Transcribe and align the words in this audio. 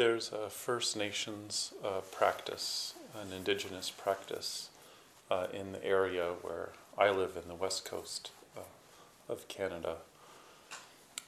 There's 0.00 0.32
a 0.32 0.48
First 0.48 0.96
Nations 0.96 1.74
uh, 1.84 2.00
practice, 2.10 2.94
an 3.14 3.34
indigenous 3.36 3.90
practice 3.90 4.70
uh, 5.30 5.48
in 5.52 5.72
the 5.72 5.84
area 5.84 6.30
where 6.40 6.70
I 6.96 7.10
live 7.10 7.36
in 7.36 7.46
the 7.48 7.54
west 7.54 7.84
coast 7.84 8.30
uh, 8.56 8.60
of 9.30 9.46
Canada, 9.48 9.96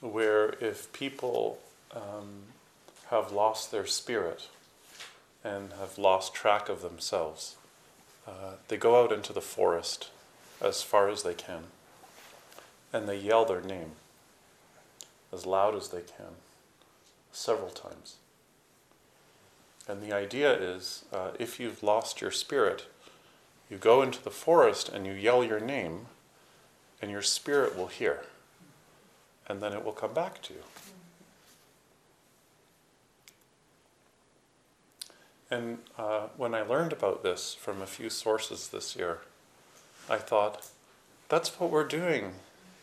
where 0.01 0.55
if 0.59 0.91
people 0.95 1.59
um, 1.95 2.45
have 3.11 3.31
lost 3.31 3.71
their 3.71 3.85
spirit 3.85 4.49
and 5.45 5.75
have 5.79 5.99
lost 5.99 6.33
track 6.33 6.71
of 6.71 6.81
themselves, 6.81 7.57
uh, 8.27 8.55
they 8.69 8.79
go 8.79 9.05
out 9.05 9.13
into 9.13 9.35
the 9.35 9.43
forest 9.43 10.09
as 10.63 10.83
far 10.83 11.11
as 11.11 11.25
they 11.25 11.35
can 11.35 11.65
and 12.91 13.07
they 13.07 13.19
yell 13.19 13.45
their 13.45 13.61
name 13.61 13.91
as 15.31 15.45
loud 15.45 15.77
as 15.77 15.89
they 15.89 16.01
can 16.01 16.37
several 17.33 17.69
times. 17.69 18.17
And 19.89 20.03
the 20.03 20.13
idea 20.13 20.53
is 20.53 21.05
uh, 21.13 21.31
if 21.39 21.59
you've 21.59 21.83
lost 21.83 22.21
your 22.21 22.31
spirit, 22.31 22.87
you 23.69 23.77
go 23.77 24.03
into 24.03 24.23
the 24.23 24.31
forest 24.31 24.89
and 24.89 25.07
you 25.07 25.13
yell 25.13 25.43
your 25.43 25.61
name, 25.61 26.07
and 27.01 27.11
your 27.11 27.23
spirit 27.23 27.77
will 27.77 27.89
hear. 27.89 28.23
And 29.49 29.61
then 29.61 29.73
it 29.73 29.85
will 29.85 29.93
come 29.93 30.15
back 30.15 30.41
to 30.43 30.55
you. 30.55 30.61
And 35.51 35.79
uh, 35.99 36.29
when 36.39 36.55
I 36.55 36.63
learned 36.63 36.93
about 36.93 37.23
this 37.23 37.55
from 37.55 37.83
a 37.83 37.87
few 37.87 38.09
sources 38.09 38.69
this 38.69 38.97
year, 38.97 39.19
I 40.09 40.17
thought, 40.17 40.67
that's 41.29 41.61
what 41.61 41.71
we're 41.71 41.87
doing 41.87 42.33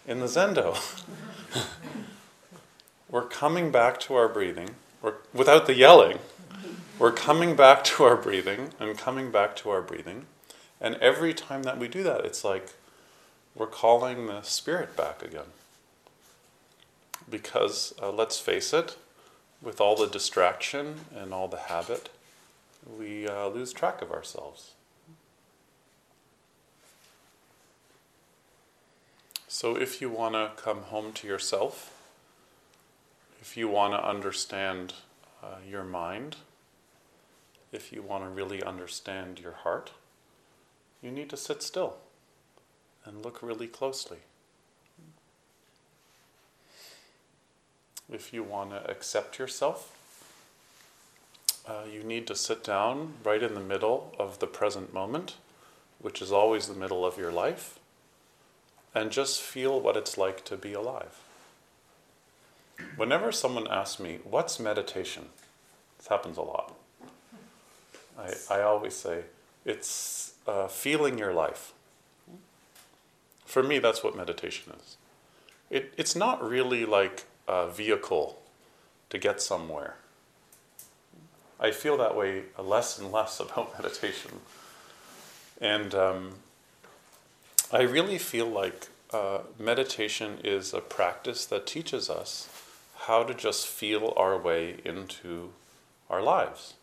in 0.07 0.19
the 0.19 0.27
Zendo. 0.27 0.77
we're 3.09 3.25
coming 3.25 3.71
back 3.71 3.99
to 4.01 4.15
our 4.15 4.27
breathing 4.27 4.71
we're, 5.01 5.15
without 5.33 5.65
the 5.65 5.75
yelling. 5.75 6.19
We're 6.99 7.13
coming 7.13 7.55
back 7.55 7.85
to 7.85 8.03
our 8.03 8.17
breathing 8.17 8.73
and 8.77 8.97
coming 8.97 9.31
back 9.31 9.55
to 9.57 9.69
our 9.69 9.81
breathing. 9.81 10.25
And 10.81 10.95
every 10.95 11.33
time 11.33 11.63
that 11.63 11.77
we 11.77 11.87
do 11.87 12.03
that, 12.03 12.25
it's 12.25 12.43
like 12.43 12.73
we're 13.55 13.67
calling 13.67 14.27
the 14.27 14.41
spirit 14.41 14.97
back 14.97 15.23
again. 15.23 15.53
Because 17.29 17.93
uh, 18.01 18.11
let's 18.11 18.37
face 18.37 18.73
it, 18.73 18.97
with 19.61 19.79
all 19.79 19.95
the 19.95 20.07
distraction 20.07 21.05
and 21.15 21.33
all 21.33 21.47
the 21.47 21.57
habit, 21.57 22.09
we 22.97 23.25
uh, 23.25 23.47
lose 23.47 23.71
track 23.71 24.01
of 24.01 24.11
ourselves. 24.11 24.71
So 29.47 29.77
if 29.77 30.01
you 30.01 30.09
want 30.09 30.35
to 30.35 30.51
come 30.61 30.83
home 30.83 31.13
to 31.13 31.27
yourself, 31.27 31.97
if 33.41 33.55
you 33.55 33.69
want 33.69 33.93
to 33.93 34.05
understand 34.05 34.95
uh, 35.41 35.55
your 35.65 35.85
mind, 35.85 36.35
if 37.71 37.91
you 37.91 38.01
want 38.01 38.23
to 38.23 38.29
really 38.29 38.63
understand 38.63 39.39
your 39.39 39.51
heart, 39.51 39.91
you 41.01 41.11
need 41.11 41.29
to 41.29 41.37
sit 41.37 41.61
still 41.61 41.97
and 43.05 43.23
look 43.23 43.41
really 43.41 43.67
closely. 43.67 44.17
If 48.11 48.33
you 48.33 48.43
want 48.43 48.71
to 48.71 48.89
accept 48.89 49.37
yourself, 49.37 49.95
uh, 51.67 51.83
you 51.91 52.03
need 52.03 52.25
to 52.27 52.35
sit 52.35 52.63
down 52.63 53.13
right 53.23 53.43
in 53.43 53.53
the 53.53 53.59
middle 53.59 54.15
of 54.17 54.39
the 54.39 54.47
present 54.47 54.93
moment, 54.93 55.35
which 55.99 56.21
is 56.21 56.31
always 56.31 56.67
the 56.67 56.73
middle 56.73 57.05
of 57.05 57.17
your 57.17 57.31
life, 57.31 57.77
and 58.95 59.11
just 59.11 59.41
feel 59.41 59.79
what 59.79 59.95
it's 59.95 60.17
like 60.17 60.43
to 60.45 60.57
be 60.57 60.73
alive. 60.73 61.19
Whenever 62.95 63.31
someone 63.31 63.67
asks 63.69 63.99
me, 63.99 64.19
What's 64.23 64.59
meditation? 64.59 65.29
This 65.97 66.07
happens 66.07 66.37
a 66.37 66.41
lot. 66.41 66.73
I, 68.19 68.57
I 68.57 68.61
always 68.61 68.95
say, 68.95 69.23
it's 69.65 70.33
uh, 70.47 70.67
feeling 70.67 71.17
your 71.17 71.33
life. 71.33 71.73
For 73.45 73.63
me, 73.63 73.79
that's 73.79 74.03
what 74.03 74.15
meditation 74.15 74.73
is. 74.79 74.97
It, 75.69 75.93
it's 75.97 76.15
not 76.15 76.47
really 76.47 76.85
like 76.85 77.25
a 77.47 77.69
vehicle 77.69 78.41
to 79.09 79.17
get 79.17 79.41
somewhere. 79.41 79.95
I 81.59 81.71
feel 81.71 81.97
that 81.97 82.15
way 82.15 82.43
less 82.57 82.97
and 82.99 83.11
less 83.11 83.39
about 83.39 83.73
meditation. 83.73 84.41
And 85.59 85.93
um, 85.93 86.35
I 87.71 87.81
really 87.81 88.17
feel 88.17 88.47
like 88.47 88.87
uh, 89.11 89.39
meditation 89.57 90.37
is 90.43 90.73
a 90.73 90.81
practice 90.81 91.45
that 91.47 91.65
teaches 91.65 92.09
us 92.09 92.47
how 93.05 93.23
to 93.23 93.33
just 93.33 93.67
feel 93.67 94.13
our 94.15 94.37
way 94.37 94.77
into 94.85 95.51
our 96.09 96.21
lives. 96.21 96.75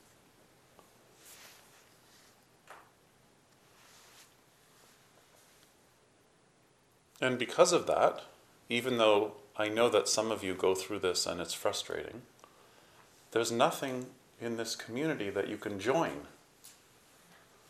And 7.21 7.39
because 7.39 7.73
of 7.73 7.87
that, 7.87 8.23
even 8.69 8.99
though 8.99 9.33
I 9.57 9.69
know 9.69 9.89
that 9.89 10.09
some 10.09 10.31
of 10.31 10.45
you 10.45 10.55
go 10.55 10.75
through 10.75 10.99
this 10.99 11.27
and 11.27 11.41
it's 11.41 11.55
frustrating, 11.55 12.23
there's 13.33 13.53
nothing 13.53 14.07
in 14.41 14.57
this 14.57 14.77
community 14.77 15.31
that 15.31 15.49
you 15.49 15.57
can 15.57 15.79
join. 15.81 16.23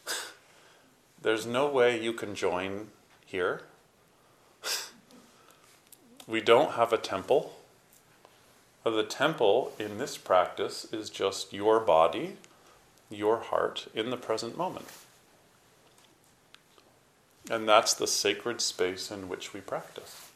there's 1.22 1.46
no 1.46 1.69
way 1.69 2.00
you 2.00 2.12
can 2.12 2.34
join 2.34 2.88
here. 3.25 3.62
we 6.26 6.40
don't 6.40 6.72
have 6.72 6.92
a 6.92 6.99
temple. 6.99 7.54
Uh, 8.84 8.90
the 8.90 9.04
temple 9.04 9.72
in 9.78 9.99
this 9.99 10.16
practice 10.16 10.87
is 10.92 11.10
just 11.10 11.52
your 11.52 11.81
body, 11.81 12.37
your 13.10 13.38
heart 13.38 13.87
in 13.94 14.10
the 14.10 14.16
present 14.16 14.56
moment. 14.56 14.87
And 17.48 17.69
that's 17.69 17.94
the 17.94 18.06
sacred 18.06 18.60
space 18.60 19.10
in 19.10 19.28
which 19.28 19.54
we 19.54 19.60
practice. 19.60 20.26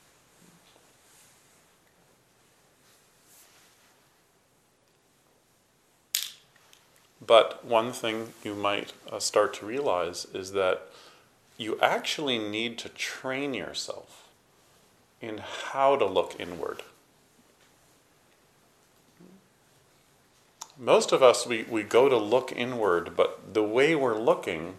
But 7.25 7.65
one 7.65 7.93
thing 7.93 8.33
you 8.43 8.55
might 8.55 8.93
uh, 9.11 9.19
start 9.19 9.55
to 9.55 9.67
realize 9.67 10.27
is 10.33 10.53
that 10.53 10.89
you 11.59 11.79
actually 11.81 12.39
need 12.39 12.79
to 12.79 12.89
train 12.89 13.55
yourself 13.55 14.29
in 15.21 15.39
how 15.39 15.97
to 15.97 16.07
look 16.07 16.35
inward. 16.39 16.83
Most 20.79 21.13
of 21.13 21.23
us, 21.23 21.47
we, 21.47 21.65
we 21.65 21.83
go 21.83 22.09
to 22.09 22.17
look 22.17 22.53
inward, 22.53 23.15
but 23.15 23.53
the 23.53 23.63
way 23.63 23.95
we're 23.95 24.19
looking 24.19 24.77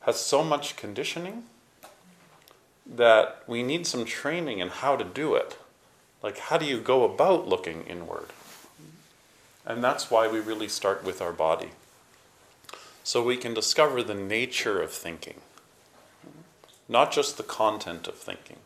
has 0.00 0.18
so 0.18 0.42
much 0.42 0.76
conditioning 0.76 1.44
that 2.86 3.42
we 3.46 3.62
need 3.62 3.86
some 3.86 4.04
training 4.04 4.58
in 4.58 4.68
how 4.68 4.96
to 4.96 5.04
do 5.04 5.34
it. 5.34 5.56
Like, 6.22 6.38
how 6.38 6.58
do 6.58 6.64
you 6.66 6.80
go 6.80 7.04
about 7.04 7.48
looking 7.48 7.84
inward? 7.84 8.28
And 9.66 9.82
that's 9.82 10.10
why 10.10 10.28
we 10.28 10.40
really 10.40 10.68
start 10.68 11.04
with 11.04 11.22
our 11.22 11.32
body. 11.32 11.70
so 13.04 13.22
we 13.22 13.36
can 13.36 13.52
discover 13.52 14.02
the 14.02 14.14
nature 14.14 14.80
of 14.80 14.90
thinking, 14.90 15.42
not 16.88 17.12
just 17.12 17.36
the 17.36 17.42
content 17.42 18.08
of 18.08 18.14
thinking. 18.16 18.56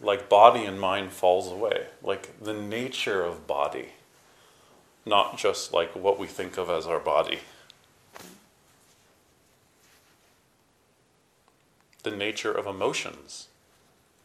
Like 0.00 0.28
body 0.28 0.64
and 0.64 0.80
mind 0.80 1.12
falls 1.12 1.52
away, 1.52 1.86
like 2.02 2.42
the 2.42 2.54
nature 2.54 3.22
of 3.22 3.46
body, 3.46 3.90
not 5.04 5.36
just 5.36 5.72
like 5.72 5.94
what 5.94 6.18
we 6.18 6.26
think 6.26 6.56
of 6.56 6.70
as 6.70 6.86
our 6.86 6.98
body. 6.98 7.40
The 12.02 12.10
nature 12.10 12.52
of 12.52 12.66
emotions, 12.66 13.48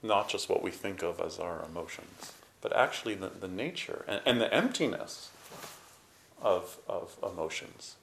not 0.01 0.29
just 0.29 0.49
what 0.49 0.63
we 0.63 0.71
think 0.71 1.03
of 1.03 1.19
as 1.19 1.39
our 1.39 1.63
emotions, 1.63 2.33
but 2.61 2.75
actually 2.75 3.15
the, 3.15 3.29
the 3.29 3.47
nature 3.47 4.03
and, 4.07 4.21
and 4.25 4.41
the 4.41 4.53
emptiness 4.53 5.29
of, 6.41 6.77
of 6.87 7.17
emotions 7.23 7.95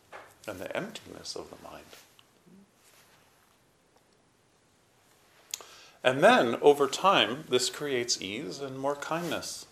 and 0.47 0.59
the 0.59 0.75
emptiness 0.76 1.35
of 1.37 1.50
the 1.50 1.69
mind. 1.69 1.85
And 6.03 6.23
then, 6.23 6.56
over 6.61 6.87
time, 6.87 7.44
this 7.49 7.70
creates 7.70 8.20
ease 8.20 8.61
and 8.61 8.79
more 8.79 8.94
kindness 8.94 9.67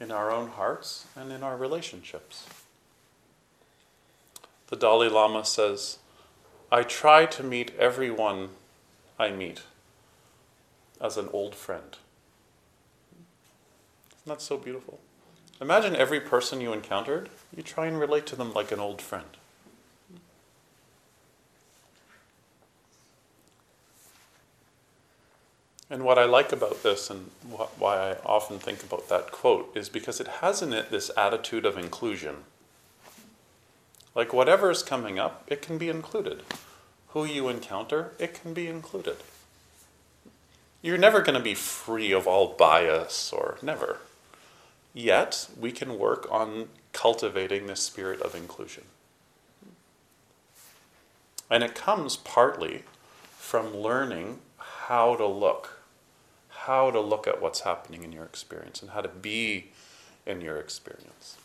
in 0.00 0.10
our 0.10 0.32
own 0.32 0.50
hearts 0.50 1.06
and 1.14 1.30
in 1.30 1.44
our 1.44 1.56
relationships. 1.56 2.46
The 4.66 4.76
Dalai 4.76 5.08
Lama 5.08 5.44
says, 5.44 5.98
I 6.70 6.82
try 6.82 7.26
to 7.26 7.42
meet 7.44 7.72
everyone 7.78 8.50
I 9.18 9.30
meet 9.30 9.62
as 11.00 11.16
an 11.16 11.28
old 11.32 11.54
friend. 11.54 11.96
Isn't 14.10 14.26
that 14.26 14.42
so 14.42 14.56
beautiful? 14.58 14.98
Imagine 15.60 15.94
every 15.94 16.20
person 16.20 16.60
you 16.60 16.72
encountered, 16.72 17.30
you 17.56 17.62
try 17.62 17.86
and 17.86 17.98
relate 17.98 18.26
to 18.26 18.36
them 18.36 18.52
like 18.52 18.72
an 18.72 18.80
old 18.80 19.00
friend. 19.00 19.28
And 25.88 26.02
what 26.02 26.18
I 26.18 26.24
like 26.24 26.50
about 26.52 26.82
this, 26.82 27.08
and 27.10 27.30
wh- 27.48 27.80
why 27.80 28.10
I 28.10 28.16
often 28.24 28.58
think 28.58 28.82
about 28.82 29.08
that 29.08 29.30
quote, 29.30 29.70
is 29.76 29.88
because 29.88 30.20
it 30.20 30.26
has 30.26 30.60
in 30.60 30.72
it 30.72 30.90
this 30.90 31.12
attitude 31.16 31.64
of 31.64 31.78
inclusion. 31.78 32.38
Like 34.16 34.32
whatever 34.32 34.70
is 34.70 34.82
coming 34.82 35.18
up, 35.18 35.44
it 35.46 35.60
can 35.60 35.76
be 35.76 35.90
included. 35.90 36.42
Who 37.08 37.26
you 37.26 37.50
encounter, 37.50 38.12
it 38.18 38.32
can 38.32 38.54
be 38.54 38.66
included. 38.66 39.18
You're 40.80 40.96
never 40.96 41.20
going 41.20 41.36
to 41.36 41.44
be 41.44 41.54
free 41.54 42.12
of 42.12 42.26
all 42.26 42.54
bias, 42.58 43.30
or 43.30 43.58
never. 43.60 43.98
Yet, 44.94 45.48
we 45.60 45.70
can 45.70 45.98
work 45.98 46.26
on 46.30 46.68
cultivating 46.94 47.66
this 47.66 47.82
spirit 47.82 48.22
of 48.22 48.34
inclusion. 48.34 48.84
And 51.50 51.62
it 51.62 51.74
comes 51.74 52.16
partly 52.16 52.84
from 53.36 53.76
learning 53.76 54.38
how 54.56 55.14
to 55.16 55.26
look, 55.26 55.80
how 56.48 56.90
to 56.90 57.00
look 57.00 57.26
at 57.26 57.42
what's 57.42 57.60
happening 57.60 58.02
in 58.02 58.12
your 58.12 58.24
experience, 58.24 58.80
and 58.80 58.92
how 58.92 59.02
to 59.02 59.08
be 59.08 59.72
in 60.24 60.40
your 60.40 60.56
experience. 60.56 61.36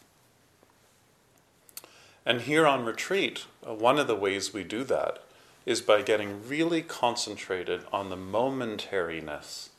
And 2.26 2.42
here 2.42 2.68
on 2.68 2.86
retreat, 2.86 3.46
uh, 3.68 3.74
one 3.74 3.98
of 3.98 4.08
the 4.08 4.16
ways 4.16 4.54
we 4.54 4.64
do 4.64 4.84
that 4.86 5.24
is 5.66 5.82
by 5.82 6.02
getting 6.02 6.48
really 6.48 6.82
concentrated 6.82 7.82
on 7.92 8.10
the 8.10 8.18
momentariness 8.18 9.70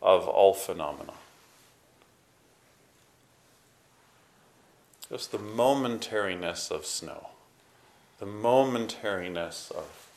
of 0.00 0.26
all 0.28 0.54
phenomena. 0.54 1.14
Just 5.08 5.32
the 5.32 5.38
momentariness 5.38 6.70
of 6.70 6.84
snow, 6.84 7.30
the 8.18 8.26
momentariness 8.26 9.70
of 9.72 10.08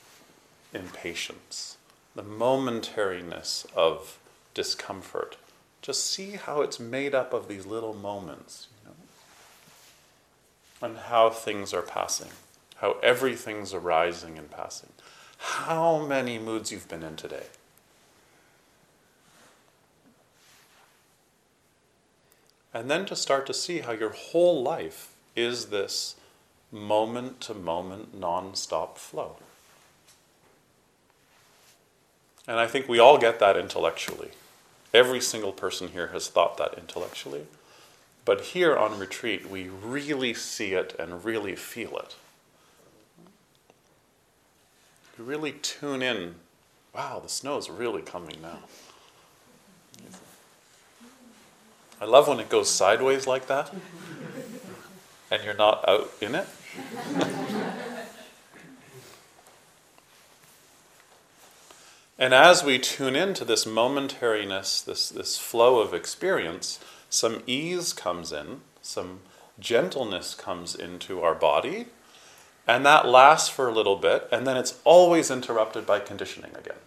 impatience, 0.74 1.78
the 2.16 2.24
momentariness 2.24 3.66
of 3.76 4.20
discomfort. 4.54 5.38
Just 5.82 6.06
see 6.06 6.32
how 6.32 6.62
it's 6.62 6.80
made 6.80 7.16
up 7.16 7.34
of 7.34 7.48
these 7.48 7.66
little 7.66 7.94
moments, 7.94 8.68
and 10.82 10.98
how 10.98 11.30
things 11.30 11.74
are 11.74 11.82
passing, 11.82 12.30
how 12.78 12.98
everything's 13.04 13.74
arising 13.74 14.38
and 14.38 14.50
passing. 14.50 14.90
How 15.38 16.06
many 16.06 16.38
moods 16.40 16.72
you've 16.72 16.88
been 16.88 17.04
in 17.04 17.16
today? 17.16 17.46
And 22.74 22.90
then 22.90 23.06
to 23.08 23.16
start 23.16 23.46
to 23.48 23.54
see 23.54 23.80
how 23.80 23.92
your 23.92 24.12
whole 24.12 24.62
life 24.64 25.14
is 25.36 25.68
this 25.68 26.16
moment 26.72 27.42
to 27.42 27.54
moment, 27.54 28.18
non 28.18 28.56
stop 28.56 28.98
flow. 28.98 29.38
And 32.48 32.60
I 32.60 32.68
think 32.68 32.88
we 32.88 33.00
all 33.00 33.18
get 33.18 33.40
that 33.40 33.58
intellectually. 33.58 34.32
Every 34.94 35.22
single 35.22 35.52
person 35.52 35.90
here 35.90 36.08
has 36.08 36.28
thought 36.28 36.58
that 36.58 36.78
intellectually. 36.78 37.46
But 38.24 38.42
here 38.42 38.76
on 38.78 39.00
retreat, 39.00 39.50
we 39.50 39.70
really 39.70 40.34
see 40.34 40.74
it 40.74 40.96
and 41.00 41.26
really 41.26 41.56
feel 41.56 41.98
it. 41.98 42.16
We 45.18 45.26
really 45.26 45.54
tune 45.54 46.02
in. 46.02 46.36
Wow, 46.94 47.20
the 47.20 47.30
snow 47.30 47.58
is 47.58 47.70
really 47.70 48.02
coming 48.02 48.38
now. 48.42 48.60
I 52.00 52.06
love 52.06 52.28
when 52.28 52.40
it 52.40 52.50
goes 52.50 52.70
sideways 52.70 53.28
like 53.28 53.48
that 53.48 53.72
and 55.32 55.44
you're 55.46 55.56
not 55.56 55.88
out 55.88 56.12
in 56.20 56.36
it. 56.36 56.46
and 62.20 62.34
as 62.34 62.64
we 62.64 62.78
tune 62.78 63.16
into 63.16 63.46
this 63.46 63.64
momentariness, 63.66 64.84
this, 64.84 65.10
this 65.10 65.38
flow 65.38 65.80
of 65.80 65.94
experience, 65.94 66.80
some 67.12 67.44
ease 67.46 67.92
comes 67.92 68.32
in, 68.32 68.62
some 68.82 69.20
gentleness 69.60 70.34
comes 70.34 70.74
into 70.74 71.22
our 71.22 71.36
body, 71.36 71.88
and 72.66 72.86
that 72.86 73.06
lasts 73.06 73.50
for 73.50 73.68
a 73.68 73.74
little 73.74 73.98
bit, 73.98 74.30
and 74.32 74.48
then 74.48 74.56
it's 74.56 74.80
always 74.86 75.30
interrupted 75.30 75.86
by 75.86 76.00
conditioning 76.00 76.56
again. 76.56 76.78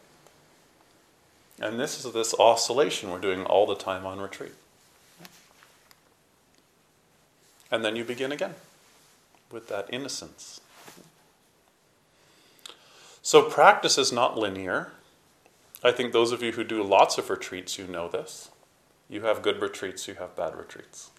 And 1.60 1.78
this 1.78 2.02
is 2.02 2.10
this 2.12 2.34
oscillation 2.40 3.10
we're 3.10 3.18
doing 3.18 3.44
all 3.44 3.66
the 3.66 3.76
time 3.76 4.06
on 4.06 4.18
retreat. 4.18 4.54
And 7.70 7.84
then 7.84 7.94
you 7.94 8.02
begin 8.02 8.32
again 8.32 8.54
with 9.52 9.68
that 9.68 9.86
innocence. 9.92 10.60
So, 13.20 13.42
practice 13.42 13.98
is 13.98 14.10
not 14.12 14.38
linear. 14.38 14.92
I 15.82 15.92
think 15.92 16.12
those 16.12 16.32
of 16.32 16.42
you 16.42 16.52
who 16.52 16.64
do 16.64 16.82
lots 16.82 17.18
of 17.18 17.28
retreats, 17.28 17.78
you 17.78 17.86
know 17.86 18.08
this. 18.08 18.50
You 19.14 19.22
have 19.22 19.40
good 19.42 19.62
retreats, 19.62 20.08
you 20.08 20.14
have 20.14 20.34
bad 20.34 20.56
retreats. 20.56 21.10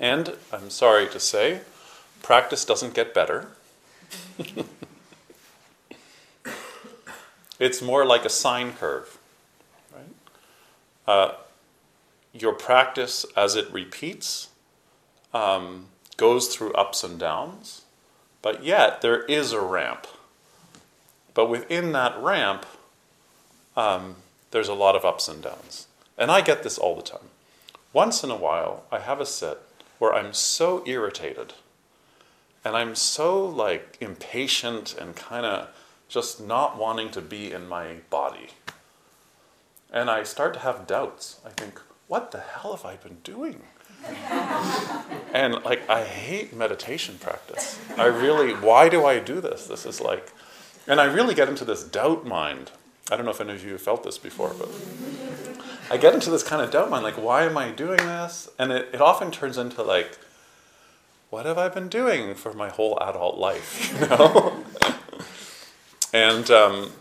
And 0.00 0.36
I'm 0.50 0.70
sorry 0.70 1.06
to 1.08 1.20
say, 1.20 1.60
practice 2.22 2.64
doesn't 2.64 2.94
get 2.94 3.12
better. 3.12 3.48
it's 7.58 7.82
more 7.82 8.06
like 8.06 8.24
a 8.24 8.30
sine 8.30 8.72
curve, 8.72 9.18
right? 9.94 10.06
Uh, 11.06 11.34
your 12.32 12.54
practice 12.54 13.26
as 13.36 13.54
it 13.54 13.70
repeats 13.70 14.48
um, 15.34 15.88
goes 16.16 16.48
through 16.48 16.72
ups 16.72 17.04
and 17.04 17.18
downs, 17.18 17.82
but 18.40 18.64
yet 18.64 19.02
there 19.02 19.24
is 19.24 19.52
a 19.52 19.60
ramp. 19.60 20.06
But 21.34 21.50
within 21.50 21.92
that 21.92 22.18
ramp, 22.18 22.64
um, 23.76 24.16
there's 24.54 24.68
a 24.68 24.72
lot 24.72 24.94
of 24.94 25.04
ups 25.04 25.26
and 25.26 25.42
downs. 25.42 25.88
And 26.16 26.30
I 26.30 26.40
get 26.40 26.62
this 26.62 26.78
all 26.78 26.94
the 26.94 27.02
time. 27.02 27.28
Once 27.92 28.22
in 28.22 28.30
a 28.30 28.36
while, 28.36 28.84
I 28.92 29.00
have 29.00 29.20
a 29.20 29.26
sit 29.26 29.58
where 29.98 30.14
I'm 30.14 30.32
so 30.32 30.84
irritated 30.86 31.54
and 32.64 32.76
I'm 32.76 32.94
so 32.94 33.44
like 33.44 33.98
impatient 34.00 34.94
and 34.96 35.16
kind 35.16 35.44
of 35.44 35.70
just 36.08 36.40
not 36.40 36.78
wanting 36.78 37.10
to 37.10 37.20
be 37.20 37.50
in 37.50 37.68
my 37.68 37.96
body. 38.10 38.50
And 39.92 40.08
I 40.08 40.22
start 40.22 40.54
to 40.54 40.60
have 40.60 40.86
doubts. 40.86 41.40
I 41.44 41.48
think, 41.48 41.80
what 42.06 42.30
the 42.30 42.38
hell 42.38 42.76
have 42.76 42.84
I 42.84 42.94
been 42.94 43.16
doing? 43.24 43.60
and 45.34 45.64
like, 45.64 45.88
I 45.90 46.04
hate 46.04 46.54
meditation 46.54 47.18
practice. 47.18 47.80
I 47.98 48.04
really, 48.04 48.52
why 48.52 48.88
do 48.88 49.04
I 49.04 49.18
do 49.18 49.40
this? 49.40 49.66
This 49.66 49.84
is 49.84 50.00
like, 50.00 50.32
and 50.86 51.00
I 51.00 51.06
really 51.06 51.34
get 51.34 51.48
into 51.48 51.64
this 51.64 51.82
doubt 51.82 52.24
mind. 52.24 52.70
I 53.10 53.16
don't 53.16 53.24
know 53.24 53.30
if 53.30 53.40
any 53.40 53.52
of 53.52 53.64
you 53.64 53.72
have 53.72 53.82
felt 53.82 54.02
this 54.02 54.18
before, 54.18 54.54
but 54.58 54.68
I 55.90 55.98
get 55.98 56.14
into 56.14 56.30
this 56.30 56.42
kind 56.42 56.62
of 56.62 56.70
doubt 56.70 56.88
mind, 56.88 57.04
like, 57.04 57.22
why 57.22 57.44
am 57.44 57.58
I 57.58 57.70
doing 57.70 57.98
this? 57.98 58.48
And 58.58 58.72
it, 58.72 58.88
it 58.94 59.00
often 59.00 59.30
turns 59.30 59.58
into 59.58 59.82
like, 59.82 60.18
what 61.28 61.44
have 61.46 61.58
I 61.58 61.68
been 61.68 61.88
doing 61.88 62.34
for 62.34 62.52
my 62.54 62.70
whole 62.70 62.98
adult 63.00 63.38
life? 63.38 63.92
You 64.00 64.08
know? 64.08 64.64
and 66.14 66.50
um, 66.50 66.92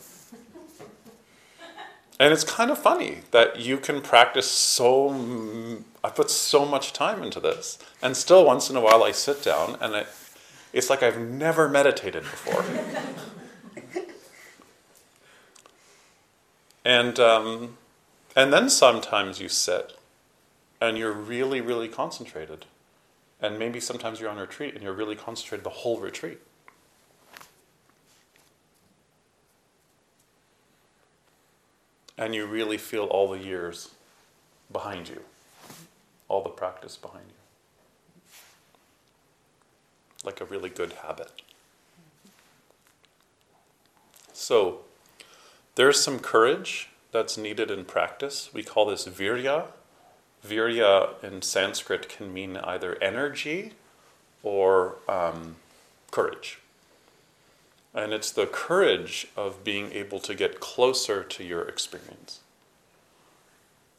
and 2.20 2.32
it's 2.34 2.44
kind 2.44 2.72
of 2.72 2.78
funny 2.78 3.20
that 3.32 3.60
you 3.60 3.78
can 3.78 4.02
practice 4.02 4.50
so. 4.50 5.84
I 6.04 6.10
put 6.10 6.30
so 6.30 6.66
much 6.66 6.94
time 6.94 7.24
into 7.24 7.40
this, 7.40 7.78
and 8.02 8.16
still 8.18 8.46
once 8.46 8.70
in 8.70 8.76
a 8.76 8.82
while 8.82 9.04
I 9.04 9.12
sit 9.12 9.44
down 9.44 9.78
and 9.80 9.96
I, 9.96 10.06
it's 10.74 10.90
like 10.90 11.04
I've 11.04 11.20
never 11.20 11.70
meditated 11.70 12.24
before. 12.24 12.64
and 16.84 17.20
um, 17.20 17.78
and 18.36 18.52
then 18.52 18.70
sometimes 18.70 19.40
you 19.40 19.50
sit, 19.50 19.98
and 20.82 20.98
you're 20.98 21.14
really 21.14 21.62
really 21.62 21.88
concentrated, 21.88 22.66
and 23.42 23.60
maybe 23.60 23.80
sometimes 23.80 24.20
you're 24.20 24.30
on 24.30 24.38
retreat 24.38 24.74
and 24.74 24.84
you're 24.84 24.94
really 24.94 25.16
concentrated 25.16 25.66
the 25.66 25.70
whole 25.70 26.00
retreat. 26.00 26.40
and 32.18 32.34
you 32.36 32.46
really 32.46 32.78
feel 32.78 33.06
all 33.06 33.30
the 33.30 33.40
years 33.40 33.92
behind 34.72 35.10
you, 35.10 35.22
all 36.28 36.44
the 36.44 36.50
practice 36.50 36.98
behind 36.98 37.26
you. 37.28 37.34
Like 40.24 40.40
a 40.40 40.46
really 40.46 40.70
good 40.70 40.94
habit. 40.94 41.32
So, 44.32 44.82
there's 45.76 46.02
some 46.02 46.20
courage 46.20 46.90
that's 47.12 47.38
needed 47.38 47.72
in 47.72 47.86
practice. 47.86 48.50
We 48.54 48.64
call 48.64 48.86
this 48.86 49.08
virya. 49.08 49.68
Virya 50.46 51.24
in 51.24 51.42
Sanskrit 51.42 52.10
can 52.10 52.34
mean 52.34 52.58
either 52.58 53.02
energy 53.02 53.74
or 54.42 54.98
um, 55.08 55.56
courage. 56.12 56.60
And 57.94 58.12
it's 58.12 58.32
the 58.32 58.48
courage 58.48 59.28
of 59.38 59.64
being 59.64 59.92
able 59.92 60.20
to 60.22 60.34
get 60.34 60.60
closer 60.60 61.24
to 61.24 61.44
your 61.44 61.62
experience. 61.62 62.40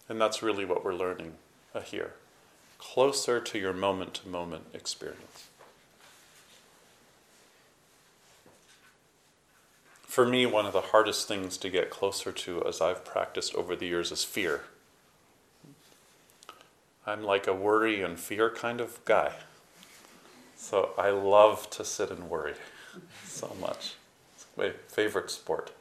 And 0.09 0.21
that's 0.21 0.43
really 0.43 0.64
what 0.64 0.85
we're 0.85 0.95
learning 0.95 1.35
uh, 1.75 1.81
here 1.81 2.14
closer 2.85 3.40
to 3.40 3.59
your 3.59 3.73
moment 3.73 4.12
to 4.14 4.28
moment 4.28 4.64
experience. 4.75 5.49
For 10.14 10.25
me, 10.25 10.47
one 10.47 10.64
of 10.64 10.73
the 10.73 10.80
hardest 10.80 11.26
things 11.26 11.56
to 11.56 11.68
get 11.68 11.90
closer 11.90 12.30
to 12.30 12.64
as 12.64 12.80
I've 12.80 13.04
practiced 13.04 13.52
over 13.56 13.75
the 13.75 13.87
years 13.87 14.12
is 14.12 14.23
fear. 14.23 14.61
I'm 17.04 17.25
like 17.25 17.49
a 17.49 17.52
worry 17.52 18.00
and 18.00 18.16
fear 18.16 18.49
kind 18.49 18.80
of 18.80 19.04
guy. 19.04 19.33
So 20.56 20.90
I 20.97 21.11
love 21.11 21.68
to 21.71 21.85
sit 21.85 22.12
and 22.12 22.30
worry 22.30 22.54
so 23.25 23.56
much. 23.61 23.94
It's 24.37 24.47
my 24.56 24.71
favorite 24.87 25.33
sport. 25.33 25.73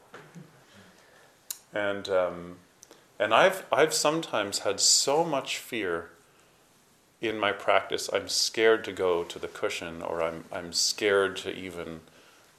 And 1.72 2.08
um, 2.08 2.56
and 3.20 3.32
I've 3.32 3.64
I've 3.70 3.94
sometimes 3.94 4.58
had 4.58 4.80
so 4.80 5.22
much 5.22 5.58
fear 5.58 6.10
in 7.20 7.38
my 7.38 7.52
practice. 7.52 8.10
I'm 8.12 8.28
scared 8.28 8.82
to 8.86 8.92
go 8.92 9.22
to 9.22 9.38
the 9.38 9.46
cushion, 9.46 10.02
or 10.02 10.24
I'm 10.24 10.46
I'm 10.50 10.72
scared 10.72 11.36
to 11.36 11.54
even 11.54 12.00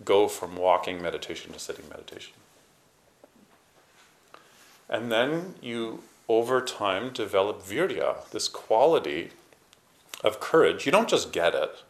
go 0.03 0.27
from 0.27 0.57
walking 0.57 1.01
meditation 1.01 1.53
to 1.53 1.59
sitting 1.59 1.87
meditation. 1.89 2.33
And 4.89 5.11
then 5.11 5.55
you 5.61 6.03
over 6.27 6.61
time 6.61 7.13
develop 7.13 7.63
virya, 7.63 8.29
this 8.31 8.47
quality 8.47 9.31
of 10.23 10.39
courage. 10.39 10.85
You 10.85 10.91
don't 10.91 11.09
just 11.09 11.31
get 11.31 11.53
it 11.53 11.83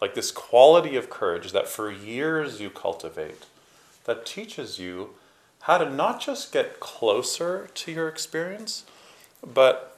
like 0.00 0.14
this 0.14 0.30
quality 0.30 0.96
of 0.96 1.08
courage 1.08 1.52
that 1.52 1.68
for 1.68 1.90
years 1.90 2.60
you 2.60 2.70
cultivate 2.70 3.46
that 4.04 4.26
teaches 4.26 4.78
you 4.78 5.10
how 5.62 5.78
to 5.78 5.88
not 5.88 6.20
just 6.20 6.52
get 6.52 6.80
closer 6.80 7.68
to 7.72 7.92
your 7.92 8.08
experience, 8.08 8.84
but 9.46 9.96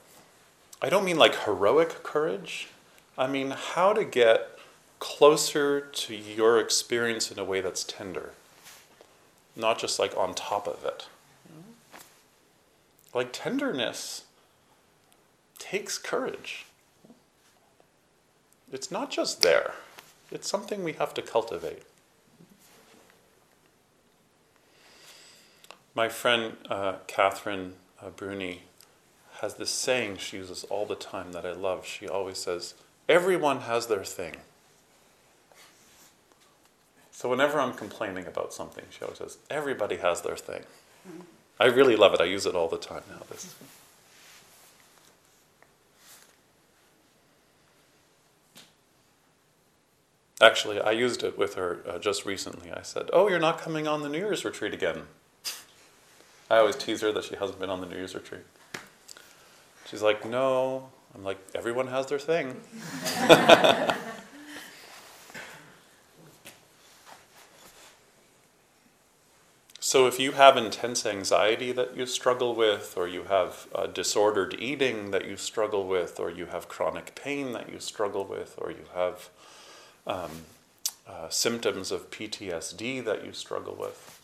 I 0.82 0.90
don't 0.90 1.06
mean 1.06 1.16
like 1.16 1.44
heroic 1.44 2.02
courage. 2.02 2.68
I 3.16 3.26
mean 3.26 3.52
how 3.52 3.94
to 3.94 4.04
get 4.04 4.53
closer 5.04 5.82
to 5.82 6.14
your 6.16 6.58
experience 6.58 7.30
in 7.30 7.38
a 7.38 7.44
way 7.44 7.60
that's 7.60 7.84
tender, 7.84 8.30
not 9.54 9.78
just 9.78 9.98
like 9.98 10.16
on 10.16 10.34
top 10.34 10.66
of 10.66 10.82
it. 10.82 11.08
Like 13.12 13.28
tenderness 13.30 14.24
takes 15.58 15.98
courage. 15.98 16.64
It's 18.72 18.90
not 18.90 19.10
just 19.10 19.42
there. 19.42 19.74
It's 20.32 20.48
something 20.48 20.82
we 20.82 20.94
have 20.94 21.12
to 21.14 21.22
cultivate. 21.22 21.82
My 25.94 26.08
friend 26.08 26.56
uh, 26.70 26.94
Catherine 27.06 27.74
uh, 28.02 28.08
Bruni 28.08 28.62
has 29.42 29.56
this 29.56 29.70
saying 29.70 30.16
she 30.16 30.38
uses 30.38 30.64
all 30.64 30.86
the 30.86 30.94
time 30.94 31.32
that 31.32 31.44
I 31.44 31.52
love. 31.52 31.84
She 31.84 32.08
always 32.08 32.38
says, 32.38 32.72
Everyone 33.06 33.60
has 33.60 33.86
their 33.86 34.02
thing. 34.02 34.36
So 37.14 37.28
whenever 37.28 37.60
I'm 37.60 37.72
complaining 37.72 38.26
about 38.26 38.52
something, 38.52 38.84
she 38.90 39.02
always 39.02 39.18
says, 39.18 39.38
Everybody 39.48 39.98
has 39.98 40.22
their 40.22 40.36
thing. 40.36 40.64
I 41.60 41.66
really 41.66 41.94
love 41.94 42.12
it. 42.12 42.20
I 42.20 42.24
use 42.24 42.44
it 42.44 42.56
all 42.56 42.66
the 42.68 42.76
time 42.76 43.04
now. 43.08 43.22
This. 43.30 43.54
Actually, 50.40 50.80
I 50.80 50.90
used 50.90 51.22
it 51.22 51.38
with 51.38 51.54
her 51.54 51.84
uh, 51.88 51.98
just 52.00 52.26
recently. 52.26 52.72
I 52.72 52.82
said, 52.82 53.10
Oh, 53.12 53.28
you're 53.28 53.38
not 53.38 53.58
coming 53.58 53.86
on 53.86 54.02
the 54.02 54.08
New 54.08 54.18
Year's 54.18 54.44
retreat 54.44 54.74
again. 54.74 55.02
I 56.50 56.56
always 56.56 56.74
tease 56.74 57.00
her 57.02 57.12
that 57.12 57.22
she 57.22 57.36
hasn't 57.36 57.60
been 57.60 57.70
on 57.70 57.80
the 57.80 57.86
New 57.86 57.96
Year's 57.96 58.16
retreat. 58.16 58.42
She's 59.86 60.02
like, 60.02 60.28
No. 60.28 60.90
I'm 61.14 61.22
like, 61.22 61.38
Everyone 61.54 61.86
has 61.86 62.06
their 62.06 62.18
thing. 62.18 62.60
so, 69.94 70.08
if 70.08 70.18
you 70.18 70.32
have 70.32 70.56
intense 70.56 71.06
anxiety 71.06 71.70
that 71.70 71.96
you 71.96 72.04
struggle 72.04 72.52
with, 72.56 72.94
or 72.96 73.06
you 73.06 73.22
have 73.28 73.68
uh, 73.72 73.86
disordered 73.86 74.56
eating 74.58 75.12
that 75.12 75.24
you 75.24 75.36
struggle 75.36 75.86
with, 75.86 76.18
or 76.18 76.32
you 76.32 76.46
have 76.46 76.68
chronic 76.68 77.14
pain 77.14 77.52
that 77.52 77.70
you 77.70 77.78
struggle 77.78 78.24
with, 78.24 78.56
or 78.58 78.72
you 78.72 78.86
have 78.92 79.28
um, 80.04 80.30
uh, 81.08 81.28
symptoms 81.28 81.92
of 81.92 82.10
PTSD 82.10 83.04
that 83.04 83.24
you 83.24 83.32
struggle 83.32 83.76
with. 83.78 84.20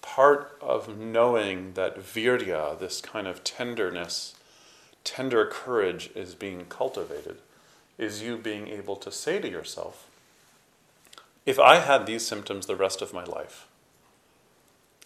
Part 0.00 0.56
of 0.62 0.96
knowing 0.96 1.74
that 1.74 2.00
virya, 2.00 2.80
this 2.80 3.02
kind 3.02 3.26
of 3.26 3.44
tenderness, 3.44 4.34
tender 5.04 5.44
courage, 5.44 6.08
is 6.14 6.34
being 6.34 6.64
cultivated, 6.70 7.36
is 7.98 8.22
you 8.22 8.38
being 8.38 8.68
able 8.68 8.96
to 8.96 9.12
say 9.12 9.40
to 9.40 9.50
yourself, 9.50 10.08
if 11.44 11.58
I 11.58 11.80
had 11.80 12.06
these 12.06 12.26
symptoms 12.26 12.64
the 12.64 12.76
rest 12.76 13.02
of 13.02 13.12
my 13.12 13.24
life, 13.24 13.66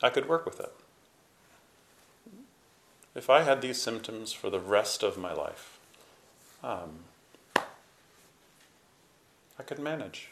I 0.04 0.11
could 0.11 0.28
work 0.28 0.44
with 0.44 0.61
it. 0.61 0.70
If 3.14 3.30
I 3.30 3.40
had 3.40 3.62
these 3.62 3.80
symptoms 3.80 4.34
for 4.34 4.50
the 4.50 4.61
rest 4.61 5.02
of 5.02 5.16
my 5.16 5.32
life, 5.32 5.78
um, 6.62 7.04
I 9.58 9.62
could 9.64 9.78
manage. 9.78 10.28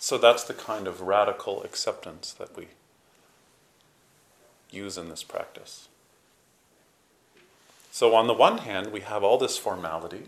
So 0.00 0.18
that's 0.18 0.42
the 0.42 0.54
kind 0.54 0.88
of 0.88 1.02
radical 1.02 1.62
acceptance 1.62 2.32
that 2.32 2.56
we 2.56 2.66
use 4.68 4.98
in 4.98 5.10
this 5.10 5.22
practice. 5.22 5.86
So, 7.92 8.16
on 8.16 8.26
the 8.26 8.34
one 8.34 8.58
hand, 8.58 8.90
we 8.90 9.00
have 9.02 9.22
all 9.22 9.38
this 9.38 9.56
formality, 9.56 10.24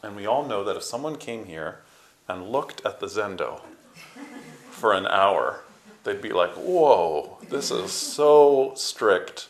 and 0.00 0.14
we 0.14 0.26
all 0.26 0.46
know 0.46 0.62
that 0.62 0.76
if 0.76 0.84
someone 0.84 1.16
came 1.16 1.46
here 1.46 1.80
and 2.28 2.50
looked 2.50 2.84
at 2.86 3.00
the 3.00 3.06
zendo 3.06 3.60
for 4.84 4.92
an 4.92 5.06
hour, 5.06 5.60
they'd 6.02 6.20
be 6.20 6.34
like, 6.34 6.52
whoa, 6.56 7.38
this 7.48 7.70
is 7.70 7.90
so 7.90 8.74
strict 8.76 9.48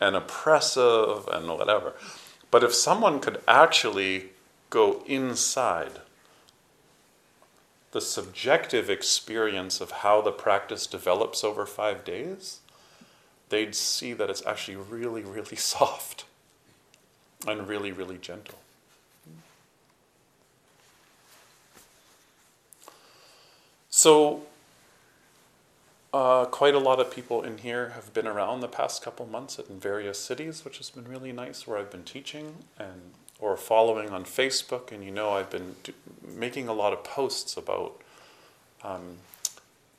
and 0.00 0.14
oppressive 0.14 1.26
and 1.26 1.48
whatever. 1.48 1.94
But 2.52 2.62
if 2.62 2.72
someone 2.72 3.18
could 3.18 3.42
actually 3.48 4.26
go 4.70 5.02
inside 5.06 5.98
the 7.90 8.00
subjective 8.00 8.88
experience 8.88 9.80
of 9.80 9.90
how 9.90 10.20
the 10.20 10.30
practice 10.30 10.86
develops 10.86 11.42
over 11.42 11.66
five 11.66 12.04
days, 12.04 12.60
they'd 13.48 13.74
see 13.74 14.12
that 14.12 14.30
it's 14.30 14.46
actually 14.46 14.76
really, 14.76 15.22
really 15.22 15.56
soft 15.56 16.26
and 17.44 17.66
really, 17.66 17.90
really 17.90 18.18
gentle. 18.18 18.60
So, 23.88 24.44
uh, 26.12 26.44
quite 26.46 26.74
a 26.74 26.78
lot 26.78 26.98
of 26.98 27.10
people 27.10 27.42
in 27.42 27.58
here 27.58 27.90
have 27.90 28.12
been 28.12 28.26
around 28.26 28.60
the 28.60 28.68
past 28.68 29.02
couple 29.02 29.26
months 29.26 29.58
in 29.58 29.78
various 29.78 30.18
cities, 30.18 30.64
which 30.64 30.78
has 30.78 30.90
been 30.90 31.06
really 31.06 31.32
nice. 31.32 31.66
Where 31.66 31.78
I've 31.78 31.90
been 31.90 32.04
teaching 32.04 32.56
and 32.78 33.12
or 33.38 33.56
following 33.56 34.10
on 34.10 34.24
Facebook, 34.24 34.92
and 34.92 35.04
you 35.04 35.10
know 35.10 35.30
I've 35.30 35.50
been 35.50 35.76
do- 35.82 35.94
making 36.26 36.68
a 36.68 36.72
lot 36.72 36.92
of 36.92 37.04
posts 37.04 37.56
about 37.56 38.00
um, 38.82 39.18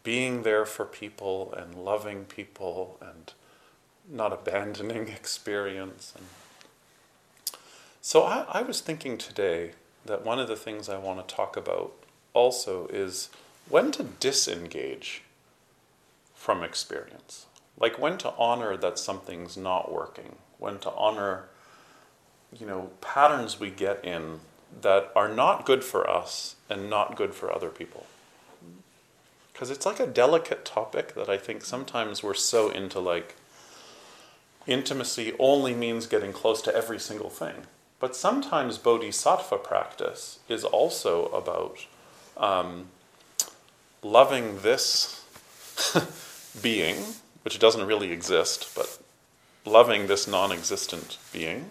being 0.04 0.44
there 0.44 0.66
for 0.66 0.86
people 0.86 1.54
and 1.58 1.76
loving 1.76 2.26
people 2.26 2.98
and 3.02 3.34
not 4.10 4.34
abandoning 4.34 5.08
experience. 5.08 6.14
And 6.18 6.26
so 8.02 8.24
I, 8.24 8.46
I 8.50 8.62
was 8.64 8.82
thinking 8.82 9.18
today 9.18 9.72
that 10.06 10.26
one 10.26 10.40
of 10.40 10.48
the 10.48 10.56
things 10.56 10.90
I 10.90 10.98
want 10.98 11.26
to 11.26 11.36
talk 11.36 11.56
about 11.56 11.94
also 12.34 12.88
is 12.88 13.30
when 13.70 13.92
to 13.92 14.04
disengage 14.04 15.24
from 16.42 16.64
experience. 16.64 17.46
Like 17.80 18.00
when 18.00 18.18
to 18.18 18.34
honor 18.36 18.76
that 18.76 18.98
something's 18.98 19.56
not 19.56 19.94
working, 19.94 20.38
when 20.58 20.80
to 20.80 20.92
honor, 20.94 21.44
you 22.60 22.66
know, 22.66 22.90
patterns 23.00 23.60
we 23.60 23.70
get 23.70 24.04
in 24.04 24.40
that 24.82 25.12
are 25.16 25.30
not 25.30 25.68
good 25.68 25.84
for 25.84 26.10
us 26.10 26.56
and 26.68 26.90
not 26.90 27.16
good 27.16 27.36
for 27.36 27.54
other 27.54 27.70
people. 27.70 28.08
Because 29.54 29.70
it's 29.70 29.86
like 29.86 30.00
a 30.00 30.08
delicate 30.08 30.66
topic 30.66 31.14
that 31.14 31.30
I 31.30 31.38
think 31.38 31.64
sometimes 31.64 32.24
we're 32.24 32.34
so 32.34 32.72
into 32.72 33.00
like 33.00 33.36
intimacy 34.66 35.34
only 35.38 35.76
means 35.76 36.08
getting 36.08 36.34
close 36.34 36.64
to 36.64 36.76
every 36.76 37.00
single 37.00 37.30
thing. 37.30 37.68
But 38.00 38.16
sometimes 38.16 38.80
bodhisattva 38.80 39.60
practice 39.60 40.40
is 40.50 40.64
also 40.64 41.28
about 41.28 41.86
um, 42.36 42.88
loving 44.02 44.62
this 44.62 45.24
being, 46.62 46.98
which 47.44 47.60
doesn't 47.60 47.86
really 47.86 48.12
exist, 48.12 48.74
but 48.76 49.00
loving 49.66 50.08
this 50.08 50.28
non 50.28 50.52
existent 50.52 51.18
being 51.32 51.70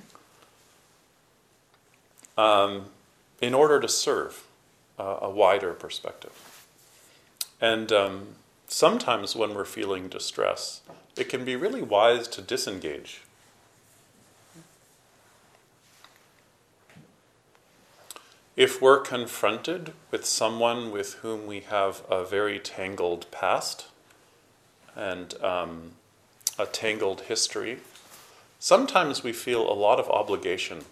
um, 2.38 2.86
in 3.40 3.54
order 3.54 3.80
to 3.80 3.88
serve 3.88 4.44
uh, 4.98 5.18
a 5.22 5.30
wider 5.30 5.72
perspective. 5.72 6.66
And 7.60 7.92
um, 7.92 8.26
sometimes 8.66 9.36
when 9.36 9.54
we're 9.54 9.64
feeling 9.64 10.08
distress, 10.08 10.80
it 11.16 11.28
can 11.28 11.44
be 11.44 11.56
really 11.56 11.82
wise 11.82 12.28
to 12.28 12.42
disengage. 12.42 13.22
If 18.56 18.82
we're 18.82 19.00
confronted 19.00 19.92
with 20.10 20.26
someone 20.26 20.90
with 20.90 21.14
whom 21.14 21.46
we 21.46 21.60
have 21.60 22.02
a 22.10 22.24
very 22.24 22.58
tangled 22.58 23.30
past 23.30 23.86
and 24.96 25.34
um, 25.42 25.92
a 26.58 26.66
tangled 26.66 27.22
history, 27.22 27.78
sometimes 28.58 29.22
we 29.22 29.32
feel 29.32 29.70
a 29.70 29.74
lot 29.74 29.98
of 29.98 30.08
obligation, 30.08 30.84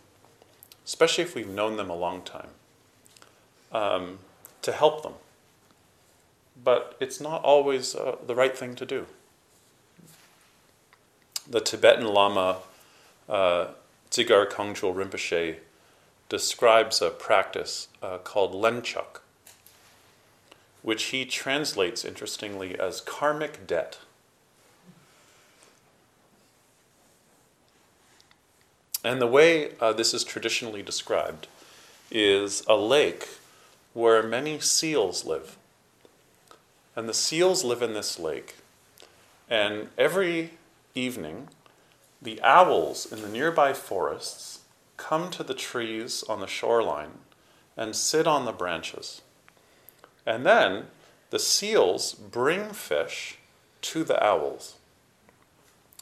especially 0.84 1.24
if 1.24 1.34
we've 1.34 1.48
known 1.48 1.76
them 1.76 1.90
a 1.90 1.96
long 1.96 2.22
time, 2.22 2.50
um, 3.72 4.18
to 4.62 4.72
help 4.72 5.02
them. 5.02 5.14
But 6.62 6.96
it's 7.00 7.20
not 7.20 7.42
always 7.44 7.94
uh, 7.94 8.16
the 8.26 8.34
right 8.34 8.56
thing 8.56 8.74
to 8.76 8.86
do 8.86 9.06
the 11.48 11.60
Tibetan 11.60 12.06
Lama 12.06 12.58
uh, 13.28 13.68
Dzigar 14.10 14.50
Kongtrul 14.50 14.94
Rinpoche 14.94 15.56
describes 16.28 17.00
a 17.00 17.10
practice 17.10 17.88
uh, 18.02 18.18
called 18.18 18.52
lenchuk, 18.52 19.20
which 20.88 21.10
he 21.12 21.26
translates 21.26 22.02
interestingly 22.02 22.80
as 22.80 23.02
karmic 23.02 23.66
debt. 23.66 23.98
And 29.04 29.20
the 29.20 29.26
way 29.26 29.72
uh, 29.82 29.92
this 29.92 30.14
is 30.14 30.24
traditionally 30.24 30.82
described 30.82 31.46
is 32.10 32.64
a 32.66 32.74
lake 32.74 33.28
where 33.92 34.22
many 34.22 34.60
seals 34.60 35.26
live. 35.26 35.58
And 36.96 37.06
the 37.06 37.12
seals 37.12 37.64
live 37.64 37.82
in 37.82 37.92
this 37.92 38.18
lake. 38.18 38.54
And 39.50 39.88
every 39.98 40.52
evening, 40.94 41.48
the 42.22 42.40
owls 42.40 43.12
in 43.12 43.20
the 43.20 43.28
nearby 43.28 43.74
forests 43.74 44.60
come 44.96 45.30
to 45.32 45.42
the 45.42 45.52
trees 45.52 46.24
on 46.30 46.40
the 46.40 46.46
shoreline 46.46 47.18
and 47.76 47.94
sit 47.94 48.26
on 48.26 48.46
the 48.46 48.52
branches. 48.52 49.20
And 50.28 50.44
then 50.44 50.88
the 51.30 51.38
seals 51.38 52.12
bring 52.12 52.74
fish 52.74 53.38
to 53.80 54.04
the 54.04 54.22
owls. 54.22 54.74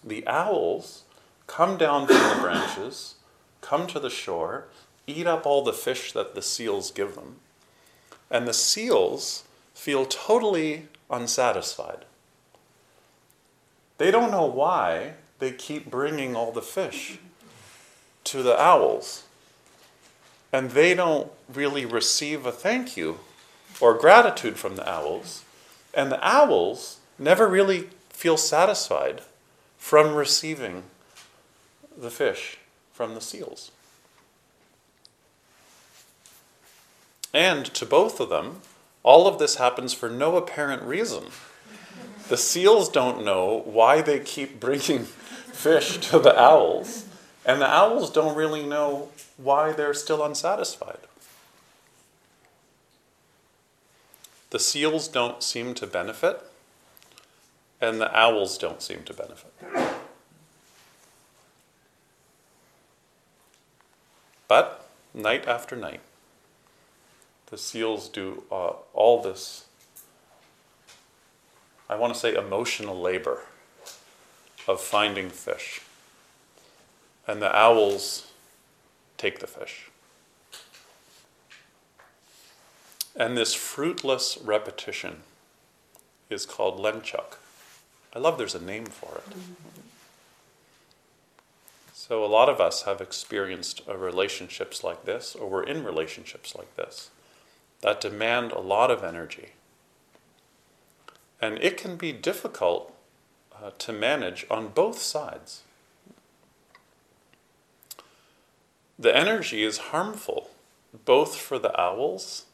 The 0.02 0.26
owls 0.26 1.04
come 1.46 1.76
down 1.76 2.08
from 2.08 2.16
the 2.16 2.42
branches, 2.42 3.14
come 3.60 3.86
to 3.86 4.00
the 4.00 4.10
shore, 4.10 4.64
eat 5.06 5.28
up 5.28 5.46
all 5.46 5.62
the 5.62 5.72
fish 5.72 6.10
that 6.12 6.34
the 6.34 6.42
seals 6.42 6.90
give 6.90 7.14
them, 7.14 7.36
and 8.28 8.48
the 8.48 8.52
seals 8.52 9.44
feel 9.74 10.04
totally 10.04 10.88
unsatisfied. 11.08 12.04
They 13.98 14.10
don't 14.10 14.32
know 14.32 14.46
why 14.46 15.12
they 15.38 15.52
keep 15.52 15.88
bringing 15.88 16.34
all 16.34 16.50
the 16.50 16.62
fish 16.62 17.20
to 18.24 18.42
the 18.42 18.60
owls. 18.60 19.22
And 20.52 20.72
they 20.72 20.94
don't 20.94 21.30
really 21.52 21.86
receive 21.86 22.44
a 22.44 22.50
thank 22.50 22.96
you 22.96 23.20
or 23.80 23.94
gratitude 23.94 24.56
from 24.56 24.76
the 24.76 24.88
owls. 24.88 25.44
And 25.94 26.10
the 26.10 26.26
owls 26.26 26.98
never 27.18 27.46
really 27.46 27.88
feel 28.10 28.36
satisfied 28.36 29.22
from 29.78 30.14
receiving 30.14 30.84
the 31.96 32.10
fish 32.10 32.58
from 32.92 33.14
the 33.14 33.20
seals. 33.20 33.70
And 37.32 37.66
to 37.74 37.84
both 37.84 38.20
of 38.20 38.30
them, 38.30 38.62
all 39.02 39.28
of 39.28 39.38
this 39.38 39.56
happens 39.56 39.92
for 39.92 40.08
no 40.08 40.36
apparent 40.36 40.82
reason. 40.82 41.24
The 42.28 42.36
seals 42.36 42.88
don't 42.88 43.24
know 43.24 43.62
why 43.64 44.00
they 44.02 44.18
keep 44.20 44.58
bringing 44.60 45.04
fish 45.04 45.98
to 46.08 46.18
the 46.18 46.38
owls, 46.38 47.06
and 47.44 47.60
the 47.60 47.70
owls 47.70 48.10
don't 48.10 48.34
really 48.34 48.64
know 48.66 49.10
why 49.36 49.72
they're 49.72 49.94
still 49.94 50.24
unsatisfied. 50.24 50.98
The 54.56 54.62
seals 54.62 55.06
don't 55.06 55.42
seem 55.42 55.74
to 55.74 55.86
benefit, 55.86 56.42
and 57.78 58.00
the 58.00 58.18
owls 58.18 58.56
don't 58.56 58.80
seem 58.80 59.02
to 59.02 59.12
benefit. 59.12 59.52
But 64.48 64.88
night 65.12 65.46
after 65.46 65.76
night, 65.76 66.00
the 67.50 67.58
seals 67.58 68.08
do 68.08 68.44
uh, 68.50 68.72
all 68.94 69.20
this 69.20 69.66
I 71.90 71.96
want 71.96 72.14
to 72.14 72.18
say, 72.18 72.34
emotional 72.34 72.98
labor 72.98 73.42
of 74.66 74.80
finding 74.80 75.28
fish. 75.28 75.82
And 77.28 77.42
the 77.42 77.54
owls 77.54 78.32
take 79.18 79.40
the 79.40 79.46
fish. 79.46 79.90
And 83.16 83.36
this 83.36 83.54
fruitless 83.54 84.38
repetition 84.42 85.22
is 86.28 86.44
called 86.44 86.78
lenchuk. 86.78 87.38
I 88.14 88.18
love 88.18 88.38
there's 88.38 88.54
a 88.54 88.62
name 88.62 88.86
for 88.86 89.18
it. 89.18 89.36
So, 91.92 92.24
a 92.24 92.26
lot 92.26 92.48
of 92.48 92.60
us 92.60 92.82
have 92.82 93.00
experienced 93.00 93.82
relationships 93.88 94.84
like 94.84 95.04
this, 95.04 95.34
or 95.34 95.48
we're 95.48 95.64
in 95.64 95.82
relationships 95.82 96.54
like 96.54 96.76
this, 96.76 97.10
that 97.80 98.00
demand 98.00 98.52
a 98.52 98.60
lot 98.60 98.90
of 98.90 99.02
energy 99.02 99.52
and 101.40 101.58
it 101.62 101.76
can 101.76 101.96
be 101.96 102.12
difficult 102.12 102.94
uh, 103.54 103.70
to 103.78 103.92
manage 103.92 104.46
on 104.50 104.68
both 104.68 104.98
sides. 104.98 105.62
The 108.98 109.14
energy 109.14 109.62
is 109.62 109.78
harmful 109.78 110.50
both 111.04 111.36
for 111.36 111.58
the 111.58 111.78
owls 111.78 112.45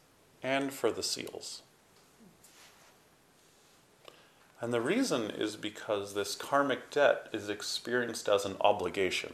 and 0.43 0.73
for 0.73 0.91
the 0.91 1.01
seals. 1.01 1.63
And 4.61 4.73
the 4.73 4.81
reason 4.81 5.31
is 5.31 5.55
because 5.55 6.13
this 6.13 6.35
karmic 6.35 6.91
debt 6.91 7.27
is 7.33 7.49
experienced 7.49 8.29
as 8.29 8.45
an 8.45 8.55
obligation, 8.61 9.33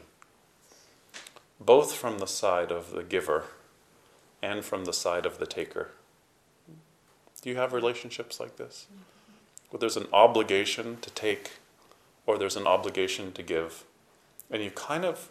both 1.59 1.93
from 1.93 2.19
the 2.19 2.25
side 2.25 2.71
of 2.71 2.91
the 2.91 3.03
giver 3.03 3.45
and 4.41 4.63
from 4.63 4.85
the 4.85 4.93
side 4.93 5.25
of 5.25 5.39
the 5.39 5.45
taker. 5.45 5.91
Do 7.41 7.49
you 7.49 7.57
have 7.57 7.73
relationships 7.73 8.39
like 8.39 8.57
this? 8.57 8.87
Where 9.69 9.79
there's 9.79 9.97
an 9.97 10.07
obligation 10.11 10.97
to 11.01 11.09
take 11.11 11.51
or 12.25 12.37
there's 12.37 12.57
an 12.57 12.67
obligation 12.67 13.31
to 13.33 13.43
give. 13.43 13.85
And 14.51 14.63
you 14.63 14.71
kind 14.71 15.05
of, 15.05 15.29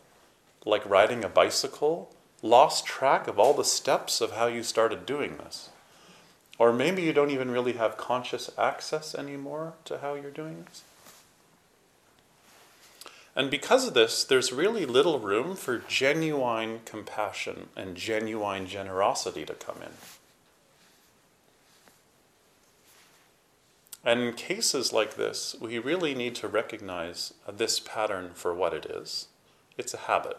like 0.64 0.88
riding 0.88 1.24
a 1.24 1.28
bicycle, 1.28 2.12
lost 2.42 2.86
track 2.86 3.26
of 3.26 3.38
all 3.38 3.54
the 3.54 3.64
steps 3.64 4.20
of 4.20 4.32
how 4.32 4.46
you 4.46 4.62
started 4.62 5.06
doing 5.06 5.36
this. 5.38 5.70
Or 6.58 6.72
maybe 6.72 7.02
you 7.02 7.12
don't 7.12 7.30
even 7.30 7.50
really 7.50 7.74
have 7.74 7.96
conscious 7.96 8.50
access 8.58 9.14
anymore 9.14 9.74
to 9.84 9.98
how 9.98 10.14
you're 10.14 10.30
doing 10.30 10.64
this. 10.66 10.82
And 13.36 13.50
because 13.50 13.86
of 13.86 13.94
this, 13.94 14.24
there's 14.24 14.52
really 14.52 14.84
little 14.84 15.20
room 15.20 15.54
for 15.54 15.78
genuine 15.78 16.80
compassion 16.84 17.68
and 17.76 17.96
genuine 17.96 18.66
generosity 18.66 19.44
to 19.44 19.54
come 19.54 19.76
in. 19.80 19.92
And 24.04 24.20
in 24.20 24.32
cases 24.34 24.92
like 24.92 25.14
this, 25.14 25.54
we 25.60 25.78
really 25.78 26.14
need 26.14 26.34
to 26.36 26.48
recognize 26.48 27.34
this 27.46 27.78
pattern 27.78 28.30
for 28.34 28.52
what 28.54 28.74
it 28.74 28.86
is 28.86 29.28
it's 29.76 29.94
a 29.94 29.98
habit. 29.98 30.38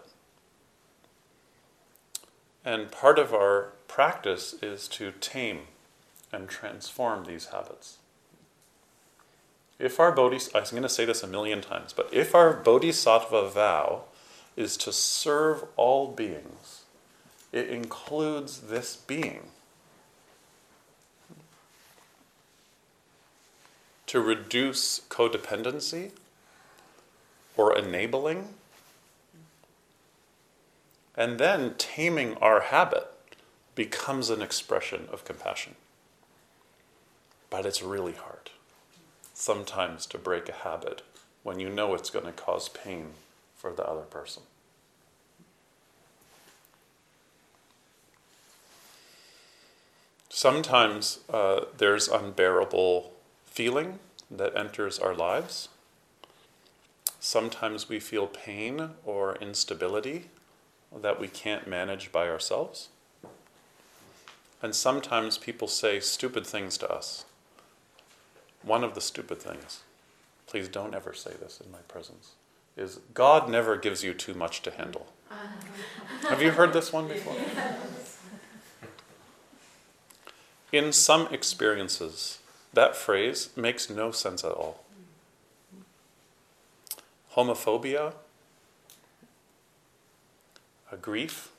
And 2.64 2.92
part 2.92 3.18
of 3.18 3.34
our 3.34 3.74
practice 3.88 4.54
is 4.62 4.88
to 4.90 5.12
tame 5.20 5.62
and 6.32 6.48
transform 6.48 7.26
these 7.26 7.48
habits. 7.48 7.98
If 9.80 10.00
our 10.00 10.12
bodhisattva, 10.12 10.58
I'm 10.58 10.72
going 10.72 10.84
to 10.84 10.90
say 10.90 11.06
this 11.06 11.24
a 11.24 11.28
million 11.28 11.62
times, 11.62 11.94
but 11.94 12.10
if 12.14 12.36
our 12.36 12.54
bodhisattva 12.54 13.50
vow 13.50 14.04
is 14.58 14.76
to 14.78 14.92
serve 14.92 15.64
all 15.78 16.12
beings, 16.12 16.84
it 17.54 17.70
includes 17.70 18.62
this 18.62 18.98
being. 18.98 19.48
To 24.08 24.20
reduce 24.20 25.02
codependency 25.08 26.12
or 27.56 27.78
enabling 27.78 28.50
and 31.16 31.40
then 31.40 31.76
taming 31.78 32.36
our 32.36 32.62
habit 32.62 33.12
becomes 33.76 34.30
an 34.30 34.42
expression 34.42 35.08
of 35.12 35.26
compassion. 35.26 35.76
But 37.50 37.66
it's 37.66 37.82
really 37.82 38.14
hard 38.14 38.50
sometimes 39.34 40.06
to 40.06 40.18
break 40.18 40.50
a 40.50 40.54
habit 40.54 41.02
when 41.44 41.60
you 41.60 41.70
know 41.70 41.94
it's 41.94 42.10
going 42.10 42.26
to 42.26 42.32
cause 42.34 42.68
pain 42.68 43.12
for 43.56 43.72
the 43.72 43.88
other 43.88 44.02
person. 44.02 44.44
Sometimes 50.28 51.20
uh, 51.30 51.66
there's 51.78 52.08
unbearable 52.08 53.14
feeling 53.46 54.00
that 54.30 54.56
enters 54.56 55.00
our 55.00 55.16
lives. 55.16 55.70
Sometimes 57.20 57.90
we 57.90 58.00
feel 58.00 58.28
pain 58.28 58.92
or 59.06 59.36
instability 59.38 60.28
that 60.96 61.20
we 61.20 61.28
can't 61.28 61.68
manage 61.68 62.12
by 62.12 62.28
ourselves. 62.28 62.90
And 64.62 64.76
sometimes 64.76 65.38
people 65.38 65.68
say 65.68 66.00
stupid 66.00 66.46
things 66.46 66.78
to 66.80 66.92
us. 66.92 67.26
One 68.62 68.84
of 68.84 68.94
the 68.94 69.02
stupid 69.02 69.42
things, 69.42 69.84
please 70.48 70.68
don't 70.68 70.94
ever 70.94 71.14
say 71.14 71.32
this 71.40 71.62
in 71.64 71.72
my 71.72 71.80
presence, 71.88 72.32
is 72.76 73.00
God 73.14 73.50
never 73.50 73.78
gives 73.78 74.04
you 74.04 74.14
too 74.14 74.34
much 74.34 74.62
to 74.64 74.72
handle. 74.72 75.08
Have 76.28 76.42
you 76.42 76.52
heard 76.52 76.74
this 76.74 76.92
one 76.92 77.08
before? 77.08 77.36
In 80.72 80.92
some 80.92 81.28
experiences, 81.34 82.40
that 82.74 82.96
phrase 82.96 83.50
makes 83.56 83.90
no 83.90 84.12
sense 84.12 84.44
at 84.44 84.52
all. 84.52 84.84
Homophobia 87.36 88.14
grief, 90.98 91.52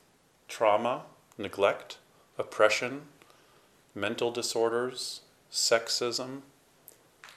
trauma, 0.49 1.03
neglect, 1.39 1.99
oppression, 2.39 3.03
mental 3.95 4.31
disorders, 4.31 5.21
sexism. 5.51 6.41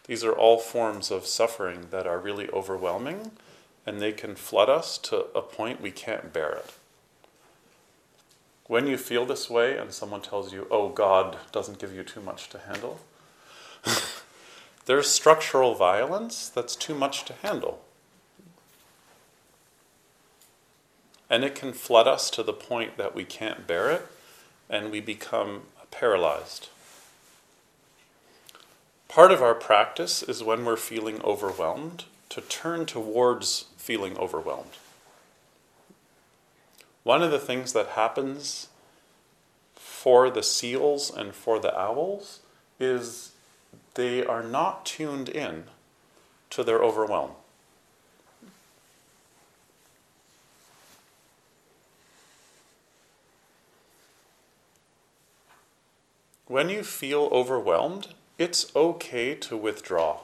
These 0.08 0.24
are 0.24 0.34
all 0.34 0.60
forms 0.60 1.12
of 1.12 1.26
suffering 1.26 1.88
that 1.92 2.08
are 2.08 2.20
really 2.20 2.50
overwhelming 2.50 3.32
and 3.86 4.02
they 4.02 4.12
can 4.12 4.36
flood 4.36 4.70
us 4.70 4.98
to 4.98 5.26
a 5.36 5.42
point 5.42 5.82
we 5.82 5.92
can't 5.92 6.32
bear 6.32 6.52
it. 6.52 6.74
When 8.68 8.88
you 8.88 8.98
feel 8.98 9.26
this 9.26 9.50
way 9.50 9.78
and 9.78 9.92
someone 9.92 10.22
tells 10.22 10.54
you, 10.54 10.68
oh, 10.72 10.90
God 10.90 11.38
doesn't 11.52 11.80
give 11.80 11.94
you 11.94 12.04
too 12.04 12.22
much 12.22 12.50
to 12.50 12.60
handle, 12.60 13.00
there's 14.86 15.10
structural 15.10 15.76
violence 15.76 16.48
that's 16.48 16.76
too 16.76 16.96
much 16.96 17.26
to 17.26 17.34
handle. 17.34 17.84
And 21.34 21.44
it 21.44 21.56
can 21.56 21.74
flood 21.74 22.08
us 22.08 22.30
to 22.30 22.44
the 22.44 22.54
point 22.54 22.96
that 22.98 23.16
we 23.16 23.26
can't 23.26 23.66
bear 23.66 23.90
it 23.90 24.08
and 24.70 24.92
we 24.92 25.02
become 25.02 25.64
paralyzed. 25.90 26.70
Part 29.08 29.32
of 29.32 29.42
our 29.42 29.56
practice 29.56 30.22
is 30.22 30.44
when 30.44 30.64
we're 30.64 30.78
feeling 30.78 31.20
overwhelmed 31.24 32.06
to 32.30 32.42
turn 32.42 32.86
towards 32.86 33.66
feeling 33.78 34.16
overwhelmed. 34.16 34.78
One 37.02 37.24
of 37.24 37.32
the 37.32 37.40
things 37.40 37.74
that 37.74 37.88
happens 37.88 38.68
for 39.74 40.30
the 40.30 40.44
seals 40.44 41.10
and 41.10 41.34
for 41.34 41.58
the 41.58 41.76
owls 41.76 42.42
is 42.80 43.32
they 43.96 44.24
are 44.24 44.44
not 44.44 44.86
tuned 44.86 45.30
in 45.30 45.64
to 46.52 46.64
their 46.64 46.84
overwhelm. 46.84 47.32
When 56.48 56.70
you 56.70 56.84
feel 56.84 57.30
overwhelmed, 57.32 58.10
it's 58.38 58.76
okay 58.76 59.34
to 59.36 59.56
withdraw. 59.56 60.20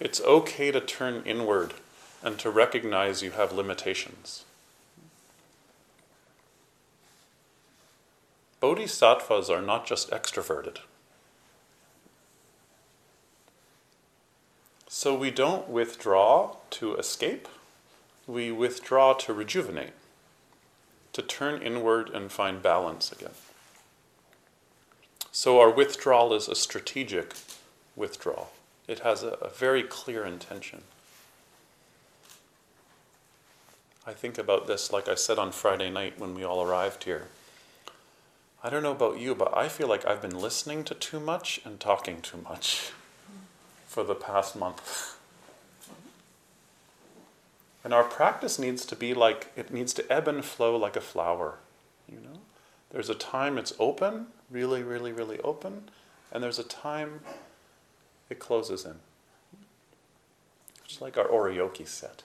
It's 0.00 0.20
okay 0.22 0.70
to 0.70 0.80
turn 0.80 1.22
inward 1.26 1.74
and 2.22 2.38
to 2.38 2.48
recognize 2.48 3.22
you 3.22 3.32
have 3.32 3.52
limitations. 3.52 4.44
Bodhisattvas 8.60 9.50
are 9.50 9.60
not 9.60 9.86
just 9.86 10.10
extroverted. 10.10 10.78
So 14.88 15.14
we 15.14 15.30
don't 15.30 15.68
withdraw 15.68 16.56
to 16.70 16.96
escape, 16.96 17.46
we 18.26 18.50
withdraw 18.50 19.12
to 19.12 19.34
rejuvenate 19.34 19.92
to 21.14 21.22
turn 21.22 21.62
inward 21.62 22.10
and 22.10 22.30
find 22.30 22.62
balance 22.62 23.10
again. 23.10 23.30
So 25.32 25.60
our 25.60 25.70
withdrawal 25.70 26.34
is 26.34 26.48
a 26.48 26.54
strategic 26.54 27.34
withdrawal. 27.96 28.50
It 28.86 29.00
has 29.00 29.22
a, 29.22 29.30
a 29.40 29.48
very 29.48 29.82
clear 29.82 30.24
intention. 30.24 30.82
I 34.06 34.12
think 34.12 34.36
about 34.36 34.66
this, 34.66 34.92
like 34.92 35.08
I 35.08 35.14
said 35.14 35.38
on 35.38 35.50
Friday 35.50 35.88
night 35.88 36.18
when 36.18 36.34
we 36.34 36.44
all 36.44 36.62
arrived 36.62 37.04
here. 37.04 37.28
I 38.62 38.68
don't 38.68 38.82
know 38.82 38.92
about 38.92 39.18
you, 39.18 39.34
but 39.34 39.56
I 39.56 39.68
feel 39.68 39.88
like 39.88 40.06
I've 40.06 40.20
been 40.22 40.38
listening 40.38 40.84
to 40.84 40.94
too 40.94 41.20
much 41.20 41.60
and 41.64 41.80
talking 41.80 42.20
too 42.20 42.38
much 42.38 42.92
for 43.86 44.04
the 44.04 44.14
past 44.14 44.56
month. 44.56 45.13
And 47.84 47.92
our 47.92 48.02
practice 48.02 48.58
needs 48.58 48.86
to 48.86 48.96
be 48.96 49.12
like, 49.12 49.52
it 49.54 49.70
needs 49.70 49.92
to 49.94 50.12
ebb 50.12 50.26
and 50.26 50.42
flow 50.42 50.74
like 50.76 50.96
a 50.96 51.02
flower. 51.02 51.58
You 52.10 52.18
know? 52.18 52.40
There's 52.90 53.10
a 53.10 53.14
time 53.14 53.58
it's 53.58 53.74
open, 53.78 54.28
really, 54.50 54.82
really, 54.82 55.12
really 55.12 55.38
open, 55.40 55.90
and 56.32 56.42
there's 56.42 56.58
a 56.58 56.64
time 56.64 57.20
it 58.30 58.38
closes 58.38 58.86
in. 58.86 58.96
Just 60.86 61.02
like 61.02 61.18
our 61.18 61.26
oryoki 61.26 61.86
set. 61.86 62.22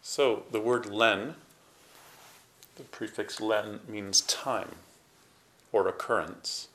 So 0.00 0.44
the 0.50 0.60
word 0.60 0.86
len, 0.86 1.36
the 2.76 2.82
prefix 2.82 3.40
len 3.40 3.80
means 3.88 4.20
time 4.20 4.74
or 5.72 5.88
occurrence. 5.88 6.68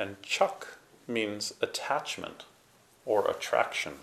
And 0.00 0.20
chuk 0.22 0.78
means 1.06 1.52
attachment 1.60 2.44
or 3.04 3.30
attraction. 3.30 3.96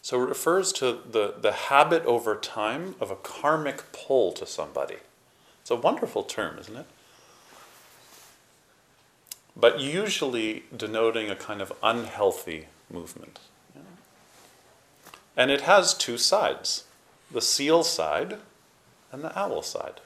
So 0.00 0.22
it 0.22 0.28
refers 0.28 0.72
to 0.74 1.00
the, 1.10 1.34
the 1.40 1.50
habit 1.50 2.04
over 2.04 2.36
time 2.36 2.94
of 3.00 3.10
a 3.10 3.16
karmic 3.16 3.90
pull 3.90 4.30
to 4.34 4.46
somebody. 4.46 4.98
It's 5.60 5.72
a 5.72 5.74
wonderful 5.74 6.22
term, 6.22 6.56
isn't 6.60 6.76
it? 6.76 6.86
But 9.56 9.80
usually 9.80 10.62
denoting 10.74 11.28
a 11.28 11.34
kind 11.34 11.60
of 11.60 11.72
unhealthy 11.82 12.66
movement. 12.88 13.40
And 15.36 15.50
it 15.50 15.62
has 15.62 15.94
two 15.94 16.16
sides 16.16 16.84
the 17.28 17.40
seal 17.40 17.82
side 17.82 18.38
and 19.10 19.24
the 19.24 19.36
owl 19.36 19.62
side. 19.62 20.00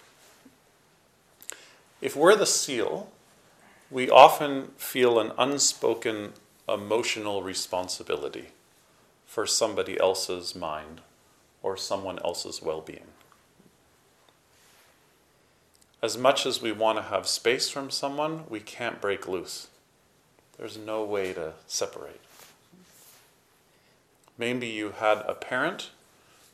If 2.01 2.17
we're 2.17 2.35
the 2.35 2.47
seal, 2.47 3.11
we 3.91 4.09
often 4.09 4.69
feel 4.77 5.19
an 5.19 5.33
unspoken 5.37 6.33
emotional 6.69 7.43
responsibility 7.43 8.47
for 9.27 9.47
somebody 9.47 9.99
else's 9.99 10.55
mind 10.55 11.01
or 11.63 11.77
someone 11.77 12.19
else's 12.21 12.63
well 12.63 12.81
being. 12.81 13.07
As 16.03 16.17
much 16.17 16.47
as 16.47 16.63
we 16.63 16.73
want 16.73 16.99
to 16.99 17.03
have 17.03 17.27
space 17.27 17.69
from 17.69 17.91
someone, 17.91 18.45
we 18.49 18.61
can't 18.61 19.01
break 19.01 19.29
loose. 19.29 19.69
There's 20.57 20.79
no 20.79 21.05
way 21.05 21.33
to 21.35 21.55
separate. 21.67 22.21
Maybe 24.39 24.69
you 24.69 24.93
had 24.93 25.19
a 25.27 25.35
parent 25.35 25.91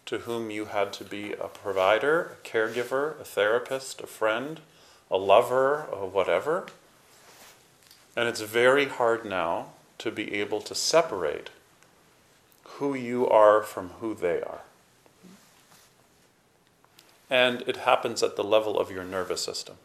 to 0.06 0.18
whom 0.18 0.50
you 0.50 0.66
had 0.66 0.92
to 0.94 1.04
be 1.04 1.32
a 1.32 1.48
provider, 1.48 2.36
a 2.38 2.48
caregiver, 2.48 3.20
a 3.20 3.24
therapist, 3.24 4.00
a 4.00 4.06
friend, 4.06 4.60
a 5.10 5.16
lover, 5.16 5.84
or 5.84 6.08
whatever. 6.08 6.66
And 8.16 8.28
it's 8.28 8.40
very 8.40 8.86
hard 8.86 9.26
now 9.26 9.66
to 9.98 10.10
be 10.10 10.34
able 10.34 10.62
to 10.62 10.74
separate 10.74 11.50
who 12.64 12.94
you 12.94 13.28
are 13.28 13.62
from 13.62 13.90
who 14.00 14.14
they 14.14 14.40
are. 14.40 14.60
And 17.28 17.62
it 17.66 17.78
happens 17.78 18.22
at 18.22 18.36
the 18.36 18.44
level 18.44 18.78
of 18.78 18.90
your 18.90 19.04
nervous 19.04 19.44
system, 19.44 19.76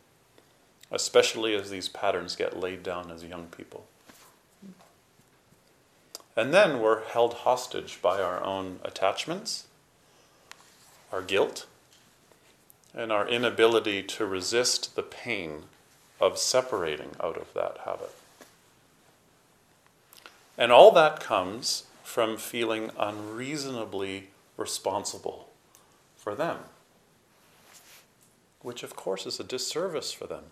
especially 0.92 1.56
as 1.56 1.70
these 1.70 1.90
patterns 1.90 2.36
get 2.36 2.60
laid 2.60 2.84
down 2.84 3.12
as 3.12 3.24
young 3.24 3.48
people. 3.48 3.86
And 6.36 6.54
then 6.54 6.80
we're 6.80 7.04
held 7.06 7.34
hostage 7.34 8.02
by 8.02 8.22
our 8.22 8.44
own 8.44 8.80
attachments, 8.86 9.66
our 11.12 11.22
guilt, 11.22 11.66
and 12.94 13.12
our 13.12 13.28
inability 13.28 14.04
to 14.04 14.26
resist 14.26 14.96
the 14.96 15.04
pain 15.04 15.64
of 16.20 16.38
separating 16.38 17.12
out 17.22 17.38
of 17.38 17.54
that 17.54 17.80
habit. 17.86 18.14
And 20.58 20.72
all 20.72 20.92
that 20.92 21.20
comes 21.20 21.84
from 22.04 22.38
feeling 22.38 22.92
unreasonably 23.00 24.30
responsible 24.58 25.50
for 26.18 26.36
them, 26.36 26.58
which 28.62 28.84
of 28.84 28.96
course 28.96 29.26
is 29.26 29.40
a 29.40 29.44
disservice 29.44 30.12
for 30.12 30.28
them. 30.28 30.46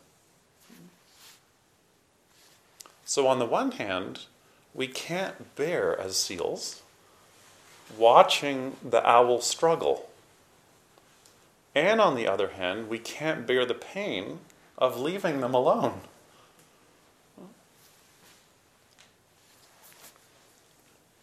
So, 3.05 3.27
on 3.27 3.39
the 3.39 3.45
one 3.45 3.71
hand, 3.71 4.25
we 4.73 4.87
can't 4.87 5.55
bear 5.55 5.99
as 5.99 6.15
seals 6.15 6.81
watching 7.97 8.77
the 8.87 9.07
owl 9.07 9.41
struggle. 9.41 10.09
And 11.75 11.99
on 11.99 12.15
the 12.15 12.27
other 12.27 12.49
hand, 12.49 12.87
we 12.87 12.99
can't 12.99 13.47
bear 13.47 13.65
the 13.65 13.73
pain 13.73 14.39
of 14.77 14.99
leaving 14.99 15.41
them 15.41 15.53
alone. 15.53 16.01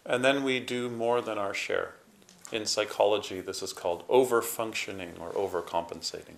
And 0.09 0.25
then 0.25 0.45
we 0.45 0.61
do 0.61 0.89
more 0.89 1.21
than 1.21 1.37
our 1.37 1.53
share. 1.53 1.95
In 2.53 2.65
psychology, 2.65 3.41
this 3.41 3.61
is 3.61 3.73
called 3.73 4.07
overfunctioning 4.07 5.19
or 5.21 5.33
overcompensating. 5.33 6.37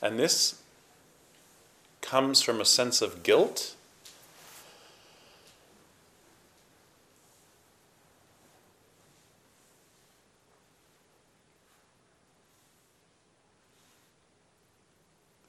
And 0.00 0.18
this 0.18 0.62
comes 2.00 2.40
from 2.40 2.60
a 2.60 2.64
sense 2.64 3.02
of 3.02 3.22
guilt. 3.22 3.74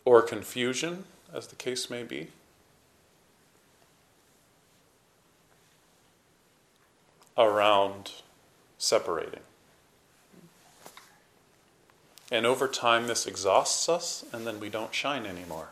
Or 0.06 0.22
confusion, 0.22 1.06
as 1.34 1.48
the 1.48 1.56
case 1.56 1.90
may 1.90 2.04
be. 2.04 2.28
Around 7.38 8.12
separating. 8.78 9.42
And 12.32 12.46
over 12.46 12.68
time, 12.68 13.08
this 13.08 13.28
exhausts 13.28 13.88
us, 13.88 14.26
and 14.32 14.48
then 14.48 14.60
we 14.60 14.70
don't 14.70 14.94
shine 14.94 15.26
anymore. 15.26 15.70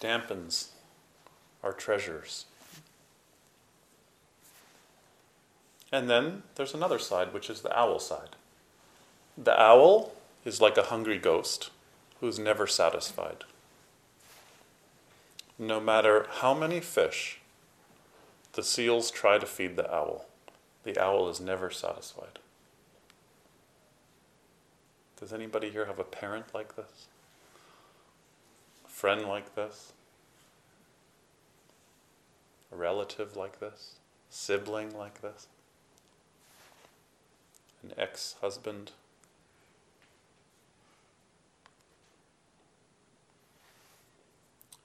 Dampens 0.00 0.68
our 1.64 1.72
treasures. 1.72 2.44
And 5.90 6.08
then 6.08 6.42
there's 6.54 6.74
another 6.74 6.98
side, 6.98 7.32
which 7.32 7.50
is 7.50 7.62
the 7.62 7.76
owl 7.76 7.98
side. 7.98 8.36
The 9.36 9.60
owl 9.60 10.12
is 10.44 10.60
like 10.60 10.76
a 10.76 10.84
hungry 10.84 11.18
ghost 11.18 11.70
who's 12.20 12.38
never 12.38 12.66
satisfied. 12.66 13.44
No 15.58 15.80
matter 15.80 16.26
how 16.40 16.54
many 16.54 16.80
fish 16.80 17.37
the 18.58 18.64
seals 18.64 19.12
try 19.12 19.38
to 19.38 19.46
feed 19.46 19.76
the 19.76 19.88
owl. 19.94 20.24
The 20.82 20.98
owl 20.98 21.28
is 21.28 21.40
never 21.40 21.70
satisfied. 21.70 22.40
Does 25.20 25.32
anybody 25.32 25.70
here 25.70 25.84
have 25.84 26.00
a 26.00 26.02
parent 26.02 26.52
like 26.52 26.74
this? 26.74 27.06
A 28.84 28.88
friend 28.88 29.26
like 29.26 29.54
this? 29.54 29.92
A 32.72 32.76
relative 32.76 33.36
like 33.36 33.60
this? 33.60 34.00
Sibling 34.28 34.90
like 34.98 35.20
this? 35.20 35.46
An 37.84 37.92
ex 37.96 38.34
husband? 38.40 38.90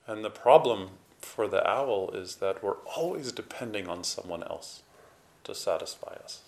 And 0.06 0.24
the 0.24 0.30
problem 0.30 0.90
for 1.24 1.48
the 1.48 1.66
owl 1.68 2.10
is 2.10 2.36
that 2.36 2.62
we're 2.62 2.78
always 2.96 3.32
depending 3.32 3.88
on 3.88 4.04
someone 4.04 4.42
else 4.42 4.82
to 5.44 5.54
satisfy 5.54 6.14
us. 6.22 6.40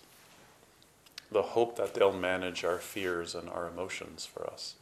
The 1.31 1.41
hope 1.41 1.75
that 1.77 1.93
they'll 1.93 2.13
manage 2.13 2.63
our 2.63 2.77
fears 2.77 3.35
and 3.35 3.49
our 3.49 3.67
emotions 3.67 4.25
for 4.25 4.49
us. 4.49 4.75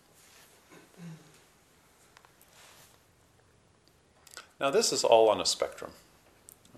Now, 4.60 4.70
this 4.70 4.94
is 4.94 5.04
all 5.04 5.30
on 5.30 5.42
a 5.42 5.46
spectrum. 5.46 5.92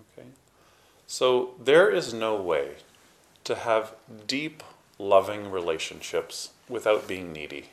Okay? 0.00 0.28
So, 1.06 1.54
there 1.62 1.90
is 1.90 2.12
no 2.12 2.34
way 2.34 2.76
to 3.44 3.54
have 3.54 3.94
deep, 4.26 4.62
loving 4.98 5.50
relationships 5.50 6.50
without 6.68 7.06
being 7.06 7.32
needy. 7.32 7.66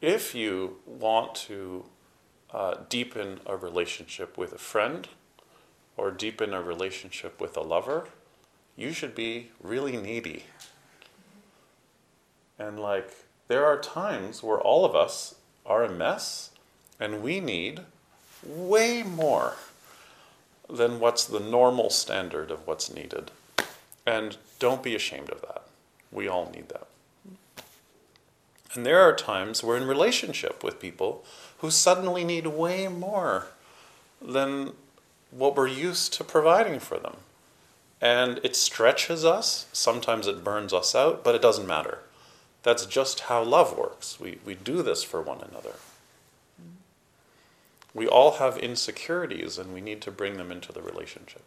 If 0.00 0.34
you 0.34 0.78
want 0.86 1.34
to 1.46 1.84
uh, 2.56 2.78
deepen 2.88 3.38
a 3.44 3.54
relationship 3.54 4.38
with 4.38 4.50
a 4.54 4.58
friend 4.58 5.08
or 5.94 6.10
deepen 6.10 6.54
a 6.54 6.62
relationship 6.62 7.38
with 7.38 7.54
a 7.54 7.60
lover, 7.60 8.08
you 8.76 8.92
should 8.92 9.14
be 9.14 9.50
really 9.62 9.98
needy. 9.98 10.44
And 12.58 12.80
like, 12.80 13.10
there 13.48 13.66
are 13.66 13.78
times 13.78 14.42
where 14.42 14.58
all 14.58 14.86
of 14.86 14.96
us 14.96 15.34
are 15.66 15.84
a 15.84 15.92
mess 15.92 16.50
and 16.98 17.22
we 17.22 17.40
need 17.40 17.80
way 18.42 19.02
more 19.02 19.56
than 20.68 20.98
what's 20.98 21.26
the 21.26 21.40
normal 21.40 21.90
standard 21.90 22.50
of 22.50 22.66
what's 22.66 22.92
needed. 22.92 23.30
And 24.06 24.38
don't 24.58 24.82
be 24.82 24.94
ashamed 24.94 25.28
of 25.28 25.42
that. 25.42 25.64
We 26.10 26.26
all 26.26 26.50
need 26.54 26.70
that. 26.70 26.86
And 28.72 28.86
there 28.86 29.02
are 29.02 29.14
times 29.14 29.62
we're 29.62 29.76
in 29.76 29.86
relationship 29.86 30.64
with 30.64 30.80
people 30.80 31.22
who 31.58 31.70
suddenly 31.70 32.24
need 32.24 32.46
way 32.46 32.88
more 32.88 33.46
than 34.20 34.72
what 35.30 35.56
we're 35.56 35.66
used 35.66 36.12
to 36.14 36.24
providing 36.24 36.78
for 36.78 36.98
them. 36.98 37.16
And 38.00 38.40
it 38.42 38.56
stretches 38.56 39.24
us, 39.24 39.66
sometimes 39.72 40.26
it 40.26 40.44
burns 40.44 40.72
us 40.72 40.94
out, 40.94 41.24
but 41.24 41.34
it 41.34 41.42
doesn't 41.42 41.66
matter. 41.66 42.00
That's 42.62 42.84
just 42.84 43.20
how 43.20 43.42
love 43.42 43.76
works. 43.76 44.20
We, 44.20 44.38
we 44.44 44.54
do 44.54 44.82
this 44.82 45.02
for 45.02 45.22
one 45.22 45.38
another. 45.40 45.74
We 47.94 48.06
all 48.06 48.32
have 48.32 48.58
insecurities 48.58 49.56
and 49.56 49.72
we 49.72 49.80
need 49.80 50.02
to 50.02 50.10
bring 50.10 50.36
them 50.36 50.52
into 50.52 50.72
the 50.72 50.82
relationship. 50.82 51.42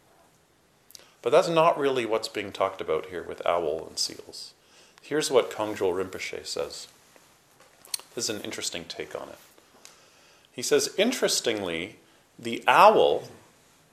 But 1.22 1.30
that's 1.30 1.48
not 1.48 1.78
really 1.78 2.06
what's 2.06 2.28
being 2.28 2.50
talked 2.50 2.80
about 2.80 3.06
here 3.06 3.22
with 3.22 3.46
owl 3.46 3.86
and 3.86 3.98
seals. 3.98 4.54
Here's 5.02 5.30
what 5.30 5.50
Kongtrul 5.50 5.94
Rinpoche 5.94 6.46
says. 6.46 6.88
This 8.14 8.28
is 8.28 8.36
an 8.36 8.42
interesting 8.42 8.84
take 8.84 9.14
on 9.14 9.28
it. 9.28 9.38
He 10.52 10.62
says, 10.62 10.94
interestingly, 10.98 11.96
the 12.38 12.64
owl, 12.66 13.24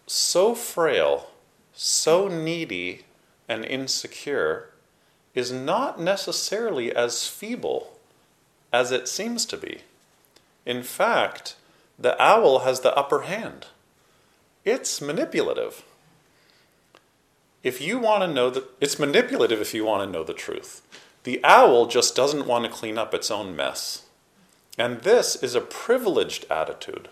so 0.05 0.55
frail, 0.55 1.31
so 1.73 2.27
needy, 2.27 3.03
and 3.47 3.63
insecure, 3.65 4.69
is 5.35 5.51
not 5.51 5.99
necessarily 5.99 6.95
as 6.95 7.27
feeble 7.27 7.97
as 8.73 8.91
it 8.91 9.07
seems 9.07 9.45
to 9.45 9.57
be. 9.57 9.81
In 10.65 10.83
fact, 10.83 11.55
the 11.99 12.21
owl 12.21 12.59
has 12.59 12.81
the 12.81 12.95
upper 12.95 13.21
hand. 13.21 13.67
It's 14.65 14.99
manipulative. 14.99 15.83
If 17.63 17.81
you 17.81 17.99
want 17.99 18.23
to 18.23 18.27
know 18.27 18.49
that, 18.49 18.65
it's 18.81 18.99
manipulative 18.99 19.61
if 19.61 19.73
you 19.73 19.85
want 19.85 20.03
to 20.03 20.11
know 20.11 20.23
the 20.23 20.33
truth. 20.33 20.81
The 21.23 21.39
owl 21.43 21.87
just 21.87 22.15
doesn't 22.15 22.47
want 22.47 22.65
to 22.65 22.71
clean 22.71 22.97
up 22.97 23.13
its 23.13 23.31
own 23.31 23.55
mess. 23.55 24.03
And 24.77 25.01
this 25.01 25.35
is 25.35 25.55
a 25.55 25.61
privileged 25.61 26.45
attitude. 26.51 27.09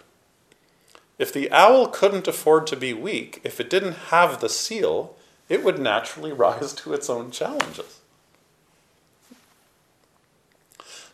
If 1.17 1.33
the 1.33 1.51
owl 1.51 1.87
couldn't 1.87 2.27
afford 2.27 2.67
to 2.67 2.75
be 2.75 2.93
weak, 2.93 3.41
if 3.43 3.59
it 3.59 3.69
didn't 3.69 4.09
have 4.09 4.39
the 4.39 4.49
seal, 4.49 5.15
it 5.49 5.63
would 5.63 5.79
naturally 5.79 6.31
rise 6.31 6.73
to 6.73 6.93
its 6.93 7.09
own 7.09 7.31
challenges. 7.31 8.01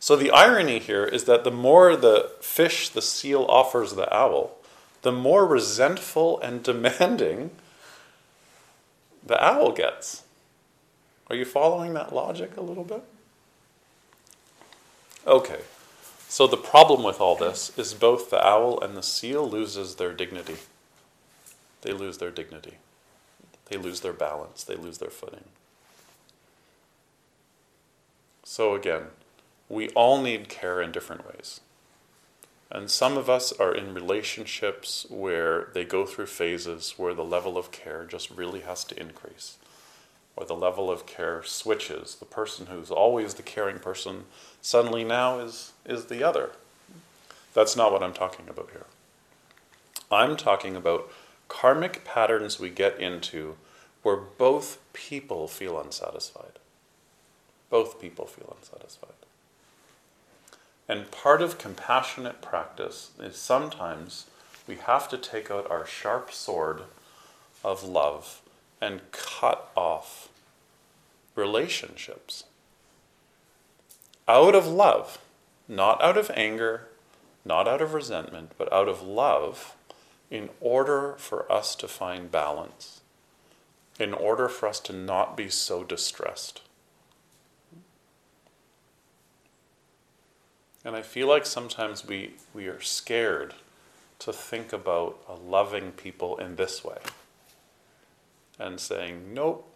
So 0.00 0.16
the 0.16 0.32
irony 0.32 0.80
here 0.80 1.04
is 1.04 1.24
that 1.24 1.44
the 1.44 1.52
more 1.52 1.94
the 1.94 2.32
fish 2.40 2.88
the 2.88 3.00
seal 3.00 3.46
offers 3.48 3.94
the 3.94 4.12
owl, 4.12 4.56
the 5.02 5.12
more 5.12 5.46
resentful 5.46 6.40
and 6.40 6.62
demanding 6.62 7.52
the 9.24 9.42
owl 9.42 9.70
gets. 9.70 10.24
Are 11.30 11.36
you 11.36 11.44
following 11.44 11.94
that 11.94 12.12
logic 12.12 12.56
a 12.56 12.60
little 12.60 12.82
bit? 12.82 13.04
Okay. 15.24 15.60
So 16.32 16.46
the 16.46 16.56
problem 16.56 17.02
with 17.02 17.20
all 17.20 17.36
this 17.36 17.76
is 17.76 17.92
both 17.92 18.30
the 18.30 18.42
owl 18.42 18.80
and 18.80 18.96
the 18.96 19.02
seal 19.02 19.46
loses 19.46 19.96
their 19.96 20.14
dignity. 20.14 20.56
They 21.82 21.92
lose 21.92 22.16
their 22.16 22.30
dignity. 22.30 22.78
They 23.66 23.76
lose 23.76 24.00
their 24.00 24.14
balance, 24.14 24.64
they 24.64 24.74
lose 24.74 24.96
their 24.96 25.10
footing. 25.10 25.44
So 28.44 28.74
again, 28.74 29.08
we 29.68 29.90
all 29.90 30.22
need 30.22 30.48
care 30.48 30.80
in 30.80 30.90
different 30.90 31.26
ways. 31.26 31.60
And 32.70 32.90
some 32.90 33.18
of 33.18 33.28
us 33.28 33.52
are 33.52 33.74
in 33.74 33.92
relationships 33.92 35.04
where 35.10 35.68
they 35.74 35.84
go 35.84 36.06
through 36.06 36.28
phases 36.28 36.94
where 36.96 37.12
the 37.12 37.22
level 37.22 37.58
of 37.58 37.72
care 37.72 38.06
just 38.06 38.30
really 38.30 38.60
has 38.60 38.84
to 38.84 38.98
increase, 38.98 39.58
or 40.36 40.44
the 40.44 40.54
level 40.54 40.90
of 40.90 41.06
care 41.06 41.42
switches. 41.42 42.16
The 42.16 42.24
person 42.24 42.66
who's 42.66 42.90
always 42.90 43.34
the 43.34 43.42
caring 43.42 43.78
person 43.78 44.24
suddenly 44.60 45.04
now 45.04 45.38
is, 45.38 45.72
is 45.84 46.06
the 46.06 46.22
other. 46.22 46.50
That's 47.54 47.76
not 47.76 47.92
what 47.92 48.02
I'm 48.02 48.14
talking 48.14 48.48
about 48.48 48.70
here. 48.72 48.86
I'm 50.10 50.36
talking 50.36 50.76
about 50.76 51.10
karmic 51.48 52.04
patterns 52.04 52.58
we 52.58 52.70
get 52.70 52.98
into 52.98 53.56
where 54.02 54.16
both 54.16 54.78
people 54.92 55.48
feel 55.48 55.78
unsatisfied. 55.78 56.58
Both 57.70 58.00
people 58.00 58.26
feel 58.26 58.56
unsatisfied. 58.58 59.10
And 60.88 61.10
part 61.10 61.40
of 61.40 61.58
compassionate 61.58 62.42
practice 62.42 63.12
is 63.18 63.36
sometimes 63.36 64.26
we 64.66 64.76
have 64.76 65.08
to 65.08 65.18
take 65.18 65.50
out 65.50 65.70
our 65.70 65.86
sharp 65.86 66.32
sword 66.32 66.82
of 67.64 67.82
love 67.84 68.41
and 68.82 69.00
cut 69.12 69.70
off 69.76 70.28
relationships. 71.36 72.44
Out 74.26 74.56
of 74.56 74.66
love, 74.66 75.18
not 75.68 76.02
out 76.02 76.18
of 76.18 76.30
anger, 76.34 76.88
not 77.44 77.68
out 77.68 77.80
of 77.80 77.94
resentment, 77.94 78.52
but 78.58 78.70
out 78.72 78.88
of 78.88 79.00
love, 79.00 79.76
in 80.30 80.50
order 80.60 81.14
for 81.16 81.50
us 81.50 81.76
to 81.76 81.86
find 81.86 82.30
balance, 82.30 83.00
in 84.00 84.12
order 84.12 84.48
for 84.48 84.68
us 84.68 84.80
to 84.80 84.92
not 84.92 85.36
be 85.36 85.48
so 85.48 85.84
distressed. 85.84 86.60
And 90.84 90.96
I 90.96 91.02
feel 91.02 91.28
like 91.28 91.46
sometimes 91.46 92.04
we, 92.04 92.32
we 92.52 92.66
are 92.66 92.80
scared 92.80 93.54
to 94.18 94.32
think 94.32 94.72
about 94.72 95.20
loving 95.44 95.92
people 95.92 96.36
in 96.38 96.56
this 96.56 96.82
way 96.84 96.98
and 98.62 98.78
saying, 98.78 99.34
nope. 99.34 99.68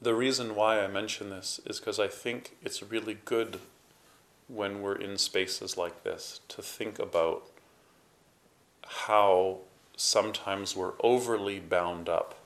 The 0.00 0.14
reason 0.14 0.54
why 0.54 0.80
I 0.80 0.86
mention 0.86 1.28
this 1.28 1.60
is 1.66 1.80
because 1.80 1.98
I 1.98 2.06
think 2.06 2.56
it's 2.62 2.82
really 2.82 3.18
good 3.24 3.58
when 4.46 4.80
we're 4.80 4.94
in 4.94 5.18
spaces 5.18 5.76
like 5.76 6.04
this 6.04 6.40
to 6.48 6.62
think 6.62 6.98
about 6.98 7.42
how 8.86 9.58
sometimes 9.96 10.76
we're 10.76 10.92
overly 11.00 11.58
bound 11.58 12.08
up 12.08 12.36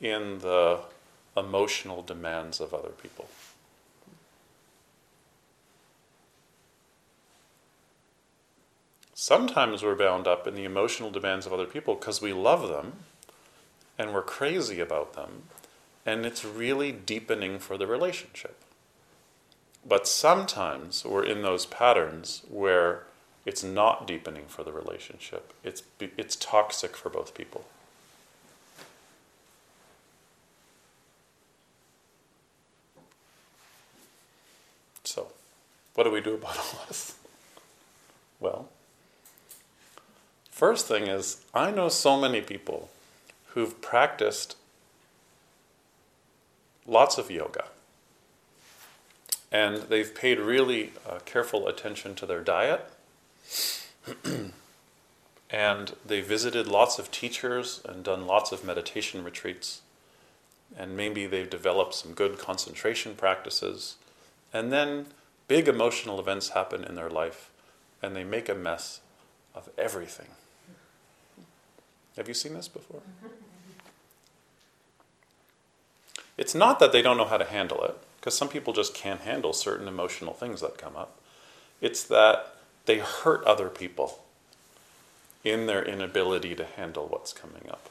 in 0.00 0.40
the 0.40 0.80
emotional 1.36 2.02
demands 2.02 2.60
of 2.60 2.74
other 2.74 2.90
people. 2.90 3.28
Sometimes 9.14 9.82
we're 9.82 9.94
bound 9.94 10.26
up 10.26 10.46
in 10.46 10.54
the 10.54 10.64
emotional 10.64 11.10
demands 11.10 11.46
of 11.46 11.52
other 11.52 11.66
people 11.66 11.94
because 11.94 12.20
we 12.20 12.32
love 12.32 12.68
them 12.68 12.94
and 13.98 14.12
we're 14.12 14.22
crazy 14.22 14.80
about 14.80 15.12
them, 15.14 15.44
and 16.04 16.26
it's 16.26 16.44
really 16.44 16.90
deepening 16.90 17.58
for 17.58 17.78
the 17.78 17.86
relationship. 17.86 18.56
But 19.86 20.08
sometimes 20.08 21.04
we're 21.04 21.24
in 21.24 21.42
those 21.42 21.66
patterns 21.66 22.42
where 22.48 23.04
it's 23.44 23.62
not 23.62 24.06
deepening 24.06 24.44
for 24.48 24.62
the 24.64 24.72
relationship. 24.72 25.52
It's, 25.62 25.82
it's 26.00 26.36
toxic 26.36 26.96
for 26.96 27.10
both 27.10 27.34
people. 27.34 27.64
So, 35.04 35.28
what 35.94 36.04
do 36.04 36.10
we 36.10 36.20
do 36.20 36.34
about 36.34 36.58
all 36.58 36.84
this? 36.88 37.16
Well, 38.40 38.68
first 40.50 40.86
thing 40.86 41.06
is, 41.06 41.44
I 41.54 41.70
know 41.70 41.88
so 41.88 42.20
many 42.20 42.40
people 42.40 42.90
who've 43.48 43.80
practiced 43.80 44.56
lots 46.86 47.18
of 47.18 47.30
yoga. 47.30 47.64
And 49.50 49.82
they've 49.82 50.14
paid 50.14 50.40
really 50.40 50.92
uh, 51.08 51.18
careful 51.24 51.68
attention 51.68 52.14
to 52.16 52.26
their 52.26 52.40
diet 52.40 52.88
and 55.50 55.94
they 56.04 56.22
visited 56.22 56.66
lots 56.66 56.98
of 56.98 57.10
teachers 57.10 57.82
and 57.86 58.02
done 58.02 58.26
lots 58.26 58.52
of 58.52 58.64
meditation 58.64 59.22
retreats. 59.22 59.82
And 60.76 60.96
maybe 60.96 61.26
they've 61.26 61.50
developed 61.50 61.94
some 61.94 62.14
good 62.14 62.38
concentration 62.38 63.14
practices. 63.14 63.96
And 64.54 64.72
then 64.72 65.06
big 65.52 65.68
emotional 65.68 66.18
events 66.18 66.48
happen 66.48 66.82
in 66.82 66.94
their 66.94 67.10
life, 67.10 67.50
and 68.00 68.16
they 68.16 68.24
make 68.24 68.48
a 68.48 68.54
mess 68.54 69.02
of 69.54 69.68
everything. 69.76 70.28
Have 72.16 72.26
you 72.26 72.32
seen 72.32 72.54
this 72.54 72.68
before? 72.68 73.02
It's 76.38 76.54
not 76.54 76.78
that 76.78 76.90
they 76.92 77.02
don't 77.02 77.18
know 77.18 77.26
how 77.26 77.36
to 77.36 77.44
handle 77.44 77.84
it, 77.84 77.98
because 78.18 78.34
some 78.34 78.48
people 78.48 78.72
just 78.72 78.94
can't 78.94 79.20
handle 79.20 79.52
certain 79.52 79.86
emotional 79.86 80.32
things 80.32 80.62
that 80.62 80.78
come 80.78 80.96
up. 80.96 81.20
It's 81.82 82.02
that 82.04 82.54
they 82.86 83.00
hurt 83.00 83.44
other 83.44 83.68
people 83.68 84.24
in 85.44 85.66
their 85.66 85.84
inability 85.84 86.54
to 86.54 86.64
handle 86.64 87.08
what's 87.08 87.34
coming 87.34 87.68
up. 87.68 87.90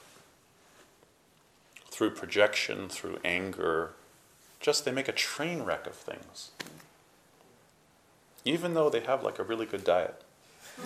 Through 1.92 2.16
projection, 2.16 2.90
through 2.90 3.20
anger, 3.24 3.92
just 4.60 4.84
they 4.84 4.92
make 4.92 5.08
a 5.08 5.12
train 5.12 5.62
wreck 5.62 5.86
of 5.86 5.94
things. 5.94 6.50
Even 8.44 8.74
though 8.74 8.90
they 8.90 9.02
have 9.02 9.24
like 9.24 9.40
a 9.40 9.44
really 9.44 9.66
good 9.66 9.84
diet. 9.84 10.24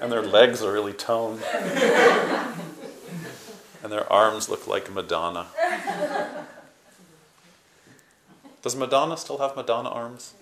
and 0.00 0.12
their 0.12 0.22
legs 0.22 0.62
are 0.62 0.72
really 0.72 0.92
toned. 0.92 1.42
and 3.82 3.92
their 3.92 4.10
arms 4.12 4.48
look 4.48 4.66
like 4.66 4.92
Madonna. 4.92 5.46
Does 8.62 8.76
Madonna 8.76 9.16
still 9.16 9.38
have 9.38 9.56
Madonna 9.56 9.88
arms? 9.90 10.34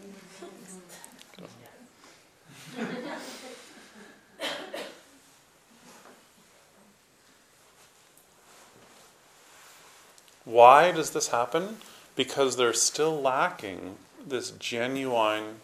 Why 10.44 10.92
does 10.92 11.10
this 11.10 11.28
happen? 11.28 11.78
Because 12.14 12.56
they're 12.56 12.72
still 12.72 13.20
lacking 13.20 13.96
this 14.26 14.50
genuine 14.50 15.56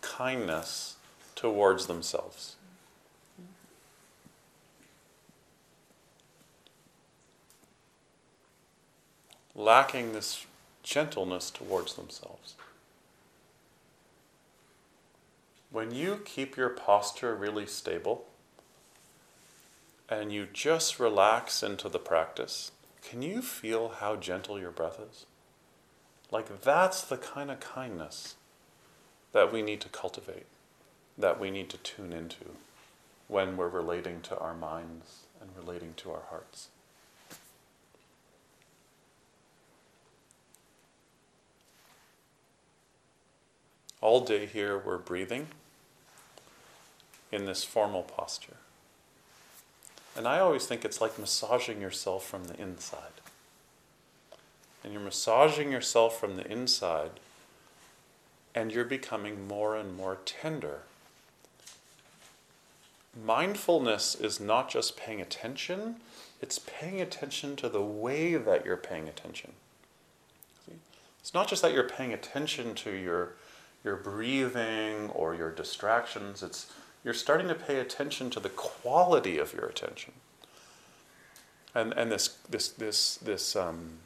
kindness 0.00 0.96
towards 1.34 1.86
themselves. 1.86 2.56
Lacking 9.54 10.12
this 10.12 10.44
gentleness 10.82 11.50
towards 11.50 11.94
themselves. 11.94 12.54
When 15.70 15.94
you 15.94 16.20
keep 16.24 16.56
your 16.56 16.68
posture 16.68 17.34
really 17.34 17.66
stable 17.66 18.26
and 20.08 20.32
you 20.32 20.46
just 20.52 21.00
relax 21.00 21.62
into 21.62 21.88
the 21.88 21.98
practice, 21.98 22.70
can 23.02 23.22
you 23.22 23.42
feel 23.42 23.88
how 24.00 24.16
gentle 24.16 24.58
your 24.60 24.70
breath 24.70 25.00
is? 25.00 25.26
Like, 26.30 26.60
that's 26.62 27.02
the 27.02 27.16
kind 27.16 27.50
of 27.50 27.60
kindness 27.60 28.34
that 29.32 29.52
we 29.52 29.62
need 29.62 29.80
to 29.82 29.88
cultivate, 29.88 30.46
that 31.16 31.38
we 31.38 31.50
need 31.50 31.68
to 31.70 31.76
tune 31.78 32.12
into 32.12 32.46
when 33.28 33.56
we're 33.56 33.68
relating 33.68 34.20
to 34.22 34.38
our 34.38 34.54
minds 34.54 35.20
and 35.40 35.50
relating 35.56 35.94
to 35.98 36.10
our 36.10 36.22
hearts. 36.30 36.68
All 44.00 44.20
day 44.20 44.46
here, 44.46 44.78
we're 44.78 44.98
breathing 44.98 45.48
in 47.32 47.44
this 47.46 47.64
formal 47.64 48.02
posture. 48.02 48.56
And 50.16 50.26
I 50.26 50.38
always 50.38 50.66
think 50.66 50.84
it's 50.84 51.00
like 51.00 51.18
massaging 51.18 51.80
yourself 51.80 52.24
from 52.24 52.44
the 52.44 52.60
inside. 52.60 53.20
And 54.86 54.94
you're 54.94 55.02
massaging 55.02 55.72
yourself 55.72 56.18
from 56.18 56.36
the 56.36 56.46
inside, 56.48 57.10
and 58.54 58.70
you're 58.70 58.84
becoming 58.84 59.48
more 59.48 59.74
and 59.74 59.96
more 59.96 60.18
tender. 60.24 60.82
Mindfulness 63.24 64.14
is 64.14 64.38
not 64.38 64.70
just 64.70 64.96
paying 64.96 65.20
attention, 65.20 65.96
it's 66.40 66.60
paying 66.60 67.00
attention 67.00 67.56
to 67.56 67.68
the 67.68 67.82
way 67.82 68.36
that 68.36 68.64
you're 68.64 68.76
paying 68.76 69.08
attention. 69.08 69.54
It's 71.20 71.34
not 71.34 71.48
just 71.48 71.62
that 71.62 71.72
you're 71.72 71.88
paying 71.88 72.12
attention 72.12 72.76
to 72.76 72.92
your, 72.92 73.32
your 73.82 73.96
breathing 73.96 75.10
or 75.10 75.34
your 75.34 75.50
distractions, 75.50 76.44
it's 76.44 76.72
you're 77.02 77.12
starting 77.12 77.48
to 77.48 77.56
pay 77.56 77.80
attention 77.80 78.30
to 78.30 78.38
the 78.38 78.50
quality 78.50 79.36
of 79.38 79.52
your 79.52 79.66
attention. 79.66 80.12
And, 81.74 81.92
and 81.94 82.12
this, 82.12 82.28
this, 82.48 82.68
this, 82.68 83.16
this 83.16 83.56
um, 83.56 83.98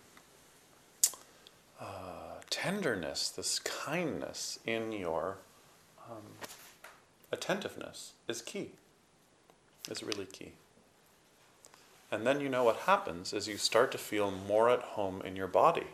uh, 1.80 2.40
tenderness, 2.50 3.30
this 3.30 3.58
kindness 3.60 4.58
in 4.66 4.92
your 4.92 5.38
um, 6.10 6.22
attentiveness 7.32 8.12
is 8.28 8.42
key, 8.42 8.70
is 9.90 10.02
really 10.02 10.26
key. 10.26 10.52
And 12.12 12.26
then 12.26 12.40
you 12.40 12.48
know 12.48 12.64
what 12.64 12.76
happens 12.78 13.32
is 13.32 13.46
you 13.46 13.56
start 13.56 13.92
to 13.92 13.98
feel 13.98 14.30
more 14.30 14.68
at 14.68 14.82
home 14.82 15.22
in 15.24 15.36
your 15.36 15.46
body. 15.46 15.86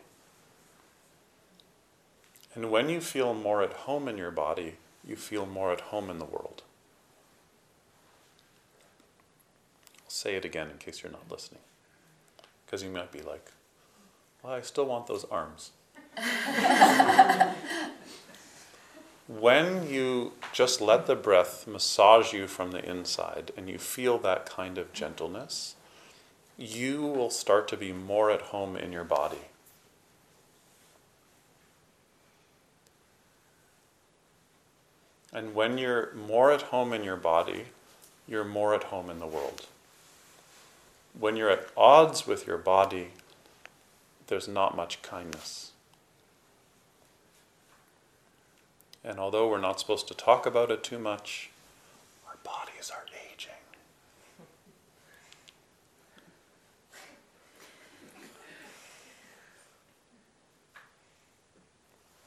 And 2.55 2.71
when 2.71 2.89
you 2.89 3.01
feel 3.01 3.35
more 3.35 3.61
at 3.61 3.73
home 3.73 4.07
in 4.07 4.17
your 4.17 4.31
body, 4.31 4.77
you 5.05 5.15
feel 5.15 5.45
more 5.45 5.71
at 5.71 5.81
home 5.81 6.09
in 6.09 6.17
the 6.17 6.25
world. 6.25 6.63
I'll 10.03 10.09
say 10.09 10.35
it 10.35 10.43
again 10.43 10.71
in 10.71 10.77
case 10.79 11.03
you're 11.03 11.11
not 11.11 11.29
listening. 11.31 11.61
Because 12.65 12.81
you 12.81 12.89
might 12.89 13.11
be 13.11 13.21
like, 13.21 13.51
well, 14.41 14.53
I 14.53 14.61
still 14.61 14.85
want 14.85 15.05
those 15.05 15.23
arms. 15.25 15.71
when 19.27 19.87
you 19.87 20.33
just 20.51 20.81
let 20.81 21.05
the 21.05 21.15
breath 21.15 21.67
massage 21.67 22.33
you 22.33 22.47
from 22.47 22.71
the 22.71 22.83
inside 22.83 23.51
and 23.55 23.69
you 23.69 23.77
feel 23.77 24.17
that 24.17 24.45
kind 24.45 24.77
of 24.77 24.91
gentleness, 24.93 25.75
you 26.57 27.03
will 27.03 27.29
start 27.29 27.67
to 27.67 27.77
be 27.77 27.93
more 27.93 28.31
at 28.31 28.41
home 28.41 28.75
in 28.75 28.91
your 28.91 29.03
body. 29.03 29.37
And 35.31 35.53
when 35.53 35.77
you're 35.77 36.13
more 36.15 36.51
at 36.51 36.63
home 36.63 36.93
in 36.93 37.03
your 37.03 37.17
body, 37.17 37.65
you're 38.27 38.43
more 38.43 38.73
at 38.73 38.85
home 38.85 39.09
in 39.09 39.19
the 39.19 39.27
world. 39.27 39.67
When 41.17 41.35
you're 41.35 41.51
at 41.51 41.67
odds 41.77 42.25
with 42.25 42.47
your 42.47 42.57
body, 42.57 43.09
there's 44.27 44.47
not 44.47 44.75
much 44.75 45.01
kindness. 45.01 45.66
And 49.07 49.19
although 49.19 49.47
we're 49.47 49.61
not 49.61 49.79
supposed 49.79 50.09
to 50.09 50.13
talk 50.13 50.45
about 50.45 50.69
it 50.69 50.83
too 50.83 50.99
much, 50.99 51.49
our 52.27 52.35
bodies 52.43 52.91
are 52.93 53.05
aging. 53.31 53.53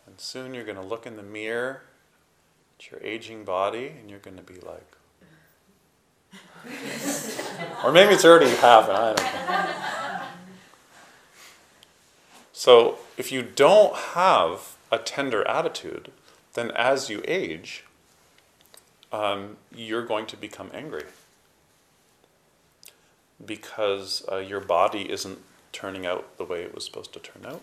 And 0.07 0.19
soon 0.19 0.55
you're 0.55 0.65
going 0.65 0.79
to 0.79 0.83
look 0.83 1.05
in 1.05 1.17
the 1.17 1.23
mirror 1.23 1.83
at 2.79 2.91
your 2.91 3.03
aging 3.03 3.45
body 3.45 3.89
and 4.01 4.09
you're 4.09 4.19
going 4.19 4.39
to 4.39 4.43
be 4.43 4.55
like, 4.55 4.87
or 7.85 7.93
maybe 7.93 8.15
it's 8.15 8.25
already 8.25 8.49
happened, 8.57 8.97
I 8.97 9.13
don't 9.13 9.23
know. 9.23 10.27
So 12.55 12.97
if 13.19 13.31
you 13.31 13.43
don't 13.43 13.95
have 13.95 14.77
a 14.91 14.97
tender 14.97 15.47
attitude, 15.47 16.11
then 16.55 16.71
as 16.73 17.09
you 17.09 17.23
age, 17.27 17.85
um, 19.13 19.57
you're 19.75 20.05
going 20.05 20.27
to 20.27 20.37
become 20.37 20.71
angry 20.73 21.05
because 23.45 24.25
uh, 24.31 24.37
your 24.37 24.61
body 24.61 25.11
isn't 25.11 25.39
turning 25.73 26.07
out 26.07 26.37
the 26.37 26.45
way 26.45 26.63
it 26.63 26.75
was 26.75 26.85
supposed 26.85 27.13
to 27.13 27.21
turn 27.21 27.47
out. 27.47 27.63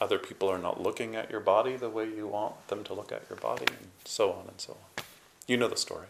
Other 0.00 0.18
people 0.18 0.48
are 0.48 0.58
not 0.58 0.82
looking 0.82 1.14
at 1.14 1.30
your 1.30 1.40
body 1.40 1.76
the 1.76 1.90
way 1.90 2.04
you 2.04 2.26
want 2.26 2.68
them 2.68 2.82
to 2.84 2.94
look 2.94 3.12
at 3.12 3.22
your 3.28 3.38
body, 3.38 3.66
and 3.68 3.90
so 4.04 4.32
on 4.32 4.46
and 4.48 4.60
so 4.60 4.72
on. 4.72 5.04
You 5.46 5.56
know 5.56 5.68
the 5.68 5.76
story. 5.76 6.06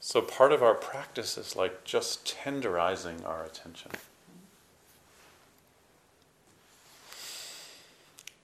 So, 0.00 0.22
part 0.22 0.52
of 0.52 0.62
our 0.62 0.74
practice 0.74 1.36
is 1.36 1.56
like 1.56 1.84
just 1.84 2.24
tenderizing 2.24 3.26
our 3.26 3.44
attention. 3.44 3.90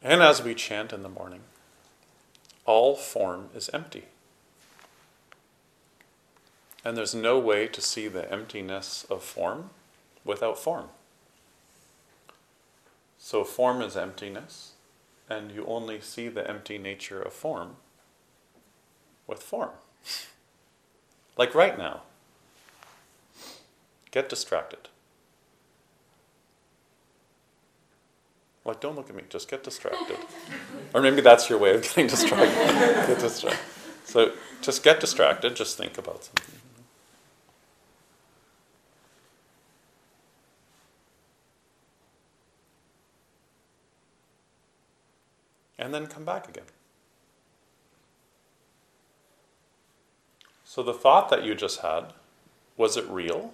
And 0.05 0.23
as 0.23 0.43
we 0.43 0.55
chant 0.55 0.93
in 0.93 1.03
the 1.03 1.09
morning, 1.09 1.41
all 2.67 2.95
form 2.95 3.49
is 3.55 3.71
empty. 3.73 4.05
And 6.85 6.95
there's 6.95 7.15
no 7.15 7.39
way 7.39 7.67
to 7.69 7.81
see 7.81 8.09
the 8.09 8.31
emptiness 8.31 9.07
of 9.09 9.23
form 9.23 9.71
without 10.23 10.59
form. 10.59 10.91
So, 13.19 13.43
form 13.45 13.81
is 13.81 13.97
emptiness, 13.97 14.73
and 15.31 15.51
you 15.51 15.65
only 15.65 16.03
see 16.03 16.29
the 16.29 16.47
empty 16.47 16.77
nature 16.77 17.23
of 17.23 17.33
form 17.33 17.77
with 19.27 19.43
form. 19.43 19.71
like 21.39 21.55
right 21.55 21.79
now. 21.79 22.03
Get 24.11 24.29
distracted. 24.29 24.91
Like, 28.65 28.81
don't 28.81 28.97
look 28.97 29.11
at 29.11 29.17
me, 29.17 29.23
just 29.29 29.51
get 29.51 29.63
distracted. 29.63 30.17
or 30.95 31.03
maybe 31.03 31.21
that's 31.21 31.51
your 31.51 31.59
way 31.59 31.75
of 31.75 31.83
getting 31.83 32.07
distracted. 32.09 33.07
get 33.07 33.19
distracted. 33.19 33.61
So 34.05 34.33
just 34.63 34.83
get 34.83 35.01
distracted, 35.01 35.55
just 35.55 35.77
think 35.77 35.99
about 35.99 36.25
something. 36.25 36.55
And 45.79 45.93
then 45.93 46.07
come 46.07 46.25
back 46.25 46.49
again. 46.49 46.65
So 50.65 50.83
the 50.83 50.95
thought 50.95 51.29
that 51.29 51.45
you 51.45 51.55
just 51.55 51.81
had, 51.81 52.15
was 52.77 52.97
it 52.97 53.07
real? 53.09 53.53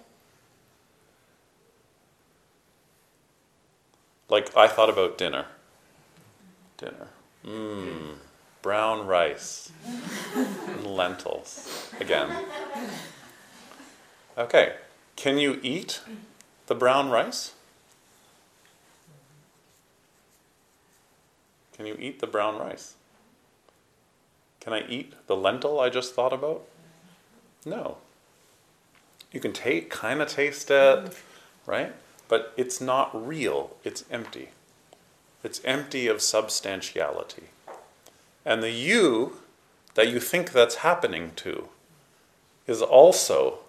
Like 4.31 4.55
I 4.55 4.67
thought 4.69 4.89
about 4.89 5.17
dinner. 5.17 5.45
Dinner. 6.77 7.09
Mmm. 7.45 8.15
Brown 8.61 9.05
rice. 9.05 9.73
and 9.85 10.87
lentils. 10.87 11.91
Again. 11.99 12.29
Okay. 14.37 14.75
Can 15.17 15.37
you 15.37 15.59
eat 15.61 16.01
the 16.67 16.75
brown 16.75 17.09
rice? 17.09 17.53
Can 21.75 21.85
you 21.85 21.97
eat 21.99 22.21
the 22.21 22.27
brown 22.27 22.57
rice? 22.57 22.95
Can 24.61 24.71
I 24.71 24.87
eat 24.87 25.13
the 25.27 25.35
lentil 25.35 25.79
I 25.79 25.89
just 25.89 26.15
thought 26.15 26.31
about? 26.31 26.63
No. 27.65 27.97
You 29.33 29.41
can 29.41 29.51
take, 29.51 29.89
kind 29.89 30.21
of 30.21 30.29
taste 30.29 30.71
it, 30.71 30.75
mm. 30.75 31.15
right? 31.65 31.93
But 32.31 32.53
it's 32.55 32.79
not 32.79 33.11
real, 33.27 33.75
it's 33.83 34.05
empty. 34.09 34.51
It's 35.43 35.59
empty 35.65 36.07
of 36.07 36.21
substantiality. 36.21 37.49
And 38.45 38.63
the 38.63 38.71
you 38.71 39.41
that 39.95 40.07
you 40.07 40.21
think 40.21 40.53
that's 40.53 40.75
happening 40.75 41.33
to 41.35 41.67
is 42.67 42.81
also 42.81 43.59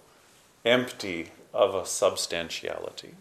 empty 0.64 1.32
of 1.52 1.74
a 1.74 1.84
substantiality. 1.84 3.16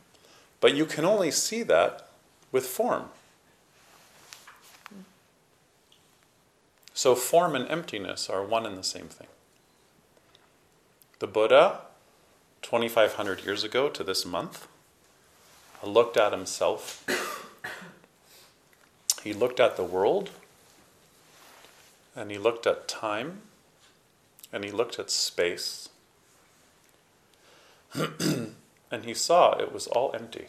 But 0.60 0.76
you 0.76 0.86
can 0.86 1.06
only 1.06 1.32
see 1.32 1.64
that 1.64 2.08
with 2.52 2.68
form. 2.68 3.06
So, 6.94 7.16
form 7.16 7.56
and 7.56 7.68
emptiness 7.68 8.30
are 8.30 8.46
one 8.46 8.68
and 8.68 8.78
the 8.78 8.84
same 8.84 9.08
thing. 9.08 9.30
The 11.18 11.26
Buddha, 11.26 11.80
2,500 12.62 13.44
years 13.44 13.64
ago 13.64 13.90
to 13.90 14.04
this 14.04 14.24
month, 14.24 14.68
looked 15.88 16.18
at 16.18 16.32
himself. 16.32 17.06
he 19.24 19.34
looked 19.34 19.60
at 19.60 19.78
the 19.78 19.84
world, 19.84 20.30
and 22.16 22.32
he 22.32 22.38
looked 22.38 22.68
at 22.68 22.88
time, 22.88 23.42
and 24.54 24.64
he 24.64 24.72
looked 24.72 25.00
at 25.00 25.10
space, 25.10 25.90
and 27.94 29.04
he 29.04 29.14
saw 29.14 29.58
it 29.58 29.74
was 29.74 29.88
all 29.88 30.12
empty. 30.14 30.48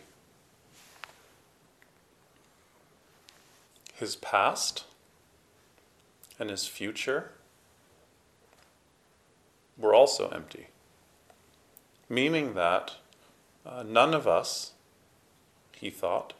His 3.94 4.16
past 4.16 4.84
and 6.38 6.50
his 6.50 6.66
future 6.66 7.30
were 9.78 9.94
also 9.94 10.28
empty, 10.30 10.66
meaning 12.08 12.54
that 12.54 12.96
uh, 13.64 13.84
none 13.86 14.12
of 14.12 14.26
us, 14.26 14.71
he 15.82 15.90
thought, 15.90 16.32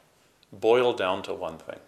boil 0.52 0.92
down 0.92 1.20
to 1.20 1.34
one 1.34 1.58
thing. 1.58 1.80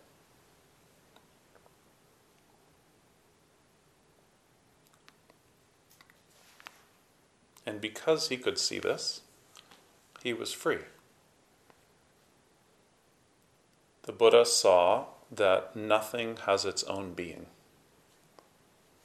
And 7.65 7.81
because 7.81 8.29
he 8.29 8.37
could 8.37 8.59
see 8.59 8.81
this, 8.81 9.21
he 10.21 10.33
was 10.33 10.53
free. 10.53 10.81
The 14.03 14.13
Buddha 14.13 14.45
saw 14.45 15.05
that 15.31 15.77
nothing 15.77 16.39
has 16.47 16.65
its 16.65 16.83
own 16.85 17.15
being. 17.15 17.47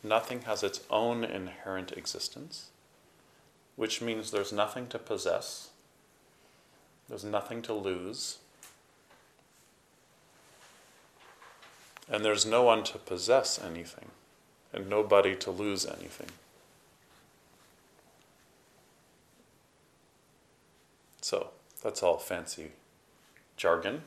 Nothing 0.02 0.42
has 0.42 0.64
its 0.64 0.82
own 0.90 1.24
inherent 1.24 1.92
existence, 1.92 2.72
which 3.76 4.02
means 4.02 4.32
there's 4.32 4.52
nothing 4.52 4.88
to 4.88 4.98
possess, 4.98 5.70
there's 7.10 7.24
nothing 7.24 7.62
to 7.64 7.74
lose, 7.74 8.38
and 12.10 12.24
there's 12.24 12.46
no 12.46 12.64
one 12.64 12.84
to 12.86 12.98
possess 12.98 13.60
anything, 13.60 14.12
and 14.72 14.90
nobody 14.90 15.36
to 15.36 15.52
lose 15.52 15.86
anything. 15.86 16.30
So, 21.22 21.50
that's 21.84 22.02
all 22.02 22.18
fancy 22.18 22.72
jargon 23.58 24.04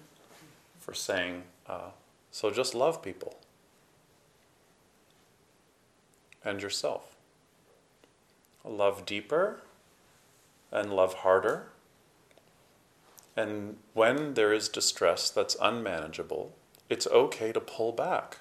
for 0.81 0.95
saying, 0.95 1.43
uh, 1.69 1.91
so 2.31 2.51
just 2.51 2.75
love 2.75 3.03
people 3.03 3.37
and 6.45 6.61
yourself. 6.61 7.15
Love 8.65 9.05
deeper 9.07 9.61
and 10.71 10.93
love 10.93 11.15
harder. 11.15 11.67
And 13.37 13.77
when 13.95 14.35
there 14.35 14.53
is 14.53 14.69
distress 14.69 15.31
that's 15.31 15.57
unmanageable, 15.61 16.55
it's 16.91 17.07
okay 17.07 17.53
to 17.53 17.61
pull 17.61 17.93
back. 17.93 18.39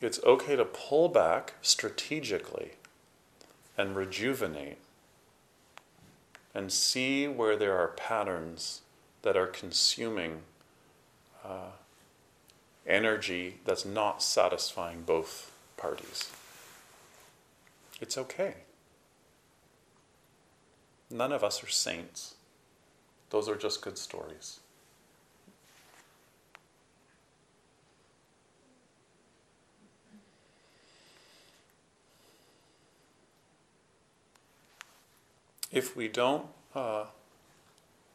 It's 0.00 0.22
okay 0.24 0.56
to 0.56 0.64
pull 0.64 1.08
back 1.08 1.54
strategically 1.62 2.72
and 3.76 3.94
rejuvenate 3.94 4.78
and 6.54 6.72
see 6.72 7.28
where 7.28 7.56
there 7.56 7.78
are 7.78 7.88
patterns 7.88 8.80
that 9.22 9.36
are 9.36 9.46
consuming 9.46 10.40
uh, 11.44 11.72
energy 12.86 13.60
that's 13.64 13.84
not 13.84 14.22
satisfying 14.22 15.02
both 15.02 15.52
parties. 15.76 16.30
It's 18.00 18.16
okay. 18.18 18.54
None 21.10 21.32
of 21.32 21.44
us 21.44 21.62
are 21.62 21.68
saints. 21.68 22.34
Those 23.30 23.48
are 23.48 23.56
just 23.56 23.80
good 23.80 23.96
stories. 23.96 24.58
If 35.72 35.96
we 35.96 36.08
don't 36.08 36.46
uh, 36.74 37.04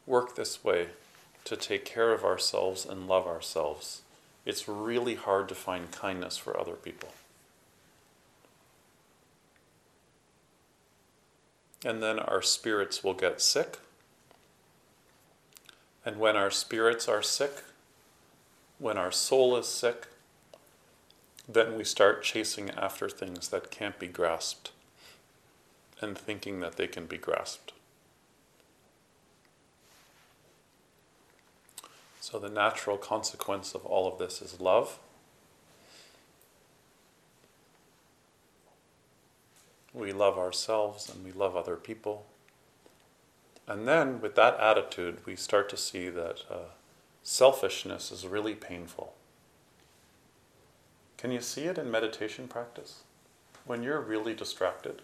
work 0.06 0.36
this 0.36 0.62
way 0.62 0.88
to 1.44 1.56
take 1.56 1.86
care 1.86 2.12
of 2.12 2.22
ourselves 2.22 2.84
and 2.84 3.08
love 3.08 3.26
ourselves, 3.26 4.02
it's 4.44 4.68
really 4.68 5.14
hard 5.14 5.48
to 5.48 5.54
find 5.54 5.90
kindness 5.90 6.36
for 6.36 6.58
other 6.58 6.74
people. 6.74 7.08
And 11.84 12.02
then 12.02 12.18
our 12.18 12.42
spirits 12.42 13.02
will 13.02 13.14
get 13.14 13.40
sick. 13.40 13.78
And 16.06 16.18
when 16.18 16.36
our 16.36 16.52
spirits 16.52 17.08
are 17.08 17.20
sick, 17.20 17.64
when 18.78 18.96
our 18.96 19.10
soul 19.10 19.56
is 19.56 19.66
sick, 19.66 20.06
then 21.48 21.76
we 21.76 21.82
start 21.82 22.22
chasing 22.22 22.70
after 22.70 23.08
things 23.08 23.48
that 23.48 23.72
can't 23.72 23.98
be 23.98 24.06
grasped 24.06 24.70
and 26.00 26.16
thinking 26.16 26.60
that 26.60 26.76
they 26.76 26.86
can 26.86 27.06
be 27.06 27.18
grasped. 27.18 27.72
So, 32.20 32.38
the 32.38 32.48
natural 32.48 32.98
consequence 32.98 33.74
of 33.74 33.84
all 33.84 34.10
of 34.10 34.18
this 34.18 34.40
is 34.40 34.60
love. 34.60 34.98
We 39.92 40.12
love 40.12 40.38
ourselves 40.38 41.08
and 41.08 41.24
we 41.24 41.32
love 41.32 41.56
other 41.56 41.76
people. 41.76 42.26
And 43.68 43.86
then, 43.88 44.20
with 44.20 44.36
that 44.36 44.58
attitude, 44.60 45.18
we 45.26 45.34
start 45.34 45.68
to 45.70 45.76
see 45.76 46.08
that 46.08 46.44
uh, 46.50 46.70
selfishness 47.22 48.12
is 48.12 48.26
really 48.26 48.54
painful. 48.54 49.14
Can 51.18 51.32
you 51.32 51.40
see 51.40 51.62
it 51.62 51.78
in 51.78 51.90
meditation 51.90 52.46
practice? 52.46 53.00
When 53.64 53.82
you're 53.82 54.00
really 54.00 54.34
distracted 54.34 55.02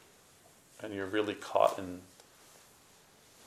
and 0.80 0.94
you're 0.94 1.06
really 1.06 1.34
caught 1.34 1.78
in 1.78 2.02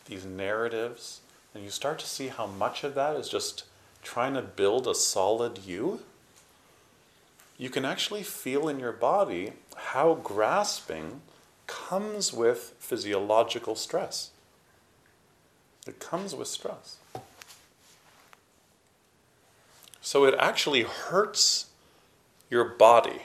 these 0.06 0.26
narratives, 0.26 1.22
and 1.54 1.64
you 1.64 1.70
start 1.70 2.00
to 2.00 2.06
see 2.06 2.28
how 2.28 2.46
much 2.46 2.84
of 2.84 2.96
that 2.96 3.16
is 3.16 3.30
just 3.30 3.64
trying 4.04 4.34
to 4.34 4.42
build 4.42 4.88
a 4.88 4.94
solid 4.94 5.60
you, 5.66 6.02
you 7.58 7.70
can 7.70 7.86
actually 7.86 8.24
feel 8.24 8.68
in 8.68 8.80
your 8.80 8.92
body 8.92 9.54
how 9.76 10.16
grasping 10.16 11.22
comes 11.68 12.34
with 12.34 12.74
physiological 12.80 13.76
stress. 13.76 14.32
It 15.88 16.00
comes 16.00 16.34
with 16.36 16.48
stress. 16.48 16.98
So 20.02 20.26
it 20.26 20.36
actually 20.40 20.84
hurts 20.84 21.68
your 22.50 22.64
body 22.64 23.24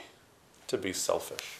to 0.67 0.77
be 0.77 0.93
selfish. 0.93 1.57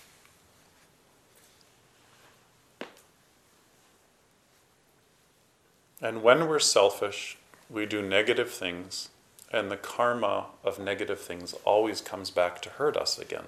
And 6.01 6.23
when 6.23 6.47
we're 6.47 6.59
selfish, 6.59 7.37
we 7.69 7.85
do 7.85 8.01
negative 8.01 8.49
things, 8.49 9.09
and 9.51 9.69
the 9.69 9.77
karma 9.77 10.47
of 10.63 10.79
negative 10.79 11.19
things 11.19 11.53
always 11.63 12.01
comes 12.01 12.31
back 12.31 12.61
to 12.63 12.69
hurt 12.69 12.97
us 12.97 13.19
again. 13.19 13.45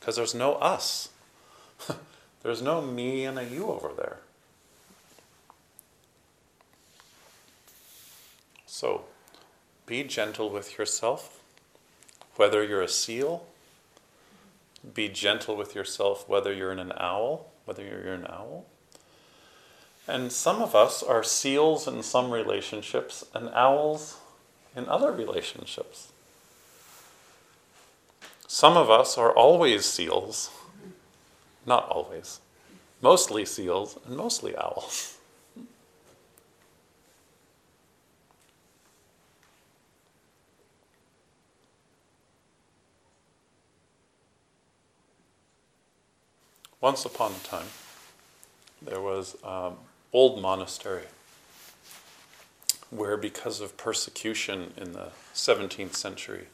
Because 0.00 0.16
there's 0.16 0.34
no 0.34 0.54
us. 0.54 1.10
there's 2.42 2.62
no 2.62 2.82
me 2.82 3.24
and 3.24 3.38
a 3.38 3.44
you 3.44 3.68
over 3.68 3.92
there. 3.96 4.18
So, 8.76 9.04
be 9.86 10.04
gentle 10.04 10.50
with 10.50 10.76
yourself, 10.76 11.40
whether 12.34 12.62
you're 12.62 12.82
a 12.82 12.88
seal. 12.88 13.46
Be 14.92 15.08
gentle 15.08 15.56
with 15.56 15.74
yourself, 15.74 16.28
whether 16.28 16.52
you're 16.52 16.72
in 16.72 16.78
an 16.78 16.92
owl, 16.98 17.46
whether 17.64 17.82
you're 17.82 18.12
an 18.12 18.26
owl. 18.26 18.66
And 20.06 20.30
some 20.30 20.60
of 20.60 20.74
us 20.74 21.02
are 21.02 21.22
seals 21.22 21.88
in 21.88 22.02
some 22.02 22.30
relationships 22.30 23.24
and 23.32 23.48
owls 23.54 24.18
in 24.76 24.86
other 24.90 25.10
relationships. 25.10 26.12
Some 28.46 28.76
of 28.76 28.90
us 28.90 29.16
are 29.16 29.32
always 29.32 29.86
seals, 29.86 30.50
not 31.64 31.88
always, 31.88 32.40
mostly 33.00 33.46
seals 33.46 33.98
and 34.06 34.18
mostly 34.18 34.54
owls. 34.54 35.14
Once 46.80 47.06
upon 47.06 47.32
a 47.32 47.46
time, 47.46 47.66
there 48.82 49.00
was 49.00 49.36
um, 49.42 49.76
old 50.12 50.40
monastery 50.42 51.04
where, 52.90 53.16
because 53.16 53.60
of 53.60 53.76
persecution 53.76 54.72
in 54.76 54.92
the 54.92 55.08
17th 55.34 55.94
century 55.94 56.46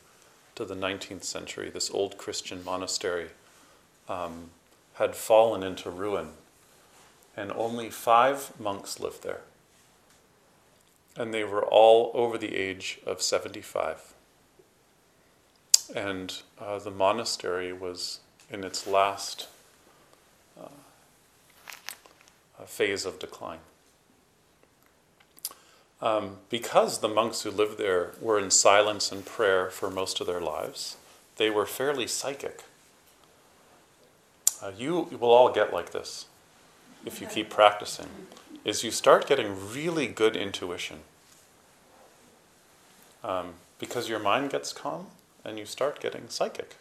to 0.54 0.64
the 0.64 0.76
19th 0.76 1.24
century, 1.24 1.70
this 1.70 1.90
old 1.90 2.16
Christian 2.16 2.64
monastery 2.64 3.28
um, 4.08 4.50
had 4.94 5.16
fallen 5.16 5.62
into 5.62 5.90
ruin, 5.90 6.28
and 7.36 7.50
only 7.52 7.90
five 7.90 8.52
monks 8.60 9.00
lived 9.00 9.24
there. 9.24 9.40
And 11.16 11.34
they 11.34 11.44
were 11.44 11.64
all 11.64 12.12
over 12.14 12.38
the 12.38 12.54
age 12.56 13.00
of 13.04 13.20
75. 13.20 14.14
And 15.94 16.40
uh, 16.60 16.78
the 16.78 16.90
monastery 16.90 17.72
was 17.72 18.20
in 18.50 18.64
its 18.64 18.86
last 18.86 19.48
phase 22.66 23.04
of 23.06 23.18
decline. 23.18 23.60
Um, 26.00 26.38
because 26.50 26.98
the 26.98 27.08
monks 27.08 27.42
who 27.42 27.50
lived 27.50 27.78
there 27.78 28.12
were 28.20 28.38
in 28.38 28.50
silence 28.50 29.12
and 29.12 29.24
prayer 29.24 29.70
for 29.70 29.90
most 29.90 30.20
of 30.20 30.26
their 30.26 30.40
lives, 30.40 30.96
they 31.36 31.50
were 31.50 31.66
fairly 31.66 32.06
psychic. 32.06 32.64
Uh, 34.62 34.72
you, 34.76 35.08
you 35.10 35.18
will 35.18 35.30
all 35.30 35.52
get 35.52 35.72
like 35.72 35.92
this 35.92 36.26
if 37.06 37.20
you 37.20 37.26
keep 37.26 37.50
practicing, 37.50 38.08
is 38.64 38.84
you 38.84 38.90
start 38.90 39.26
getting 39.26 39.72
really 39.72 40.06
good 40.06 40.36
intuition. 40.36 41.00
um, 43.24 43.54
because 43.78 44.08
your 44.08 44.18
mind 44.18 44.50
gets 44.50 44.72
calm 44.72 45.06
and 45.44 45.58
you 45.58 45.64
start 45.66 46.00
getting 46.00 46.28
psychic. 46.28 46.76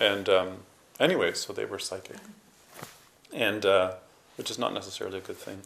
And 0.00 0.28
um, 0.28 0.48
anyway, 0.98 1.32
so 1.34 1.52
they 1.52 1.64
were 1.64 1.78
psychic, 1.78 2.16
and 3.32 3.64
uh, 3.64 3.94
which 4.42 4.50
is 4.50 4.58
not 4.58 4.74
necessarily 4.74 5.18
a 5.18 5.20
good 5.20 5.36
thing. 5.36 5.60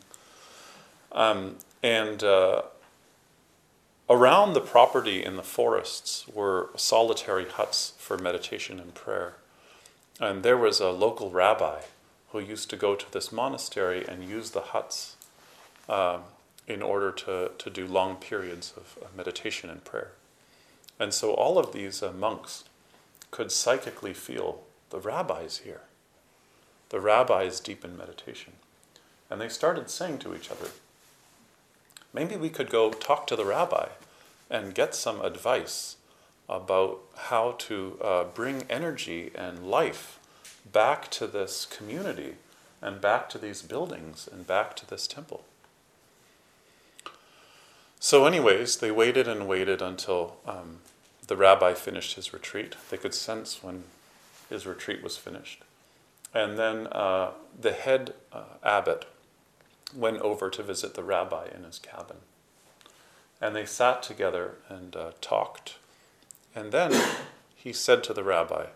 Um, 1.12 1.56
and 1.82 2.22
uh, 2.22 2.60
around 4.10 4.52
the 4.52 4.60
property 4.60 5.24
in 5.24 5.36
the 5.36 5.42
forests 5.42 6.28
were 6.28 6.68
solitary 6.76 7.46
huts 7.46 7.94
for 7.96 8.18
meditation 8.18 8.78
and 8.78 8.92
prayer. 8.92 9.36
And 10.20 10.42
there 10.42 10.58
was 10.58 10.78
a 10.78 10.90
local 10.90 11.30
rabbi 11.30 11.84
who 12.32 12.38
used 12.38 12.68
to 12.68 12.76
go 12.76 12.94
to 12.94 13.10
this 13.10 13.32
monastery 13.32 14.04
and 14.06 14.22
use 14.22 14.50
the 14.50 14.60
huts 14.60 15.16
uh, 15.88 16.18
in 16.68 16.82
order 16.82 17.10
to, 17.12 17.52
to 17.56 17.70
do 17.70 17.86
long 17.86 18.16
periods 18.16 18.74
of, 18.76 18.98
meditation 19.16 19.70
and 19.70 19.82
prayer. 19.84 20.10
And 21.00 21.14
so 21.14 21.32
all 21.32 21.58
of 21.58 21.72
these 21.72 22.02
uh, 22.02 22.12
monks 22.12 22.64
could 23.30 23.50
psychically 23.50 24.12
feel 24.12 24.64
the 24.90 25.00
rabbis 25.00 25.62
here. 25.64 25.80
The 26.90 27.00
rabbis 27.00 27.58
deep 27.58 27.82
in 27.82 27.96
meditation. 27.96 28.52
And 29.30 29.40
they 29.40 29.48
started 29.48 29.90
saying 29.90 30.18
to 30.18 30.34
each 30.34 30.50
other, 30.50 30.70
maybe 32.12 32.36
we 32.36 32.48
could 32.48 32.70
go 32.70 32.90
talk 32.90 33.26
to 33.26 33.36
the 33.36 33.44
rabbi 33.44 33.88
and 34.50 34.74
get 34.74 34.94
some 34.94 35.20
advice 35.20 35.96
about 36.48 37.00
how 37.16 37.56
to 37.58 37.98
uh, 38.02 38.24
bring 38.24 38.62
energy 38.70 39.30
and 39.34 39.68
life 39.68 40.20
back 40.72 41.10
to 41.10 41.26
this 41.26 41.66
community 41.66 42.34
and 42.80 43.00
back 43.00 43.28
to 43.30 43.38
these 43.38 43.62
buildings 43.62 44.28
and 44.30 44.46
back 44.46 44.76
to 44.76 44.86
this 44.86 45.06
temple. 45.06 45.44
So, 47.98 48.26
anyways, 48.26 48.76
they 48.76 48.90
waited 48.90 49.26
and 49.26 49.48
waited 49.48 49.82
until 49.82 50.36
um, 50.46 50.78
the 51.26 51.36
rabbi 51.36 51.74
finished 51.74 52.14
his 52.14 52.32
retreat. 52.32 52.76
They 52.90 52.96
could 52.96 53.14
sense 53.14 53.62
when 53.62 53.84
his 54.48 54.66
retreat 54.66 55.02
was 55.02 55.16
finished. 55.16 55.62
And 56.32 56.58
then 56.58 56.86
uh, 56.88 57.32
the 57.58 57.72
head 57.72 58.14
uh, 58.32 58.44
abbot 58.62 59.06
went 59.94 60.18
over 60.20 60.50
to 60.50 60.62
visit 60.62 60.94
the 60.94 61.02
rabbi 61.02 61.46
in 61.54 61.64
his 61.64 61.78
cabin. 61.78 62.18
And 63.40 63.54
they 63.54 63.66
sat 63.66 64.02
together 64.02 64.54
and 64.68 64.96
uh, 64.96 65.12
talked. 65.20 65.76
And 66.54 66.72
then 66.72 66.92
he 67.54 67.72
said 67.72 68.02
to 68.04 68.14
the 68.14 68.24
rabbi, 68.24 68.66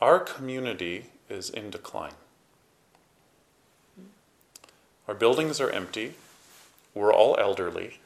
Our 0.00 0.20
community 0.20 1.06
is 1.28 1.48
in 1.50 1.70
decline. 1.70 2.12
Our 5.08 5.14
buildings 5.14 5.60
are 5.60 5.70
empty. 5.70 6.14
We're 6.94 7.12
all 7.12 7.36
elderly. 7.38 8.00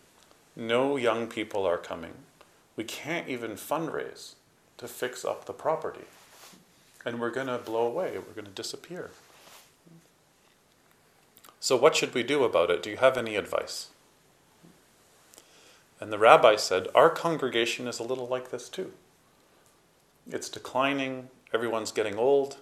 No 0.55 0.97
young 0.97 1.27
people 1.27 1.65
are 1.65 1.79
coming. 1.79 2.13
We 2.77 2.85
can't 2.85 3.29
even 3.29 3.53
fundraise 3.53 4.35
to 4.79 4.89
fix 4.89 5.25
up 5.25 5.47
the 5.47 5.53
property. 5.53 6.05
And 7.05 7.21
we're 7.21 7.31
going 7.31 7.47
to 7.47 7.59
blow 7.59 7.87
away. 7.87 8.13
We're 8.17 8.35
going 8.35 8.47
to 8.47 8.51
disappear. 8.51 9.11
So, 11.63 11.77
what 11.77 11.95
should 11.95 12.15
we 12.15 12.23
do 12.23 12.43
about 12.43 12.71
it? 12.71 12.83
Do 12.83 12.89
you 12.89 12.97
have 12.97 13.19
any 13.19 13.37
advice? 13.37 13.89
And 16.01 16.11
the 16.11 16.19
rabbi 16.19 16.57
said, 16.57 16.89
Our 16.95 17.11
congregation 17.11 17.87
is 17.87 17.99
a 17.99 18.03
little 18.03 18.27
like 18.27 18.51
this 18.51 18.71
too. 18.71 18.93
It's 20.31 20.49
declining, 20.49 21.29
everyone's 21.53 21.93
getting 21.93 22.17
old, 22.17 22.57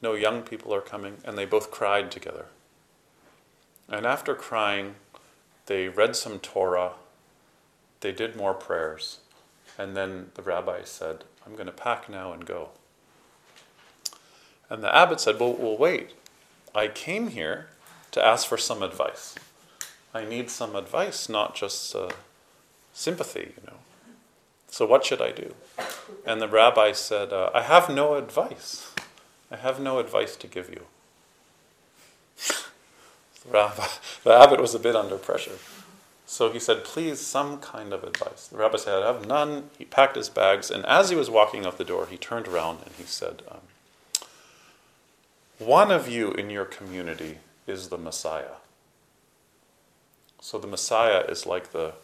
no 0.00 0.14
young 0.14 0.42
people 0.42 0.72
are 0.72 0.80
coming, 0.80 1.16
and 1.24 1.36
they 1.36 1.44
both 1.44 1.72
cried 1.72 2.12
together. 2.12 2.46
And 3.88 4.06
after 4.06 4.36
crying, 4.36 4.94
they 5.66 5.88
read 5.88 6.14
some 6.14 6.38
Torah, 6.38 6.92
they 8.00 8.12
did 8.12 8.36
more 8.36 8.54
prayers, 8.54 9.18
and 9.76 9.96
then 9.96 10.30
the 10.34 10.42
rabbi 10.42 10.82
said, 10.84 11.24
I'm 11.44 11.54
going 11.54 11.66
to 11.66 11.72
pack 11.72 12.08
now 12.08 12.32
and 12.32 12.46
go. 12.46 12.68
And 14.70 14.82
the 14.82 14.94
abbot 14.94 15.20
said, 15.20 15.40
Well, 15.40 15.54
well 15.54 15.76
wait. 15.76 16.12
I 16.72 16.88
came 16.88 17.28
here 17.28 17.68
to 18.14 18.24
ask 18.24 18.46
for 18.46 18.56
some 18.56 18.82
advice. 18.82 19.34
I 20.14 20.24
need 20.24 20.48
some 20.48 20.76
advice, 20.76 21.28
not 21.28 21.56
just 21.56 21.94
uh, 21.96 22.10
sympathy, 22.92 23.52
you 23.56 23.66
know. 23.66 23.78
So, 24.68 24.86
what 24.86 25.04
should 25.04 25.20
I 25.20 25.32
do? 25.32 25.54
And 26.24 26.40
the 26.40 26.48
rabbi 26.48 26.92
said, 26.92 27.32
uh, 27.32 27.50
I 27.52 27.62
have 27.62 27.90
no 27.90 28.14
advice. 28.14 28.92
I 29.50 29.56
have 29.56 29.80
no 29.80 29.98
advice 29.98 30.36
to 30.36 30.46
give 30.46 30.70
you. 30.70 30.82
the, 33.44 33.50
rabbi, 33.50 33.86
the 34.22 34.32
abbot 34.32 34.60
was 34.60 34.76
a 34.76 34.78
bit 34.78 34.94
under 34.94 35.16
pressure. 35.16 35.58
So 36.24 36.50
he 36.52 36.60
said, 36.60 36.84
Please, 36.84 37.20
some 37.20 37.58
kind 37.58 37.92
of 37.92 38.04
advice. 38.04 38.46
The 38.46 38.56
rabbi 38.56 38.76
said, 38.76 39.02
I 39.02 39.12
have 39.12 39.26
none. 39.26 39.70
He 39.76 39.84
packed 39.84 40.16
his 40.16 40.28
bags, 40.28 40.70
and 40.70 40.86
as 40.86 41.10
he 41.10 41.16
was 41.16 41.28
walking 41.28 41.66
out 41.66 41.78
the 41.78 41.84
door, 41.84 42.06
he 42.06 42.16
turned 42.16 42.46
around 42.46 42.78
and 42.84 42.94
he 42.96 43.04
said, 43.04 43.42
um, 43.50 43.60
One 45.58 45.90
of 45.90 46.08
you 46.08 46.30
in 46.30 46.48
your 46.50 46.64
community 46.64 47.38
is 47.66 47.88
the 47.88 47.98
Messiah. 47.98 48.56
So 50.40 50.58
the 50.58 50.66
Messiah 50.66 51.20
is 51.20 51.46
like 51.46 51.72
the 51.72 51.94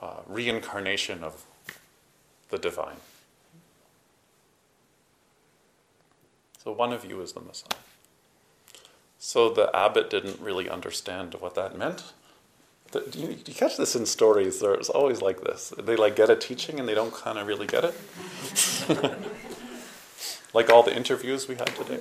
uh, 0.00 0.20
reincarnation 0.26 1.24
of 1.24 1.44
the 2.50 2.58
divine. 2.58 2.96
So 6.62 6.72
one 6.72 6.92
of 6.92 7.04
you 7.04 7.20
is 7.20 7.32
the 7.32 7.40
Messiah. 7.40 7.80
So 9.18 9.50
the 9.50 9.74
abbot 9.74 10.10
didn't 10.10 10.40
really 10.40 10.68
understand 10.68 11.34
what 11.40 11.54
that 11.56 11.76
meant. 11.76 12.04
Do 12.92 13.02
you, 13.14 13.30
you 13.44 13.54
catch 13.54 13.76
this 13.76 13.96
in 13.96 14.06
stories? 14.06 14.60
There's 14.60 14.88
always 14.88 15.20
like 15.20 15.40
this. 15.42 15.72
They 15.76 15.96
like 15.96 16.14
get 16.14 16.30
a 16.30 16.36
teaching 16.36 16.78
and 16.78 16.88
they 16.88 16.94
don't 16.94 17.12
kind 17.12 17.38
of 17.38 17.46
really 17.48 17.66
get 17.66 17.84
it. 17.84 17.94
like 20.54 20.70
all 20.70 20.84
the 20.84 20.94
interviews 20.94 21.48
we 21.48 21.56
had 21.56 21.66
today. 21.74 21.98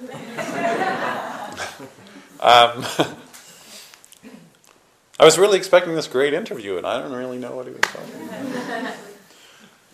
um, 2.45 2.85
I 5.19 5.25
was 5.25 5.39
really 5.39 5.57
expecting 5.57 5.95
this 5.95 6.07
great 6.07 6.35
interview, 6.35 6.77
and 6.77 6.85
I 6.85 7.01
don't 7.01 7.13
really 7.13 7.39
know 7.39 7.55
what 7.55 7.65
he 7.65 7.71
was 7.71 7.81
talking 7.81 8.27
about. 8.27 8.93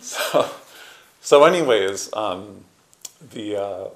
so, 0.00 0.50
so, 1.22 1.44
anyways, 1.44 2.12
um, 2.12 2.64
the 3.30 3.56
uh, 3.56 3.88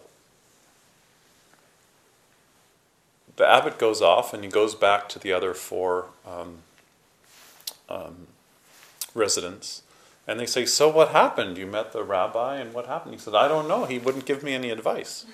the 3.36 3.46
abbot 3.46 3.78
goes 3.78 4.00
off, 4.00 4.32
and 4.32 4.42
he 4.42 4.48
goes 4.48 4.74
back 4.74 5.10
to 5.10 5.18
the 5.18 5.34
other 5.34 5.52
four 5.52 6.06
um, 6.26 6.58
um, 7.90 8.26
residents, 9.14 9.82
and 10.26 10.40
they 10.40 10.46
say, 10.46 10.64
"So 10.64 10.88
what 10.88 11.10
happened? 11.10 11.58
You 11.58 11.66
met 11.66 11.92
the 11.92 12.02
rabbi, 12.02 12.56
and 12.56 12.72
what 12.72 12.86
happened?" 12.86 13.12
He 13.12 13.20
said, 13.20 13.34
"I 13.34 13.48
don't 13.48 13.68
know. 13.68 13.84
He 13.84 13.98
wouldn't 13.98 14.24
give 14.24 14.42
me 14.42 14.54
any 14.54 14.70
advice." 14.70 15.26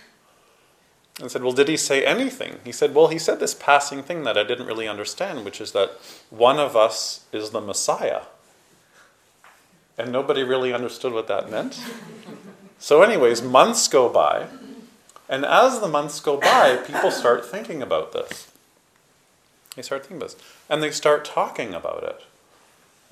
And 1.22 1.30
said, 1.30 1.44
Well, 1.44 1.52
did 1.52 1.68
he 1.68 1.76
say 1.76 2.04
anything? 2.04 2.58
He 2.64 2.72
said, 2.72 2.96
Well, 2.96 3.06
he 3.06 3.18
said 3.18 3.38
this 3.38 3.54
passing 3.54 4.02
thing 4.02 4.24
that 4.24 4.36
I 4.36 4.42
didn't 4.42 4.66
really 4.66 4.88
understand, 4.88 5.44
which 5.44 5.60
is 5.60 5.70
that 5.70 5.92
one 6.30 6.58
of 6.58 6.76
us 6.76 7.24
is 7.32 7.50
the 7.50 7.60
Messiah. 7.60 8.22
And 9.96 10.10
nobody 10.10 10.42
really 10.42 10.72
understood 10.72 11.12
what 11.12 11.28
that 11.28 11.48
meant. 11.48 11.80
So, 12.80 13.02
anyways, 13.02 13.40
months 13.40 13.86
go 13.86 14.08
by. 14.08 14.48
And 15.28 15.46
as 15.46 15.78
the 15.78 15.86
months 15.86 16.18
go 16.18 16.38
by, 16.38 16.76
people 16.84 17.12
start 17.12 17.46
thinking 17.46 17.82
about 17.82 18.12
this. 18.12 18.50
They 19.76 19.82
start 19.82 20.02
thinking 20.02 20.16
about 20.16 20.30
this. 20.30 20.42
And 20.68 20.82
they 20.82 20.90
start 20.90 21.24
talking 21.24 21.72
about 21.72 22.02
it. 22.02 22.22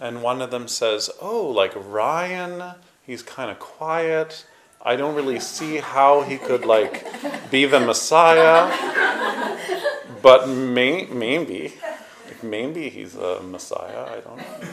And 0.01 0.21
one 0.21 0.43
of 0.43 0.51
them 0.51 0.67
says, 0.67 1.11
Oh, 1.21 1.47
like 1.47 1.75
Ryan, 1.77 2.75
he's 3.07 3.23
kind 3.23 3.53
of 3.53 3.61
quiet. 3.61 4.47
I 4.83 4.97
don't 4.97 5.15
really 5.15 5.41
see 5.41 5.77
how 5.77 6.23
he 6.23 6.39
could 6.39 6.65
like 6.65 7.07
be 7.51 7.67
the 7.67 7.81
Messiah, 7.81 8.75
but 10.23 10.49
may, 10.49 11.05
maybe, 11.05 11.75
maybe 12.43 12.89
he's 12.89 13.15
a 13.15 13.43
Messiah. 13.43 14.07
I 14.07 14.21
don't 14.21 14.39
know. 14.39 14.69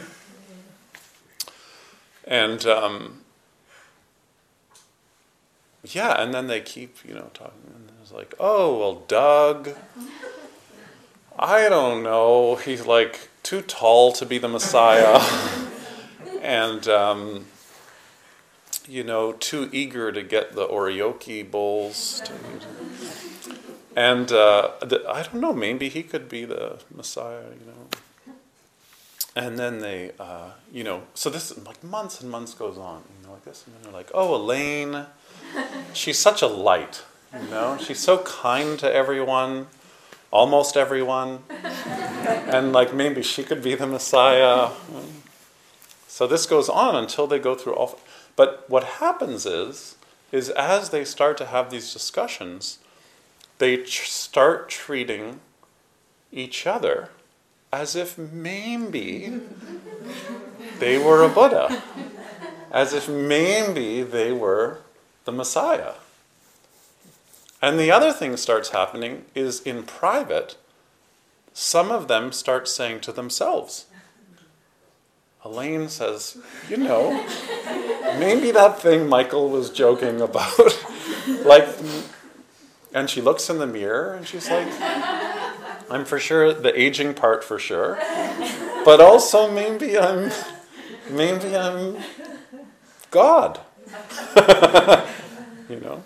And 2.24 2.66
um, 2.66 3.20
yeah, 5.84 6.22
and 6.22 6.32
then 6.32 6.46
they 6.46 6.60
keep 6.60 6.96
you 7.06 7.14
know 7.14 7.30
talking, 7.34 7.74
and 7.74 7.90
it's 8.00 8.12
like, 8.12 8.34
oh 8.40 8.78
well, 8.78 8.94
Doug. 9.08 9.76
I 11.38 11.68
don't 11.68 12.02
know. 12.02 12.56
He's 12.56 12.86
like 12.86 13.28
too 13.42 13.60
tall 13.60 14.12
to 14.12 14.24
be 14.24 14.38
the 14.38 14.48
Messiah, 14.48 15.20
and. 16.40 16.88
Um, 16.88 17.44
you 18.88 19.04
know, 19.04 19.32
too 19.32 19.68
eager 19.72 20.10
to 20.10 20.22
get 20.22 20.54
the 20.54 20.66
oryoki 20.66 21.48
bowls. 21.48 22.22
To, 22.24 22.32
and 23.94 24.32
uh, 24.32 24.72
the, 24.80 25.04
I 25.08 25.22
don't 25.22 25.40
know, 25.40 25.52
maybe 25.52 25.88
he 25.88 26.02
could 26.02 26.28
be 26.28 26.44
the 26.44 26.80
Messiah, 26.94 27.42
you 27.42 27.66
know. 27.66 28.34
And 29.36 29.58
then 29.58 29.80
they, 29.80 30.12
uh, 30.18 30.50
you 30.72 30.82
know, 30.82 31.02
so 31.14 31.30
this 31.30 31.56
like 31.64 31.84
months 31.84 32.20
and 32.20 32.30
months 32.30 32.54
goes 32.54 32.76
on, 32.76 33.02
you 33.20 33.26
know, 33.26 33.34
like 33.34 33.44
this, 33.44 33.64
and 33.66 33.76
then 33.76 33.82
they're 33.84 33.92
like, 33.92 34.10
oh, 34.12 34.34
Elaine, 34.34 35.06
she's 35.92 36.18
such 36.18 36.42
a 36.42 36.48
light, 36.48 37.04
you 37.32 37.48
know, 37.48 37.78
she's 37.78 38.00
so 38.00 38.18
kind 38.18 38.78
to 38.80 38.92
everyone, 38.92 39.68
almost 40.32 40.76
everyone, 40.76 41.40
and 42.48 42.72
like 42.72 42.92
maybe 42.92 43.22
she 43.22 43.44
could 43.44 43.62
be 43.62 43.76
the 43.76 43.86
Messiah. 43.86 44.70
So 46.08 46.26
this 46.26 46.46
goes 46.46 46.68
on 46.68 46.96
until 46.96 47.28
they 47.28 47.38
go 47.38 47.54
through 47.54 47.74
all. 47.74 48.00
But 48.38 48.64
what 48.68 48.84
happens 48.84 49.46
is, 49.46 49.96
is 50.30 50.48
as 50.50 50.90
they 50.90 51.04
start 51.04 51.36
to 51.38 51.46
have 51.46 51.70
these 51.70 51.92
discussions, 51.92 52.78
they 53.58 53.78
tr- 53.78 54.04
start 54.04 54.68
treating 54.68 55.40
each 56.30 56.64
other 56.64 57.08
as 57.72 57.96
if 57.96 58.16
maybe 58.16 59.40
they 60.78 60.98
were 60.98 61.24
a 61.24 61.28
Buddha, 61.28 61.82
as 62.70 62.92
if 62.92 63.08
maybe 63.08 64.04
they 64.04 64.30
were 64.30 64.82
the 65.24 65.32
Messiah. 65.32 65.94
And 67.60 67.76
the 67.76 67.90
other 67.90 68.12
thing 68.12 68.36
starts 68.36 68.68
happening 68.68 69.24
is 69.34 69.60
in 69.62 69.82
private, 69.82 70.56
some 71.52 71.90
of 71.90 72.06
them 72.06 72.30
start 72.30 72.68
saying 72.68 73.00
to 73.00 73.10
themselves, 73.10 73.86
Elaine 75.44 75.88
says, 75.88 76.38
You 76.68 76.76
know, 76.76 77.26
maybe 78.18 78.50
that 78.52 78.80
thing 78.80 79.08
Michael 79.08 79.48
was 79.48 79.70
joking 79.70 80.20
about, 80.20 80.58
like, 81.44 81.68
and 82.94 83.10
she 83.10 83.20
looks 83.20 83.50
in 83.50 83.58
the 83.58 83.66
mirror 83.66 84.14
and 84.14 84.26
she's 84.26 84.48
like, 84.48 84.68
I'm 85.90 86.04
for 86.04 86.18
sure 86.18 86.52
the 86.52 86.78
aging 86.78 87.14
part 87.14 87.42
for 87.42 87.58
sure, 87.58 87.98
but 88.84 89.00
also 89.00 89.50
maybe 89.50 89.98
I'm, 89.98 90.30
maybe 91.10 91.56
I'm 91.56 91.98
God. 93.10 93.60
you 95.68 95.80
know? 95.80 96.02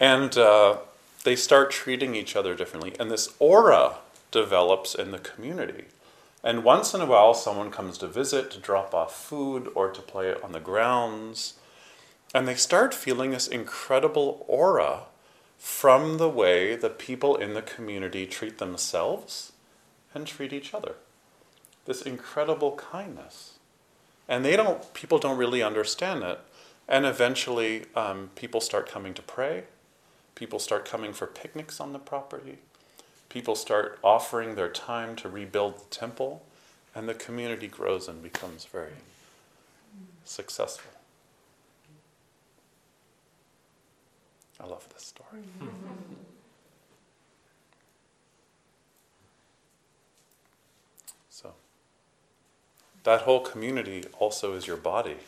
And 0.00 0.36
uh, 0.38 0.78
they 1.24 1.36
start 1.36 1.70
treating 1.70 2.14
each 2.14 2.36
other 2.36 2.54
differently. 2.54 2.94
And 2.98 3.10
this 3.10 3.34
aura 3.38 3.96
develops 4.30 4.94
in 4.94 5.10
the 5.10 5.18
community. 5.18 5.84
And 6.42 6.62
once 6.62 6.94
in 6.94 7.00
a 7.00 7.06
while, 7.06 7.34
someone 7.34 7.70
comes 7.70 7.98
to 7.98 8.06
visit 8.06 8.50
to 8.52 8.58
drop 8.58 8.94
off 8.94 9.14
food 9.14 9.70
or 9.74 9.90
to 9.90 10.00
play 10.00 10.34
on 10.34 10.52
the 10.52 10.60
grounds. 10.60 11.54
And 12.34 12.46
they 12.46 12.54
start 12.54 12.94
feeling 12.94 13.32
this 13.32 13.48
incredible 13.48 14.44
aura 14.46 15.04
from 15.58 16.18
the 16.18 16.28
way 16.28 16.76
the 16.76 16.90
people 16.90 17.34
in 17.34 17.54
the 17.54 17.62
community 17.62 18.26
treat 18.26 18.58
themselves 18.58 19.52
and 20.14 20.26
treat 20.26 20.52
each 20.52 20.72
other. 20.72 20.94
This 21.86 22.02
incredible 22.02 22.76
kindness. 22.76 23.58
And 24.28 24.44
they 24.44 24.56
don't, 24.56 24.94
people 24.94 25.18
don't 25.18 25.38
really 25.38 25.62
understand 25.62 26.22
it. 26.22 26.38
And 26.86 27.04
eventually, 27.04 27.86
um, 27.96 28.30
people 28.34 28.60
start 28.60 28.88
coming 28.88 29.14
to 29.14 29.22
pray. 29.22 29.64
People 30.34 30.58
start 30.58 30.84
coming 30.84 31.12
for 31.12 31.26
picnics 31.26 31.80
on 31.80 31.92
the 31.92 31.98
property. 31.98 32.58
People 33.28 33.54
start 33.54 33.98
offering 34.02 34.54
their 34.54 34.70
time 34.70 35.14
to 35.16 35.28
rebuild 35.28 35.78
the 35.78 35.84
temple. 35.90 36.44
And 36.94 37.08
the 37.08 37.14
community 37.14 37.68
grows 37.68 38.08
and 38.08 38.22
becomes 38.22 38.64
very 38.64 38.92
successful. 40.24 40.90
I 44.60 44.66
love 44.66 44.88
this 44.92 45.04
story. 45.04 45.42
so, 51.30 51.52
that 53.04 53.20
whole 53.22 53.40
community 53.40 54.04
also 54.18 54.54
is 54.54 54.66
your 54.66 54.76
body. 54.76 55.18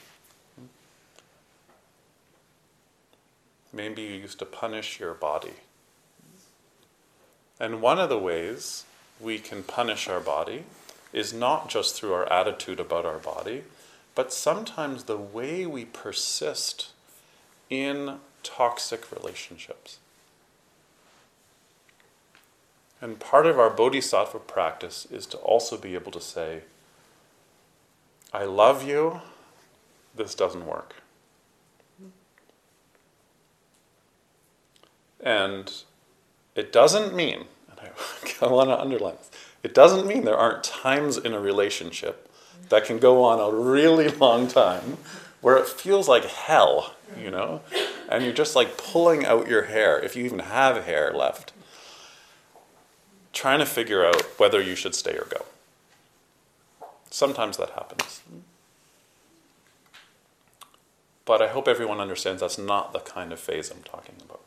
Maybe 3.72 4.02
you 4.02 4.14
used 4.14 4.40
to 4.40 4.44
punish 4.44 4.98
your 4.98 5.14
body. 5.14 5.52
And 7.60 7.82
one 7.82 8.00
of 8.00 8.08
the 8.08 8.18
ways 8.18 8.84
we 9.20 9.38
can 9.38 9.62
punish 9.62 10.08
our 10.08 10.20
body 10.20 10.64
is 11.12 11.34
not 11.34 11.68
just 11.68 11.94
through 11.94 12.14
our 12.14 12.32
attitude 12.32 12.80
about 12.80 13.04
our 13.04 13.18
body, 13.18 13.64
but 14.14 14.32
sometimes 14.32 15.04
the 15.04 15.18
way 15.18 15.66
we 15.66 15.84
persist 15.84 16.90
in 17.68 18.16
toxic 18.42 19.12
relationships. 19.12 19.98
And 23.02 23.20
part 23.20 23.46
of 23.46 23.58
our 23.58 23.70
bodhisattva 23.70 24.38
practice 24.40 25.06
is 25.10 25.26
to 25.26 25.36
also 25.38 25.76
be 25.76 25.94
able 25.94 26.12
to 26.12 26.20
say, 26.20 26.62
I 28.32 28.44
love 28.44 28.86
you, 28.86 29.20
this 30.14 30.34
doesn't 30.34 30.66
work. 30.66 30.96
And 35.18 35.72
it 36.60 36.72
doesn't 36.72 37.14
mean, 37.14 37.46
and 37.70 37.80
I, 37.80 37.88
I 38.46 38.48
want 38.48 38.68
to 38.68 38.78
underline 38.78 39.16
this, 39.16 39.30
it 39.62 39.74
doesn't 39.74 40.06
mean 40.06 40.24
there 40.24 40.36
aren't 40.36 40.62
times 40.62 41.16
in 41.16 41.32
a 41.32 41.40
relationship 41.40 42.30
that 42.68 42.84
can 42.84 42.98
go 42.98 43.24
on 43.24 43.40
a 43.40 43.56
really 43.56 44.08
long 44.08 44.46
time 44.46 44.98
where 45.40 45.56
it 45.56 45.66
feels 45.66 46.06
like 46.06 46.24
hell, 46.26 46.94
you 47.18 47.30
know? 47.30 47.62
And 48.10 48.22
you're 48.22 48.34
just 48.34 48.54
like 48.54 48.76
pulling 48.76 49.24
out 49.24 49.48
your 49.48 49.64
hair, 49.64 49.98
if 49.98 50.14
you 50.16 50.24
even 50.26 50.40
have 50.40 50.84
hair 50.84 51.12
left, 51.14 51.52
trying 53.32 53.60
to 53.60 53.66
figure 53.66 54.04
out 54.04 54.22
whether 54.38 54.60
you 54.60 54.74
should 54.74 54.94
stay 54.94 55.16
or 55.16 55.26
go. 55.30 55.46
Sometimes 57.10 57.56
that 57.56 57.70
happens. 57.70 58.20
But 61.24 61.40
I 61.40 61.48
hope 61.48 61.66
everyone 61.66 62.00
understands 62.00 62.42
that's 62.42 62.58
not 62.58 62.92
the 62.92 63.00
kind 63.00 63.32
of 63.32 63.40
phase 63.40 63.70
I'm 63.70 63.82
talking 63.82 64.16
about. 64.22 64.40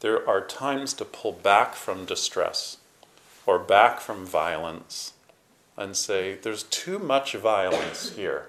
There 0.00 0.26
are 0.28 0.40
times 0.40 0.94
to 0.94 1.04
pull 1.04 1.32
back 1.32 1.74
from 1.74 2.06
distress 2.06 2.78
or 3.46 3.58
back 3.58 4.00
from 4.00 4.24
violence 4.26 5.12
and 5.76 5.96
say, 5.96 6.34
there's 6.34 6.62
too 6.64 6.98
much 6.98 7.34
violence 7.34 8.10
here 8.16 8.48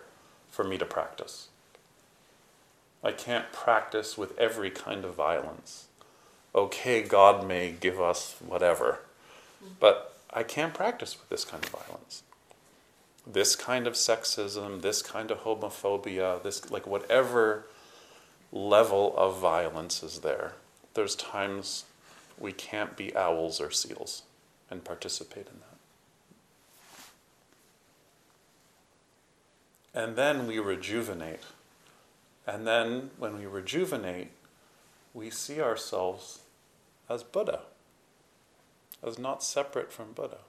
for 0.50 0.64
me 0.64 0.78
to 0.78 0.86
practice. 0.86 1.50
I 3.04 3.12
can't 3.12 3.52
practice 3.52 4.18
with 4.18 4.38
every 4.38 4.70
kind 4.70 5.04
of 5.04 5.16
violence. 5.16 5.88
Okay, 6.54 7.02
God 7.02 7.48
may 7.48 7.72
give 7.72 8.00
us 8.00 8.36
whatever, 8.46 9.00
but 9.80 10.18
I 10.34 10.44
can't 10.44 10.74
practice 10.74 11.18
with 11.20 11.30
this 11.30 11.46
kind 11.46 11.64
of 11.64 11.70
violence. 11.72 12.24
This 13.26 13.56
kind 13.56 13.88
of 13.88 13.94
sexism, 13.94 14.82
this 14.82 15.02
kind 15.02 15.32
of 15.32 15.40
homophobia, 15.40 16.42
this, 16.44 16.70
like, 16.72 16.88
whatever 16.88 17.66
level 18.52 19.16
of 19.18 19.40
violence 19.40 20.04
is 20.04 20.20
there, 20.20 20.54
there's 20.94 21.16
times 21.16 21.86
we 22.38 22.52
can't 22.52 22.98
be 22.98 23.16
owls 23.16 23.62
or 23.62 23.72
seals 23.72 24.24
and 24.70 24.84
participate 24.84 25.48
in 25.48 25.60
that. 25.60 25.72
And 29.94 30.16
then 30.16 30.48
we 30.48 30.58
rejuvenate. 30.60 31.42
And 32.48 32.66
then 32.66 33.12
when 33.18 33.38
we 33.38 33.46
rejuvenate, 33.46 34.32
we 35.14 35.30
see 35.30 35.62
ourselves 35.62 36.40
as 37.10 37.24
Buddha, 37.24 37.62
as 39.04 39.20
not 39.20 39.44
separate 39.44 39.92
from 39.92 40.14
Buddha. 40.14 40.40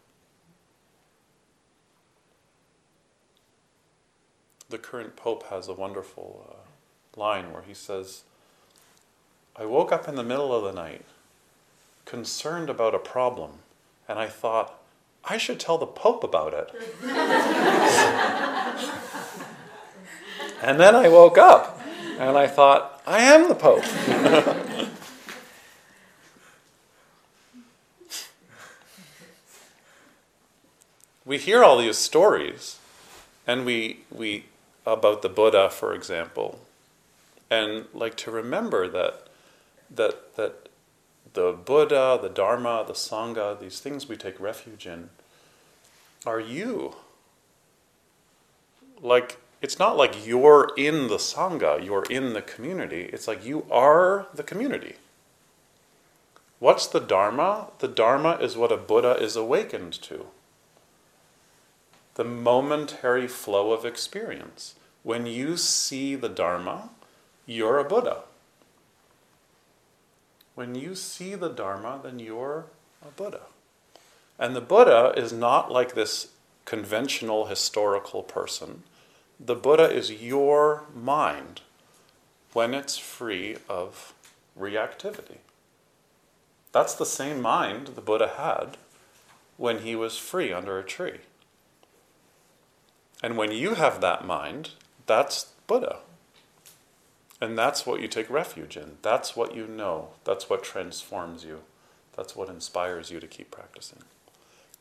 The 4.68 4.78
current 4.78 5.16
Pope 5.16 5.48
has 5.50 5.68
a 5.68 5.74
wonderful 5.74 6.48
uh, 6.48 7.20
line 7.20 7.52
where 7.52 7.62
he 7.62 7.74
says, 7.74 8.22
I 9.54 9.66
woke 9.66 9.92
up 9.92 10.08
in 10.08 10.14
the 10.14 10.22
middle 10.22 10.54
of 10.54 10.64
the 10.64 10.72
night, 10.72 11.04
concerned 12.06 12.70
about 12.70 12.94
a 12.94 12.98
problem, 12.98 13.58
and 14.08 14.18
I 14.18 14.26
thought, 14.26 14.78
I 15.24 15.36
should 15.36 15.60
tell 15.60 15.78
the 15.78 15.86
Pope 15.86 16.24
about 16.24 16.52
it. 16.54 16.70
and 20.62 20.80
then 20.80 20.96
I 20.96 21.08
woke 21.08 21.38
up 21.38 21.80
and 22.18 22.36
I 22.36 22.48
thought, 22.48 23.00
I 23.06 23.20
am 23.20 23.48
the 23.48 23.54
Pope. 23.54 23.84
we 31.24 31.38
hear 31.38 31.62
all 31.62 31.78
these 31.78 31.98
stories 31.98 32.80
and 33.46 33.64
we, 33.64 34.00
we 34.10 34.46
about 34.84 35.22
the 35.22 35.28
Buddha, 35.28 35.70
for 35.70 35.94
example, 35.94 36.58
and 37.50 37.86
like 37.94 38.16
to 38.16 38.30
remember 38.30 38.88
that 38.88 39.28
that 39.94 40.36
that 40.36 40.68
the 41.34 41.52
Buddha, 41.52 42.18
the 42.20 42.28
Dharma, 42.28 42.84
the 42.86 42.92
Sangha, 42.92 43.58
these 43.58 43.80
things 43.80 44.08
we 44.08 44.16
take 44.16 44.38
refuge 44.38 44.86
in, 44.86 45.10
are 46.26 46.40
you. 46.40 46.96
Like, 49.00 49.38
it's 49.60 49.78
not 49.78 49.96
like 49.96 50.26
you're 50.26 50.70
in 50.76 51.08
the 51.08 51.16
Sangha, 51.16 51.84
you're 51.84 52.04
in 52.04 52.34
the 52.34 52.42
community. 52.42 53.08
It's 53.12 53.26
like 53.26 53.44
you 53.44 53.66
are 53.70 54.26
the 54.34 54.42
community. 54.42 54.96
What's 56.58 56.86
the 56.86 57.00
Dharma? 57.00 57.68
The 57.78 57.88
Dharma 57.88 58.38
is 58.40 58.56
what 58.56 58.70
a 58.70 58.76
Buddha 58.76 59.16
is 59.16 59.34
awakened 59.34 59.94
to 60.02 60.26
the 62.14 62.24
momentary 62.24 63.26
flow 63.26 63.72
of 63.72 63.84
experience. 63.84 64.74
When 65.02 65.26
you 65.26 65.56
see 65.56 66.14
the 66.14 66.28
Dharma, 66.28 66.90
you're 67.46 67.78
a 67.78 67.84
Buddha. 67.84 68.18
When 70.54 70.74
you 70.74 70.94
see 70.94 71.34
the 71.34 71.48
Dharma, 71.48 72.00
then 72.02 72.18
you're 72.18 72.66
a 73.06 73.10
Buddha. 73.10 73.42
And 74.38 74.54
the 74.54 74.60
Buddha 74.60 75.14
is 75.16 75.32
not 75.32 75.70
like 75.70 75.94
this 75.94 76.28
conventional 76.64 77.46
historical 77.46 78.22
person. 78.22 78.82
The 79.40 79.54
Buddha 79.54 79.90
is 79.90 80.10
your 80.22 80.84
mind 80.94 81.62
when 82.52 82.74
it's 82.74 82.98
free 82.98 83.56
of 83.68 84.14
reactivity. 84.58 85.38
That's 86.72 86.94
the 86.94 87.06
same 87.06 87.40
mind 87.40 87.88
the 87.88 88.00
Buddha 88.00 88.32
had 88.36 88.76
when 89.56 89.80
he 89.80 89.94
was 89.94 90.18
free 90.18 90.52
under 90.52 90.78
a 90.78 90.84
tree. 90.84 91.20
And 93.22 93.36
when 93.36 93.52
you 93.52 93.74
have 93.74 94.00
that 94.00 94.26
mind, 94.26 94.70
that's 95.06 95.52
Buddha. 95.66 95.98
And 97.42 97.58
that's 97.58 97.84
what 97.84 98.00
you 98.00 98.06
take 98.06 98.30
refuge 98.30 98.76
in. 98.76 98.98
That's 99.02 99.34
what 99.34 99.52
you 99.52 99.66
know. 99.66 100.10
That's 100.22 100.48
what 100.48 100.62
transforms 100.62 101.44
you. 101.44 101.62
That's 102.16 102.36
what 102.36 102.48
inspires 102.48 103.10
you 103.10 103.18
to 103.18 103.26
keep 103.26 103.50
practicing. 103.50 104.04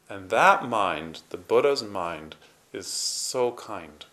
And 0.08 0.30
that 0.30 0.70
mind, 0.70 1.22
the 1.32 1.38
Buddha's 1.38 1.82
mind, 1.82 2.36
is 2.72 2.86
so 2.86 3.54
kind. 3.54 4.06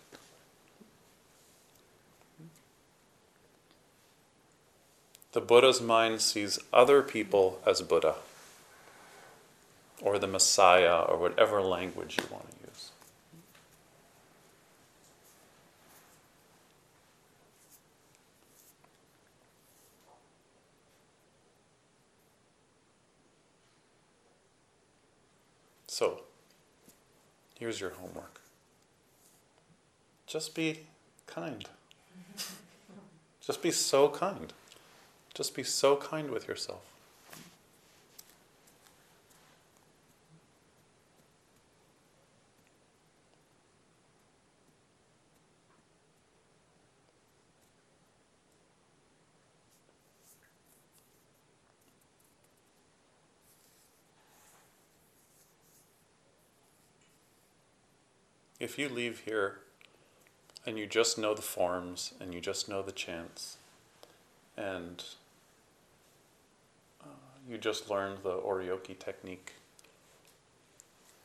The 5.33 5.41
Buddha's 5.41 5.79
mind 5.79 6.19
sees 6.19 6.57
other 6.73 7.03
people 7.03 7.61
as 7.67 7.83
Buddha, 7.83 8.15
or 10.01 10.17
the 10.17 10.25
Messiah, 10.25 11.01
or 11.01 11.19
whatever 11.19 11.61
language 11.61 12.17
you 12.17 12.25
want 12.31 12.49
to 12.49 12.55
use. 12.67 12.89
So, 25.99 26.21
here's 27.59 27.79
your 27.79 27.91
homework. 27.91 28.41
Just 30.25 30.55
be 30.55 30.87
kind. 31.27 31.65
Just 33.41 33.61
be 33.61 33.71
so 33.71 34.09
kind. 34.09 34.53
Just 35.33 35.53
be 35.53 35.63
so 35.63 35.97
kind 35.97 36.31
with 36.31 36.47
yourself. 36.47 36.88
If 58.59 58.77
you 58.77 58.89
leave 58.89 59.19
here 59.19 59.59
and 60.65 60.77
you 60.77 60.85
just 60.85 61.17
know 61.17 61.33
the 61.33 61.41
forms 61.41 62.13
and 62.19 62.33
you 62.33 62.41
just 62.41 62.67
know 62.67 62.81
the 62.81 62.91
chants 62.91 63.57
and 64.57 65.03
uh, 67.01 67.07
you 67.49 67.57
just 67.57 67.89
learned 67.89 68.19
the 68.23 68.37
oryoki 68.37 68.99
technique, 68.99 69.53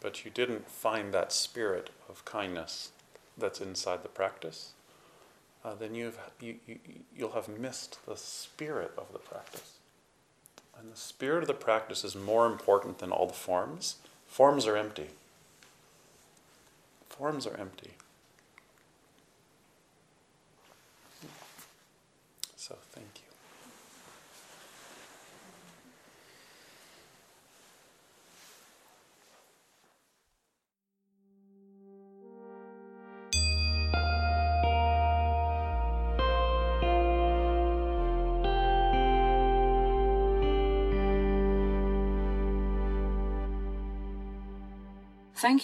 but 0.00 0.24
you 0.24 0.30
didn't 0.30 0.70
find 0.70 1.12
that 1.12 1.32
spirit 1.32 1.90
of 2.08 2.24
kindness 2.24 2.92
that's 3.36 3.60
inside 3.60 4.04
the 4.04 4.08
practice, 4.08 4.72
uh, 5.64 5.74
then 5.74 5.96
you've, 5.96 6.18
you, 6.40 6.56
you, 6.68 6.78
you'll 7.16 7.32
have 7.32 7.48
missed 7.48 7.98
the 8.06 8.16
spirit 8.16 8.92
of 8.96 9.12
the 9.12 9.18
practice. 9.18 9.78
And 10.78 10.92
the 10.92 10.96
spirit 10.96 11.42
of 11.42 11.48
the 11.48 11.54
practice 11.54 12.04
is 12.04 12.14
more 12.14 12.46
important 12.46 12.98
than 12.98 13.10
all 13.10 13.26
the 13.26 13.32
forms. 13.32 13.96
Forms 14.26 14.66
are 14.66 14.76
empty. 14.76 15.08
Forms 17.16 17.46
are 17.46 17.56
empty. 17.56 17.92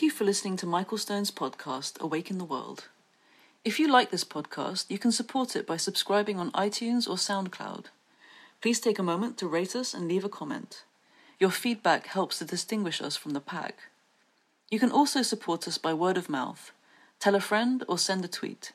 Thank 0.00 0.12
you 0.14 0.16
for 0.16 0.24
listening 0.24 0.56
to 0.56 0.66
Michael 0.66 0.96
Stone's 0.96 1.30
podcast, 1.30 2.00
Awake 2.00 2.30
in 2.30 2.38
the 2.38 2.44
World. 2.46 2.88
If 3.66 3.78
you 3.78 3.86
like 3.86 4.10
this 4.10 4.24
podcast, 4.24 4.86
you 4.88 4.96
can 4.98 5.12
support 5.12 5.54
it 5.54 5.66
by 5.66 5.76
subscribing 5.76 6.38
on 6.38 6.52
iTunes 6.52 7.06
or 7.06 7.16
SoundCloud. 7.16 7.84
Please 8.62 8.80
take 8.80 8.98
a 8.98 9.02
moment 9.02 9.36
to 9.36 9.46
rate 9.46 9.76
us 9.76 9.92
and 9.92 10.08
leave 10.08 10.24
a 10.24 10.30
comment. 10.30 10.84
Your 11.38 11.50
feedback 11.50 12.06
helps 12.06 12.38
to 12.38 12.46
distinguish 12.46 13.02
us 13.02 13.14
from 13.14 13.32
the 13.32 13.42
pack. 13.42 13.90
You 14.70 14.78
can 14.78 14.90
also 14.90 15.20
support 15.20 15.68
us 15.68 15.76
by 15.76 15.92
word 15.92 16.16
of 16.16 16.30
mouth. 16.30 16.72
Tell 17.18 17.34
a 17.34 17.40
friend 17.40 17.84
or 17.86 17.98
send 17.98 18.24
a 18.24 18.28
tweet. 18.28 18.72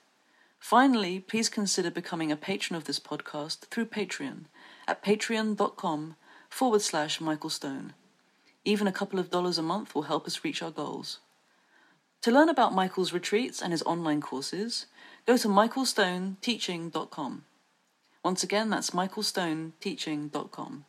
Finally, 0.60 1.22
please 1.22 1.50
consider 1.50 1.90
becoming 1.90 2.32
a 2.32 2.38
patron 2.38 2.78
of 2.78 2.84
this 2.84 3.00
podcast 3.00 3.62
through 3.72 3.88
Patreon 3.88 4.42
at 4.88 5.04
patreon.com 5.04 6.18
forward 6.52 6.84
slash 6.84 7.20
Michael 7.20 7.50
Stone. 7.50 7.94
Even 8.66 8.88
a 8.88 8.92
couple 8.92 9.20
of 9.20 9.30
dollars 9.30 9.60
a 9.60 9.62
month 9.62 9.94
will 9.94 10.02
help 10.04 10.26
us 10.26 10.44
reach 10.44 10.62
our 10.64 10.72
goals. 10.72 11.20
To 12.24 12.32
learn 12.32 12.50
about 12.50 12.74
Michael's 12.74 13.14
retreats 13.14 13.62
and 13.62 13.72
his 13.72 13.84
online 13.84 14.20
courses, 14.20 14.88
go 15.28 15.38
to 15.38 15.48
michaelstoneteaching.com. 15.48 17.46
Once 18.24 18.44
again, 18.44 18.72
that's 18.72 18.90
michaelstoneteaching.com. 18.90 20.86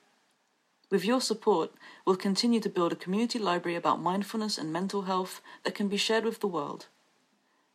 With 0.91 1.05
your 1.05 1.21
support, 1.21 1.73
we'll 2.07 2.17
continue 2.17 2.61
to 2.61 2.71
build 2.71 2.93
a 2.93 2.97
community 2.97 3.39
library 3.39 3.77
about 3.77 4.01
mindfulness 4.01 4.57
and 4.57 4.73
mental 4.73 5.03
health 5.03 5.43
that 5.65 5.75
can 5.75 5.89
be 5.89 5.99
shared 5.99 6.25
with 6.25 6.41
the 6.41 6.47
world. 6.47 6.87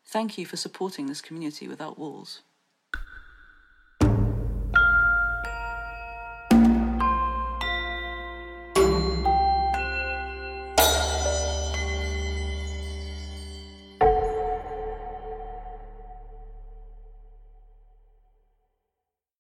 Thank 0.04 0.39
you 0.39 0.47
for 0.47 0.58
supporting 0.58 1.06
this 1.06 1.22
community 1.22 1.68
without 1.68 1.99
walls. 1.99 2.41